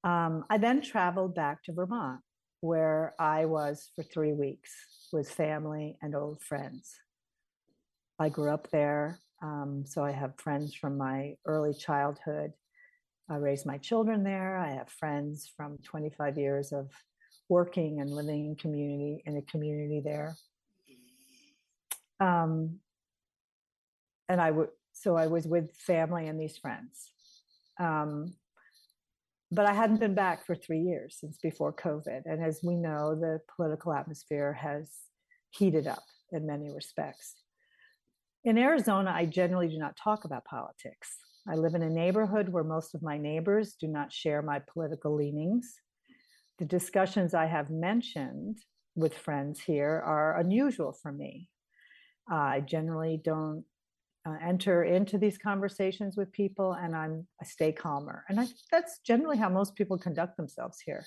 Um, 0.03 0.45
I 0.49 0.57
then 0.57 0.81
traveled 0.81 1.35
back 1.35 1.63
to 1.63 1.73
Vermont, 1.73 2.21
where 2.61 3.13
I 3.19 3.45
was 3.45 3.91
for 3.95 4.03
three 4.03 4.33
weeks 4.33 4.71
with 5.11 5.29
family 5.29 5.97
and 6.01 6.15
old 6.15 6.41
friends. 6.41 6.95
I 8.17 8.29
grew 8.29 8.49
up 8.49 8.69
there. 8.71 9.19
Um, 9.41 9.83
so 9.85 10.03
I 10.03 10.11
have 10.11 10.39
friends 10.39 10.75
from 10.75 10.97
my 10.97 11.35
early 11.45 11.73
childhood. 11.73 12.53
I 13.29 13.35
raised 13.35 13.65
my 13.65 13.77
children 13.77 14.23
there. 14.23 14.57
I 14.57 14.71
have 14.71 14.89
friends 14.89 15.51
from 15.55 15.77
25 15.83 16.37
years 16.37 16.71
of 16.71 16.91
working 17.49 18.01
and 18.01 18.09
living 18.09 18.45
in 18.45 18.55
community 18.55 19.23
in 19.25 19.37
a 19.37 19.41
community 19.43 20.01
there. 20.03 20.35
Um, 22.19 22.79
and 24.29 24.39
I 24.39 24.51
would 24.51 24.69
so 24.93 25.15
I 25.15 25.27
was 25.27 25.47
with 25.47 25.75
family 25.75 26.27
and 26.27 26.39
these 26.39 26.57
friends. 26.57 27.11
Um, 27.79 28.35
but 29.49 29.65
I 29.65 29.73
hadn't 29.73 29.99
been 29.99 30.15
back 30.15 30.45
for 30.45 30.55
three 30.55 30.81
years 30.81 31.17
since 31.19 31.37
before 31.37 31.73
COVID. 31.73 32.21
And 32.25 32.43
as 32.43 32.59
we 32.63 32.75
know, 32.75 33.15
the 33.15 33.39
political 33.55 33.93
atmosphere 33.93 34.53
has 34.53 34.91
heated 35.49 35.87
up 35.87 36.03
in 36.31 36.45
many 36.45 36.71
respects 36.73 37.35
in 38.43 38.57
Arizona, 38.57 39.11
I 39.15 39.25
generally 39.25 39.67
do 39.67 39.77
not 39.77 39.95
talk 39.95 40.25
about 40.25 40.45
politics. 40.45 41.17
I 41.47 41.55
live 41.55 41.73
in 41.73 41.81
a 41.81 41.89
neighborhood 41.89 42.49
where 42.49 42.63
most 42.63 42.93
of 42.93 43.01
my 43.01 43.17
neighbors 43.17 43.73
do 43.79 43.87
not 43.87 44.13
share 44.13 44.41
my 44.41 44.59
political 44.59 45.15
leanings. 45.15 45.79
The 46.59 46.65
discussions 46.65 47.33
I 47.33 47.47
have 47.47 47.71
mentioned 47.71 48.59
with 48.95 49.17
friends 49.17 49.59
here 49.59 50.03
are 50.05 50.37
unusual 50.37 50.93
for 50.93 51.11
me. 51.11 51.49
I 52.29 52.59
generally 52.59 53.19
don't 53.23 53.65
uh, 54.27 54.35
enter 54.41 54.83
into 54.83 55.17
these 55.17 55.39
conversations 55.39 56.15
with 56.15 56.31
people 56.31 56.73
and 56.73 56.95
I'm 56.95 57.27
I 57.41 57.45
stay 57.45 57.71
calmer. 57.71 58.23
And 58.29 58.39
I, 58.39 58.47
that's 58.71 58.99
generally 58.99 59.37
how 59.37 59.49
most 59.49 59.75
people 59.75 59.97
conduct 59.97 60.37
themselves 60.37 60.79
here. 60.79 61.05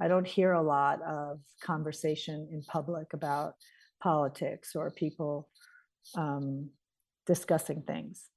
I 0.00 0.08
don't 0.08 0.26
hear 0.26 0.52
a 0.52 0.62
lot 0.62 1.00
of 1.02 1.38
conversation 1.62 2.48
in 2.50 2.62
public 2.64 3.12
about 3.12 3.54
politics 4.02 4.74
or 4.74 4.90
people 4.90 5.48
um, 6.16 6.70
discussing 7.26 7.82
things. 7.82 8.31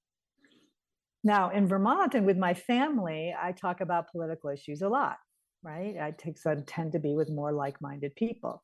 Now, 1.25 1.49
in 1.49 1.67
Vermont 1.67 2.13
and 2.13 2.23
with 2.23 2.37
my 2.37 2.53
family, 2.53 3.35
I 3.37 3.51
talk 3.51 3.81
about 3.81 4.11
political 4.11 4.51
issues 4.51 4.83
a 4.83 4.87
lot, 4.87 5.17
right? 5.63 5.95
I, 5.99 6.11
take, 6.11 6.37
I 6.45 6.53
tend 6.67 6.91
to 6.91 6.99
be 6.99 7.15
with 7.15 7.31
more 7.31 7.51
like 7.51 7.81
minded 7.81 8.15
people. 8.15 8.63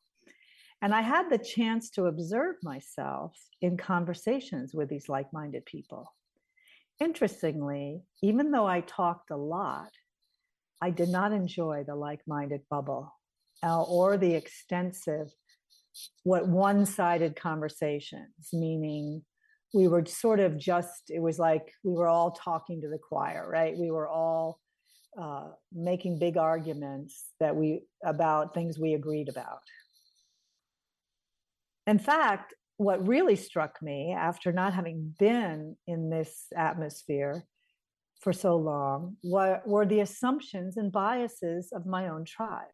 And 0.80 0.94
I 0.94 1.00
had 1.00 1.28
the 1.28 1.38
chance 1.38 1.90
to 1.90 2.06
observe 2.06 2.54
myself 2.62 3.36
in 3.60 3.76
conversations 3.76 4.74
with 4.74 4.88
these 4.88 5.08
like 5.08 5.32
minded 5.32 5.66
people. 5.66 6.14
Interestingly, 7.00 8.04
even 8.22 8.52
though 8.52 8.66
I 8.66 8.82
talked 8.82 9.32
a 9.32 9.36
lot, 9.36 9.90
I 10.80 10.90
did 10.90 11.08
not 11.08 11.32
enjoy 11.32 11.82
the 11.84 11.96
like 11.96 12.20
minded 12.28 12.60
bubble 12.70 13.12
uh, 13.64 13.82
or 13.82 14.16
the 14.16 14.36
extensive, 14.36 15.32
what 16.22 16.46
one 16.46 16.86
sided 16.86 17.34
conversations, 17.34 18.50
meaning 18.52 19.24
we 19.72 19.88
were 19.88 20.04
sort 20.04 20.40
of 20.40 20.58
just, 20.58 21.04
it 21.08 21.20
was 21.20 21.38
like 21.38 21.72
we 21.82 21.92
were 21.92 22.08
all 22.08 22.32
talking 22.32 22.80
to 22.82 22.88
the 22.88 22.98
choir, 22.98 23.48
right? 23.48 23.76
We 23.76 23.90
were 23.90 24.08
all 24.08 24.58
uh, 25.20 25.48
making 25.72 26.18
big 26.18 26.36
arguments 26.36 27.24
that 27.40 27.54
we 27.54 27.82
about 28.04 28.54
things 28.54 28.78
we 28.78 28.94
agreed 28.94 29.28
about 29.28 29.60
in 31.86 31.98
fact, 31.98 32.54
what 32.76 33.06
really 33.06 33.36
struck 33.36 33.80
me 33.82 34.12
after 34.12 34.52
not 34.52 34.74
having 34.74 35.14
been 35.18 35.76
in 35.86 36.10
this 36.10 36.46
atmosphere 36.56 37.44
for 38.20 38.32
so 38.32 38.56
long 38.56 39.16
were, 39.22 39.60
were 39.66 39.86
the 39.86 40.00
assumptions 40.00 40.76
and 40.76 40.92
biases 40.92 41.72
of 41.72 41.86
my 41.86 42.08
own 42.08 42.24
tribe. 42.24 42.70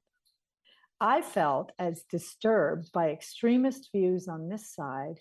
I 1.01 1.22
felt 1.22 1.72
as 1.78 2.05
disturbed 2.11 2.90
by 2.92 3.11
extremist 3.11 3.88
views 3.94 4.28
on 4.28 4.49
this 4.49 4.74
side 4.74 5.18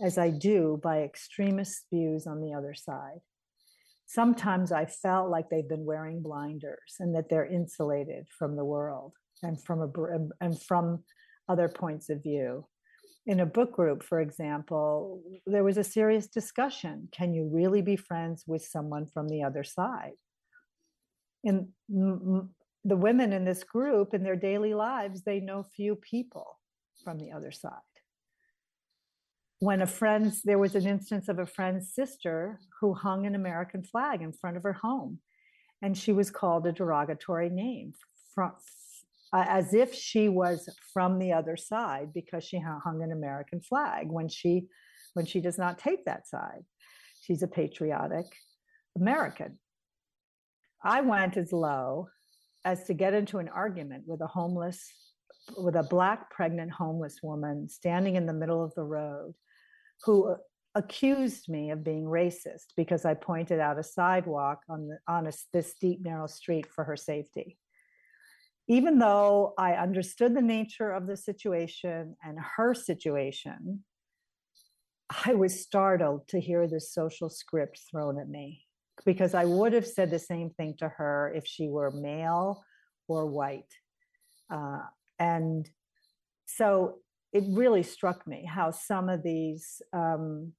as 0.00 0.18
I 0.18 0.30
do 0.30 0.80
by 0.82 1.02
extremist 1.02 1.86
views 1.92 2.26
on 2.26 2.40
the 2.40 2.54
other 2.54 2.74
side. 2.74 3.20
Sometimes 4.06 4.70
I 4.72 4.86
felt 4.86 5.30
like 5.30 5.48
they've 5.48 5.68
been 5.68 5.84
wearing 5.84 6.22
blinders 6.22 6.96
and 7.00 7.14
that 7.14 7.28
they're 7.28 7.46
insulated 7.46 8.26
from 8.38 8.56
the 8.56 8.64
world 8.64 9.14
and 9.42 9.62
from 9.62 9.80
a, 9.82 10.44
and 10.44 10.60
from 10.60 11.04
other 11.48 11.68
points 11.68 12.10
of 12.10 12.22
view 12.22 12.66
in 13.26 13.40
a 13.40 13.46
book 13.46 13.72
group, 13.72 14.02
for 14.02 14.20
example, 14.20 15.22
there 15.46 15.64
was 15.64 15.78
a 15.78 15.84
serious 15.84 16.26
discussion. 16.26 17.08
Can 17.10 17.32
you 17.32 17.48
really 17.50 17.80
be 17.80 17.96
friends 17.96 18.44
with 18.46 18.62
someone 18.64 19.06
from 19.06 19.28
the 19.28 19.42
other 19.42 19.64
side? 19.64 20.12
And 21.42 21.68
the 21.88 22.96
women 22.96 23.32
in 23.32 23.44
this 23.44 23.64
group, 23.64 24.12
in 24.12 24.22
their 24.22 24.36
daily 24.36 24.74
lives, 24.74 25.22
they 25.22 25.40
know 25.40 25.62
few 25.62 25.96
people 25.96 26.58
from 27.02 27.18
the 27.18 27.32
other 27.32 27.50
side. 27.50 27.72
When 29.64 29.80
a 29.80 29.86
friend's, 29.86 30.42
there 30.42 30.58
was 30.58 30.74
an 30.74 30.86
instance 30.86 31.26
of 31.30 31.38
a 31.38 31.46
friend's 31.46 31.94
sister 31.94 32.60
who 32.78 32.92
hung 32.92 33.24
an 33.24 33.34
American 33.34 33.82
flag 33.82 34.20
in 34.20 34.30
front 34.30 34.58
of 34.58 34.62
her 34.62 34.74
home, 34.74 35.20
and 35.80 35.96
she 35.96 36.12
was 36.12 36.30
called 36.30 36.66
a 36.66 36.72
derogatory 36.72 37.48
name 37.48 37.94
from, 38.34 38.52
uh, 39.32 39.46
as 39.48 39.72
if 39.72 39.94
she 39.94 40.28
was 40.28 40.68
from 40.92 41.18
the 41.18 41.32
other 41.32 41.56
side 41.56 42.12
because 42.12 42.44
she 42.44 42.58
hung 42.58 43.02
an 43.02 43.10
American 43.10 43.62
flag 43.62 44.08
when 44.10 44.28
she 44.28 44.66
when 45.14 45.24
she 45.24 45.40
does 45.40 45.56
not 45.56 45.78
take 45.78 46.04
that 46.04 46.28
side. 46.28 46.66
She's 47.22 47.42
a 47.42 47.48
patriotic 47.48 48.26
American. 48.98 49.58
I 50.82 51.00
went 51.00 51.38
as 51.38 51.54
low 51.54 52.10
as 52.66 52.84
to 52.84 52.92
get 52.92 53.14
into 53.14 53.38
an 53.38 53.48
argument 53.48 54.04
with 54.06 54.20
a 54.20 54.26
homeless 54.26 54.92
with 55.56 55.76
a 55.76 55.84
black 55.84 56.30
pregnant 56.30 56.70
homeless 56.70 57.20
woman 57.22 57.66
standing 57.70 58.16
in 58.16 58.26
the 58.26 58.34
middle 58.34 58.62
of 58.62 58.74
the 58.74 58.84
road 58.84 59.32
who 60.04 60.36
accused 60.74 61.48
me 61.48 61.70
of 61.70 61.84
being 61.84 62.04
racist 62.04 62.74
because 62.76 63.04
I 63.04 63.14
pointed 63.14 63.60
out 63.60 63.78
a 63.78 63.84
sidewalk 63.84 64.60
on 64.68 64.88
the 64.88 64.98
on 65.06 65.26
a, 65.28 65.32
this 65.52 65.70
steep 65.70 66.02
narrow 66.02 66.26
street 66.26 66.66
for 66.66 66.84
her 66.84 66.96
safety 66.96 67.58
even 68.66 68.98
though 68.98 69.52
I 69.58 69.74
understood 69.74 70.34
the 70.34 70.42
nature 70.42 70.90
of 70.90 71.06
the 71.06 71.16
situation 71.16 72.16
and 72.22 72.38
her 72.56 72.72
situation, 72.74 73.84
I 75.26 75.34
was 75.34 75.60
startled 75.60 76.28
to 76.28 76.40
hear 76.40 76.66
this 76.66 76.92
social 76.92 77.28
script 77.28 77.78
thrown 77.90 78.18
at 78.18 78.28
me 78.28 78.62
because 79.04 79.34
I 79.34 79.44
would 79.44 79.74
have 79.74 79.86
said 79.86 80.10
the 80.10 80.18
same 80.18 80.50
thing 80.50 80.76
to 80.78 80.88
her 80.88 81.32
if 81.36 81.46
she 81.46 81.68
were 81.68 81.90
male 81.90 82.64
or 83.06 83.26
white. 83.26 83.72
Uh, 84.50 84.80
and 85.18 85.68
so 86.46 87.00
it 87.34 87.44
really 87.48 87.82
struck 87.82 88.26
me 88.26 88.48
how 88.48 88.70
some 88.70 89.10
of 89.10 89.22
these 89.22 89.82
um, 89.92 90.52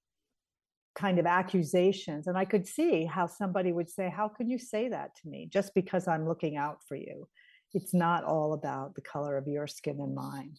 kind 0.93 1.17
of 1.17 1.25
accusations, 1.25 2.27
and 2.27 2.37
I 2.37 2.45
could 2.45 2.67
see 2.67 3.05
how 3.05 3.25
somebody 3.25 3.71
would 3.71 3.89
say, 3.89 4.13
How 4.15 4.27
could 4.27 4.47
you 4.47 4.59
say 4.59 4.89
that 4.89 5.15
to 5.21 5.29
me 5.29 5.49
just 5.51 5.73
because 5.73 6.07
I'm 6.07 6.27
looking 6.27 6.57
out 6.57 6.79
for 6.87 6.95
you? 6.95 7.27
it's 7.75 7.93
not 7.93 8.23
all 8.23 8.53
about 8.53 8.95
the 8.95 9.01
color 9.01 9.37
of 9.37 9.47
your 9.47 9.67
skin 9.67 9.99
and 9.99 10.15
mine. 10.15 10.53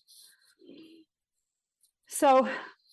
So, 2.09 2.47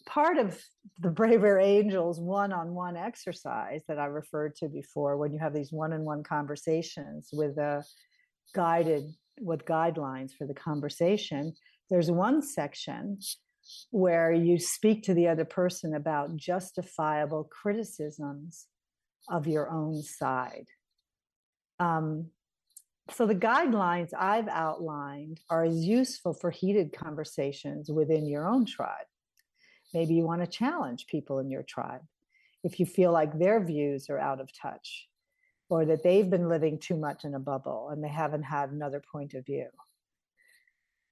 part 0.05 0.37
of 0.37 0.59
the 0.99 1.09
Braver 1.09 1.59
Angels 1.59 2.19
one 2.19 2.53
on 2.53 2.73
one 2.73 2.95
exercise 2.95 3.83
that 3.87 3.99
I 3.99 4.05
referred 4.05 4.55
to 4.57 4.69
before, 4.69 5.17
when 5.17 5.33
you 5.33 5.39
have 5.39 5.53
these 5.53 5.73
one 5.73 5.93
on 5.93 6.03
one 6.03 6.23
conversations 6.23 7.29
with 7.33 7.57
a 7.57 7.83
guided, 8.55 9.03
with 9.41 9.65
guidelines 9.65 10.31
for 10.35 10.47
the 10.47 10.53
conversation, 10.53 11.53
there's 11.93 12.09
one 12.09 12.41
section 12.41 13.19
where 13.91 14.33
you 14.33 14.57
speak 14.57 15.03
to 15.03 15.13
the 15.13 15.27
other 15.27 15.45
person 15.45 15.93
about 15.93 16.35
justifiable 16.35 17.43
criticisms 17.43 18.65
of 19.29 19.45
your 19.45 19.69
own 19.69 20.01
side. 20.01 20.65
Um, 21.79 22.31
so 23.11 23.27
the 23.27 23.35
guidelines 23.35 24.09
I've 24.17 24.47
outlined 24.47 25.39
are 25.51 25.65
as 25.65 25.85
useful 25.85 26.33
for 26.33 26.49
heated 26.49 26.93
conversations 26.93 27.91
within 27.91 28.25
your 28.25 28.47
own 28.47 28.65
tribe. 28.65 29.05
Maybe 29.93 30.15
you 30.15 30.23
want 30.23 30.41
to 30.41 30.47
challenge 30.47 31.05
people 31.05 31.37
in 31.37 31.51
your 31.51 31.61
tribe 31.61 32.01
if 32.63 32.79
you 32.79 32.87
feel 32.87 33.11
like 33.11 33.37
their 33.37 33.63
views 33.63 34.09
are 34.09 34.17
out 34.17 34.41
of 34.41 34.49
touch 34.59 35.09
or 35.69 35.85
that 35.85 36.01
they've 36.01 36.27
been 36.27 36.49
living 36.49 36.79
too 36.79 36.97
much 36.97 37.23
in 37.23 37.35
a 37.35 37.39
bubble 37.39 37.89
and 37.91 38.03
they 38.03 38.09
haven't 38.09 38.41
had 38.41 38.71
another 38.71 38.99
point 39.11 39.35
of 39.35 39.45
view. 39.45 39.67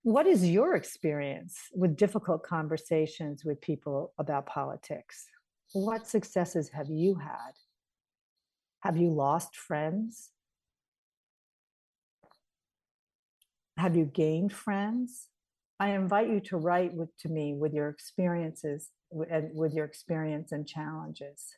What 0.03 0.25
is 0.25 0.47
your 0.49 0.75
experience 0.75 1.59
with 1.73 1.95
difficult 1.95 2.41
conversations 2.41 3.45
with 3.45 3.61
people 3.61 4.13
about 4.17 4.47
politics? 4.47 5.27
What 5.73 6.07
successes 6.07 6.69
have 6.69 6.89
you 6.89 7.15
had? 7.15 7.51
Have 8.81 8.97
you 8.97 9.11
lost 9.11 9.55
friends? 9.55 10.31
Have 13.77 13.95
you 13.95 14.05
gained 14.05 14.53
friends? 14.53 15.27
I 15.79 15.89
invite 15.89 16.29
you 16.29 16.39
to 16.41 16.57
write 16.57 16.93
with, 16.93 17.15
to 17.19 17.29
me 17.29 17.53
with 17.53 17.73
your 17.73 17.89
experiences 17.89 18.89
and 19.29 19.49
with 19.53 19.73
your 19.73 19.85
experience 19.85 20.51
and 20.51 20.67
challenges. 20.67 21.57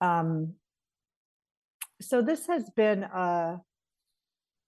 Um, 0.00 0.54
so 2.02 2.20
this 2.20 2.46
has 2.46 2.68
been 2.70 3.04
uh, 3.04 3.58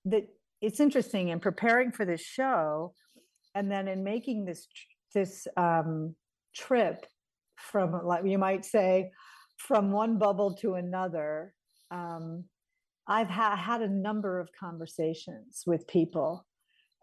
that 0.06 0.28
it's 0.60 0.80
interesting 0.80 1.28
in 1.28 1.40
preparing 1.40 1.92
for 1.92 2.04
this 2.04 2.20
show, 2.20 2.94
and 3.54 3.70
then 3.70 3.88
in 3.88 4.02
making 4.04 4.44
this 4.44 4.66
this 5.14 5.46
um, 5.56 6.14
trip 6.54 7.06
from 7.56 8.04
like 8.04 8.24
you 8.24 8.38
might 8.38 8.64
say 8.64 9.10
from 9.56 9.92
one 9.92 10.18
bubble 10.18 10.54
to 10.56 10.74
another. 10.74 11.54
Um, 11.90 12.44
I've 13.08 13.28
ha- 13.28 13.56
had 13.56 13.82
a 13.82 13.88
number 13.88 14.40
of 14.40 14.48
conversations 14.58 15.62
with 15.64 15.86
people 15.86 16.44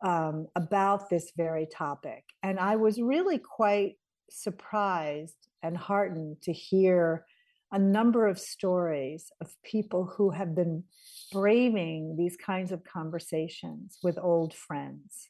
um, 0.03 0.47
about 0.55 1.09
this 1.09 1.31
very 1.35 1.65
topic. 1.65 2.25
And 2.43 2.59
I 2.59 2.75
was 2.75 3.01
really 3.01 3.37
quite 3.37 3.95
surprised 4.29 5.47
and 5.61 5.77
heartened 5.77 6.41
to 6.43 6.51
hear 6.51 7.25
a 7.73 7.79
number 7.79 8.27
of 8.27 8.39
stories 8.39 9.31
of 9.41 9.51
people 9.63 10.05
who 10.05 10.29
have 10.29 10.55
been 10.55 10.83
braving 11.31 12.15
these 12.15 12.37
kinds 12.37 12.71
of 12.71 12.83
conversations 12.83 13.97
with 14.03 14.17
old 14.21 14.53
friends. 14.53 15.29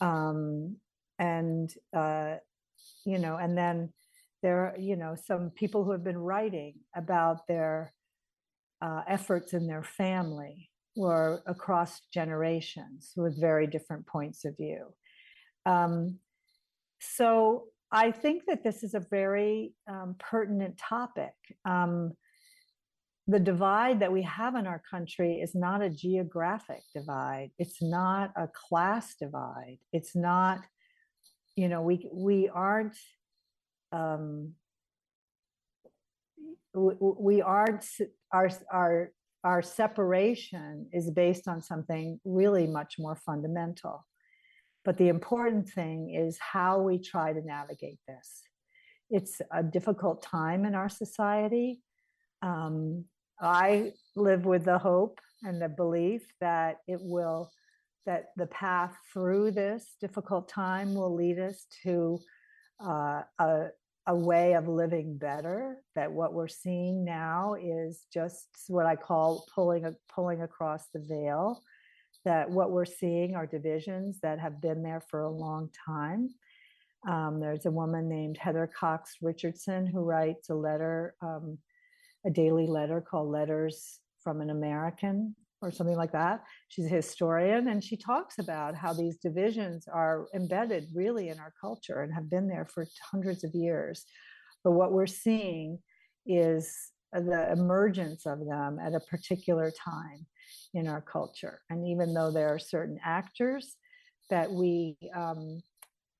Um, 0.00 0.76
and, 1.18 1.68
uh, 1.94 2.36
you 3.04 3.18
know, 3.18 3.36
and 3.36 3.58
then 3.58 3.92
there 4.42 4.66
are, 4.66 4.74
you 4.78 4.96
know, 4.96 5.16
some 5.16 5.50
people 5.50 5.82
who 5.82 5.90
have 5.90 6.04
been 6.04 6.18
writing 6.18 6.74
about 6.94 7.48
their 7.48 7.92
uh, 8.80 9.02
efforts 9.08 9.52
in 9.52 9.66
their 9.66 9.82
family 9.82 10.70
or 10.96 11.42
across 11.46 12.00
generations 12.14 13.12
with 13.16 13.40
very 13.40 13.66
different 13.66 14.06
points 14.06 14.44
of 14.44 14.56
view. 14.56 14.86
Um, 15.66 16.20
so 17.00 17.64
I 17.92 18.10
think 18.10 18.44
that 18.46 18.64
this 18.64 18.82
is 18.82 18.94
a 18.94 19.00
very 19.10 19.72
um, 19.88 20.16
pertinent 20.18 20.76
topic. 20.78 21.34
Um, 21.64 22.12
the 23.28 23.40
divide 23.40 24.00
that 24.00 24.12
we 24.12 24.22
have 24.22 24.54
in 24.54 24.66
our 24.66 24.82
country 24.88 25.40
is 25.40 25.54
not 25.54 25.82
a 25.82 25.90
geographic 25.90 26.82
divide. 26.94 27.50
It's 27.58 27.82
not 27.82 28.32
a 28.36 28.48
class 28.48 29.14
divide. 29.16 29.78
It's 29.92 30.14
not, 30.14 30.60
you 31.56 31.68
know, 31.68 31.82
we 31.82 32.08
we 32.12 32.48
aren't 32.48 32.96
um, 33.92 34.52
we, 36.74 36.94
we 37.00 37.42
aren't 37.42 37.84
our 38.32 38.50
our 38.72 39.12
our 39.42 39.62
separation 39.62 40.88
is 40.92 41.10
based 41.10 41.48
on 41.48 41.62
something 41.62 42.20
really 42.24 42.66
much 42.66 42.96
more 42.98 43.16
fundamental. 43.16 44.04
But 44.86 44.98
the 44.98 45.08
important 45.08 45.68
thing 45.68 46.14
is 46.14 46.38
how 46.38 46.80
we 46.80 46.98
try 47.00 47.32
to 47.32 47.44
navigate 47.44 47.98
this. 48.06 48.42
It's 49.10 49.42
a 49.52 49.60
difficult 49.60 50.22
time 50.22 50.64
in 50.64 50.76
our 50.76 50.88
society. 50.88 51.82
Um, 52.40 53.04
I 53.40 53.92
live 54.14 54.46
with 54.46 54.64
the 54.64 54.78
hope 54.78 55.20
and 55.42 55.60
the 55.60 55.68
belief 55.68 56.22
that 56.40 56.76
it 56.86 57.00
will, 57.02 57.50
that 58.06 58.26
the 58.36 58.46
path 58.46 58.96
through 59.12 59.50
this 59.50 59.96
difficult 60.00 60.48
time 60.48 60.94
will 60.94 61.12
lead 61.12 61.40
us 61.40 61.66
to 61.82 62.20
uh, 62.80 63.22
a, 63.40 63.70
a 64.06 64.14
way 64.14 64.52
of 64.52 64.68
living 64.68 65.18
better. 65.18 65.78
That 65.96 66.12
what 66.12 66.32
we're 66.32 66.46
seeing 66.46 67.04
now 67.04 67.56
is 67.60 68.06
just 68.14 68.46
what 68.68 68.86
I 68.86 68.94
call 68.94 69.46
pulling 69.52 69.96
pulling 70.14 70.42
across 70.42 70.84
the 70.94 71.00
veil. 71.00 71.60
That 72.26 72.50
what 72.50 72.72
we're 72.72 72.84
seeing 72.84 73.34
are 73.34 73.46
divisions 73.46 74.18
that 74.20 74.38
have 74.38 74.60
been 74.60 74.82
there 74.82 75.00
for 75.00 75.22
a 75.22 75.30
long 75.30 75.70
time. 75.86 76.28
Um, 77.08 77.40
there's 77.40 77.64
a 77.66 77.70
woman 77.70 78.08
named 78.08 78.36
Heather 78.36 78.68
Cox 78.78 79.14
Richardson 79.22 79.86
who 79.86 80.00
writes 80.00 80.50
a 80.50 80.54
letter 80.54 81.14
um, 81.22 81.56
a 82.26 82.30
daily 82.30 82.66
letter 82.66 83.00
called 83.00 83.30
Letters 83.30 84.00
from 84.22 84.40
an 84.40 84.50
American 84.50 85.34
or 85.62 85.70
something 85.70 85.96
like 85.96 86.12
that. 86.12 86.42
She's 86.68 86.86
a 86.86 86.94
historian 86.94 87.68
and 87.68 87.82
she 87.82 87.96
talks 87.96 88.38
about 88.38 88.74
how 88.74 88.92
these 88.92 89.16
divisions 89.18 89.86
are 89.86 90.26
embedded 90.34 90.88
really 90.94 91.28
in 91.28 91.38
our 91.38 91.54
culture 91.60 92.02
and 92.02 92.12
have 92.12 92.28
been 92.28 92.48
there 92.48 92.66
for 92.66 92.86
hundreds 93.10 93.44
of 93.44 93.54
years. 93.54 94.04
But 94.64 94.72
what 94.72 94.92
we're 94.92 95.06
seeing 95.06 95.78
is 96.26 96.74
the 97.12 97.52
emergence 97.52 98.26
of 98.26 98.40
them 98.44 98.78
at 98.84 98.94
a 98.94 99.00
particular 99.00 99.72
time 99.72 100.26
in 100.74 100.86
our 100.86 101.00
culture. 101.00 101.60
And 101.70 101.86
even 101.86 102.14
though 102.14 102.30
there 102.30 102.48
are 102.48 102.58
certain 102.58 102.98
actors 103.04 103.76
that 104.30 104.50
we 104.50 104.96
um, 105.14 105.62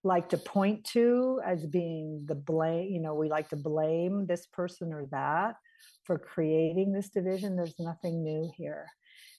like 0.05 0.29
to 0.31 0.39
point 0.39 0.85
to 0.85 1.41
as 1.45 1.67
being 1.67 2.25
the 2.27 2.35
blame, 2.35 2.91
you 2.91 3.01
know, 3.01 3.15
we 3.15 3.29
like 3.29 3.49
to 3.51 3.57
blame 3.57 4.27
this 4.27 4.47
person 4.47 4.93
or 4.93 5.07
that 5.11 5.57
for 6.05 6.19
creating 6.19 6.93
this 6.93 7.09
division. 7.09 7.57
There's 7.57 7.79
nothing 7.79 8.23
new 8.23 8.51
here. 8.57 8.87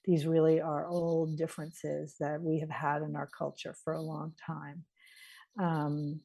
These 0.06 0.26
really 0.26 0.62
are 0.62 0.88
old 0.88 1.38
differences 1.38 2.16
that 2.20 2.42
we 2.42 2.60
have 2.60 2.70
had 2.70 3.02
in 3.02 3.16
our 3.16 3.30
culture 3.38 3.76
for 3.84 3.94
a 3.94 4.02
long 4.02 4.34
time. 4.46 4.84
Um, 5.60 6.22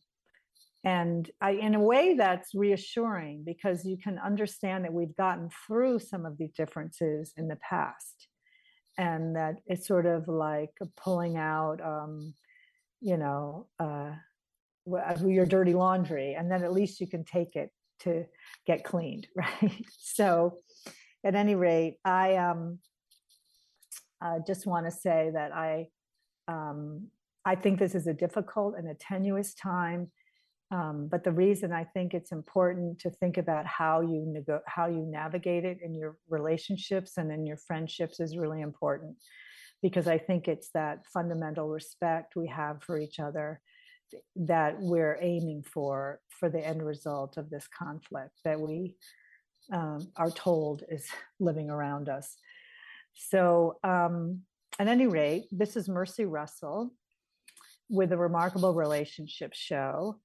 and 0.85 1.31
I, 1.41 1.53
in 1.53 1.75
a 1.75 1.81
way, 1.81 2.15
that's 2.15 2.55
reassuring 2.55 3.45
because 3.45 3.85
you 3.85 3.97
can 3.97 4.19
understand 4.19 4.85
that 4.85 4.93
we've 4.93 5.17
gotten 5.17 5.49
through 5.67 6.01
some 6.01 6.27
of 6.27 6.37
these 6.39 6.53
differences 6.53 7.33
in 7.37 7.47
the 7.47 7.59
past, 7.69 8.27
and 8.99 9.37
that 9.37 9.57
it's 9.67 9.87
sort 9.87 10.07
of 10.07 10.29
like 10.29 10.71
pulling 10.97 11.37
out, 11.37 11.81
um, 11.81 12.35
you 13.01 13.17
know, 13.17 13.69
uh, 13.81 14.13
your 15.25 15.47
dirty 15.47 15.75
laundry, 15.75 16.35
and 16.35 16.51
then 16.51 16.65
at 16.65 16.73
least 16.73 17.01
you 17.01 17.07
can 17.07 17.25
take 17.25 17.57
it 17.57 17.71
to 18.01 18.25
get 18.67 18.85
cleaned, 18.85 19.27
right? 19.37 19.85
so, 19.99 20.59
at 21.25 21.35
any 21.37 21.55
rate, 21.55 21.99
I 22.05 22.35
um, 22.37 22.81
uh, 24.21 24.41
just 24.47 24.67
want 24.67 24.87
to 24.87 24.91
say 24.91 25.31
that 25.33 25.53
I 25.55 25.87
um, 26.49 27.09
I 27.45 27.55
think 27.55 27.79
this 27.79 27.95
is 27.95 28.07
a 28.07 28.15
difficult 28.15 28.75
and 28.77 28.89
a 28.89 28.95
tenuous 28.95 29.55
time. 29.55 30.11
Um, 30.73 31.07
but 31.07 31.23
the 31.23 31.33
reason 31.33 31.71
I 31.71 31.85
think 31.85 32.15
it's 32.15 32.33
important 32.33 32.99
to 33.01 33.11
think 33.11 33.37
about 33.37 33.67
how 33.67 34.01
you 34.01 34.25
nego- 34.27 34.63
how 34.67 34.87
you 34.87 35.05
navigate 35.07 35.67
it 35.67 35.79
in 35.83 35.95
your 35.95 36.17
relationships 36.31 37.19
and 37.19 37.31
in 37.31 37.45
your 37.47 37.59
friendships 37.59 38.21
is 38.21 38.39
really 38.39 38.63
important, 38.63 39.17
because 39.83 40.09
I 40.09 40.17
think 40.17 40.49
it's 40.49 40.71
that 40.73 41.05
fundamental 41.13 41.69
respect 41.69 42.37
we 42.37 42.49
have 42.49 42.83
for 42.83 42.99
each 42.99 43.21
other 43.21 43.61
that 44.35 44.77
we're 44.81 45.19
aiming 45.21 45.63
for 45.63 46.21
for 46.31 46.49
the 46.49 46.67
end 46.67 46.83
result 46.83 47.37
of 47.37 47.51
this 47.51 47.69
conflict 47.69 48.39
that 48.45 48.59
we 48.59 48.97
um, 49.73 50.11
are 50.17 50.31
told 50.31 50.85
is 50.89 51.07
living 51.39 51.69
around 51.69 52.09
us. 52.09 52.37
So, 53.15 53.77
um, 53.85 54.41
at 54.79 54.89
any 54.89 55.07
rate, 55.07 55.45
this 55.53 55.77
is 55.77 55.87
Mercy 55.87 56.25
Russell 56.25 56.95
with 57.91 58.09
the 58.09 58.17
Remarkable 58.17 58.73
Relationship 58.73 59.53
Show. 59.53 60.19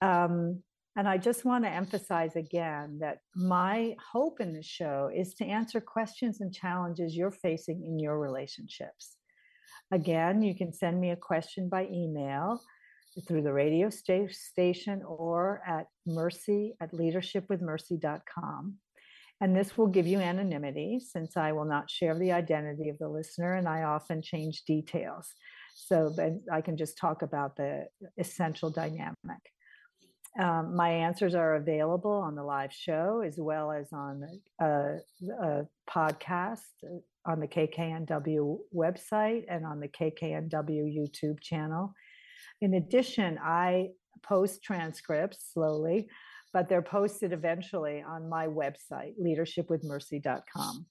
Um, 0.00 0.62
and 0.96 1.08
I 1.08 1.18
just 1.18 1.44
want 1.44 1.64
to 1.64 1.70
emphasize 1.70 2.36
again 2.36 2.98
that 3.00 3.18
my 3.34 3.96
hope 4.12 4.40
in 4.40 4.52
this 4.52 4.66
show 4.66 5.10
is 5.12 5.34
to 5.34 5.44
answer 5.44 5.80
questions 5.80 6.40
and 6.40 6.54
challenges 6.54 7.16
you're 7.16 7.32
facing 7.32 7.84
in 7.84 7.98
your 7.98 8.18
relationships. 8.20 9.16
Again, 9.90 10.42
you 10.42 10.54
can 10.54 10.72
send 10.72 11.00
me 11.00 11.10
a 11.10 11.16
question 11.16 11.68
by 11.68 11.88
email 11.92 12.60
through 13.26 13.42
the 13.42 13.52
radio 13.52 13.90
sta- 13.90 14.28
station 14.30 15.02
or 15.06 15.62
at 15.66 15.86
mercy 16.06 16.74
at 16.80 16.92
leadershipwithmercy.com. 16.92 18.74
And 19.40 19.56
this 19.56 19.76
will 19.76 19.88
give 19.88 20.06
you 20.06 20.20
anonymity 20.20 21.00
since 21.00 21.36
I 21.36 21.52
will 21.52 21.64
not 21.64 21.90
share 21.90 22.16
the 22.18 22.32
identity 22.32 22.88
of 22.88 22.98
the 22.98 23.08
listener 23.08 23.54
and 23.54 23.68
I 23.68 23.82
often 23.82 24.22
change 24.22 24.64
details. 24.64 25.32
So 25.74 26.14
I 26.52 26.60
can 26.60 26.76
just 26.76 26.96
talk 26.96 27.22
about 27.22 27.56
the 27.56 27.86
essential 28.16 28.70
dynamic. 28.70 29.53
Um, 30.40 30.74
my 30.74 30.90
answers 30.90 31.34
are 31.34 31.54
available 31.54 32.10
on 32.10 32.34
the 32.34 32.42
live 32.42 32.72
show 32.72 33.22
as 33.24 33.36
well 33.38 33.70
as 33.70 33.92
on 33.92 34.24
a, 34.60 34.64
uh, 34.64 34.96
a 35.42 35.66
podcast 35.88 36.58
uh, 36.84 37.30
on 37.30 37.38
the 37.40 37.46
KKNW 37.46 38.58
website 38.74 39.44
and 39.48 39.64
on 39.64 39.78
the 39.78 39.88
KKNW 39.88 40.50
YouTube 40.98 41.40
channel. 41.40 41.94
In 42.60 42.74
addition, 42.74 43.38
I 43.42 43.90
post 44.22 44.62
transcripts 44.62 45.52
slowly, 45.52 46.08
but 46.52 46.68
they're 46.68 46.82
posted 46.82 47.32
eventually 47.32 48.02
on 48.02 48.28
my 48.28 48.46
website, 48.46 49.12
leadershipwithmercy.com. 49.22 50.86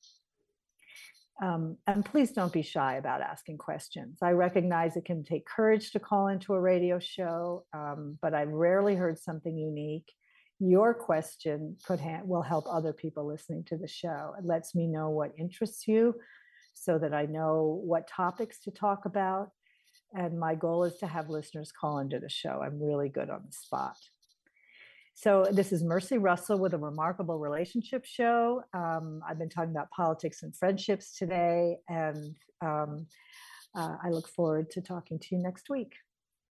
Um, 1.41 1.77
and 1.87 2.05
please 2.05 2.31
don't 2.31 2.53
be 2.53 2.61
shy 2.61 2.95
about 2.95 3.21
asking 3.21 3.57
questions. 3.57 4.19
I 4.21 4.31
recognize 4.31 4.95
it 4.95 5.05
can 5.05 5.23
take 5.23 5.47
courage 5.47 5.91
to 5.91 5.99
call 5.99 6.27
into 6.27 6.53
a 6.53 6.59
radio 6.59 6.99
show, 6.99 7.65
um, 7.73 8.17
but 8.21 8.33
I've 8.33 8.49
rarely 8.49 8.95
heard 8.95 9.17
something 9.19 9.57
unique. 9.57 10.11
Your 10.59 10.93
question 10.93 11.77
could 11.85 11.99
ha- 11.99 12.21
will 12.23 12.43
help 12.43 12.65
other 12.69 12.93
people 12.93 13.27
listening 13.27 13.63
to 13.65 13.77
the 13.77 13.87
show. 13.87 14.35
It 14.37 14.45
lets 14.45 14.75
me 14.75 14.87
know 14.87 15.09
what 15.09 15.33
interests 15.37 15.87
you 15.87 16.15
so 16.75 16.99
that 16.99 17.13
I 17.13 17.25
know 17.25 17.81
what 17.83 18.07
topics 18.07 18.59
to 18.61 18.71
talk 18.71 19.05
about 19.05 19.49
and 20.13 20.39
my 20.39 20.55
goal 20.55 20.83
is 20.83 20.95
to 20.97 21.07
have 21.07 21.29
listeners 21.29 21.71
call 21.71 21.99
into 21.99 22.19
the 22.19 22.29
show. 22.29 22.61
I'm 22.63 22.81
really 22.81 23.09
good 23.09 23.29
on 23.29 23.41
the 23.45 23.51
spot. 23.51 23.97
So, 25.15 25.45
this 25.51 25.71
is 25.71 25.83
Mercy 25.83 26.17
Russell 26.17 26.57
with 26.57 26.73
a 26.73 26.77
remarkable 26.77 27.37
relationship 27.37 28.03
show. 28.03 28.63
Um, 28.73 29.21
I've 29.27 29.37
been 29.37 29.49
talking 29.49 29.69
about 29.69 29.91
politics 29.91 30.41
and 30.41 30.55
friendships 30.55 31.15
today, 31.15 31.77
and 31.87 32.35
um, 32.61 33.05
uh, 33.75 33.95
I 34.03 34.09
look 34.09 34.27
forward 34.27 34.71
to 34.71 34.81
talking 34.81 35.19
to 35.19 35.35
you 35.35 35.41
next 35.41 35.69
week. 35.69 35.93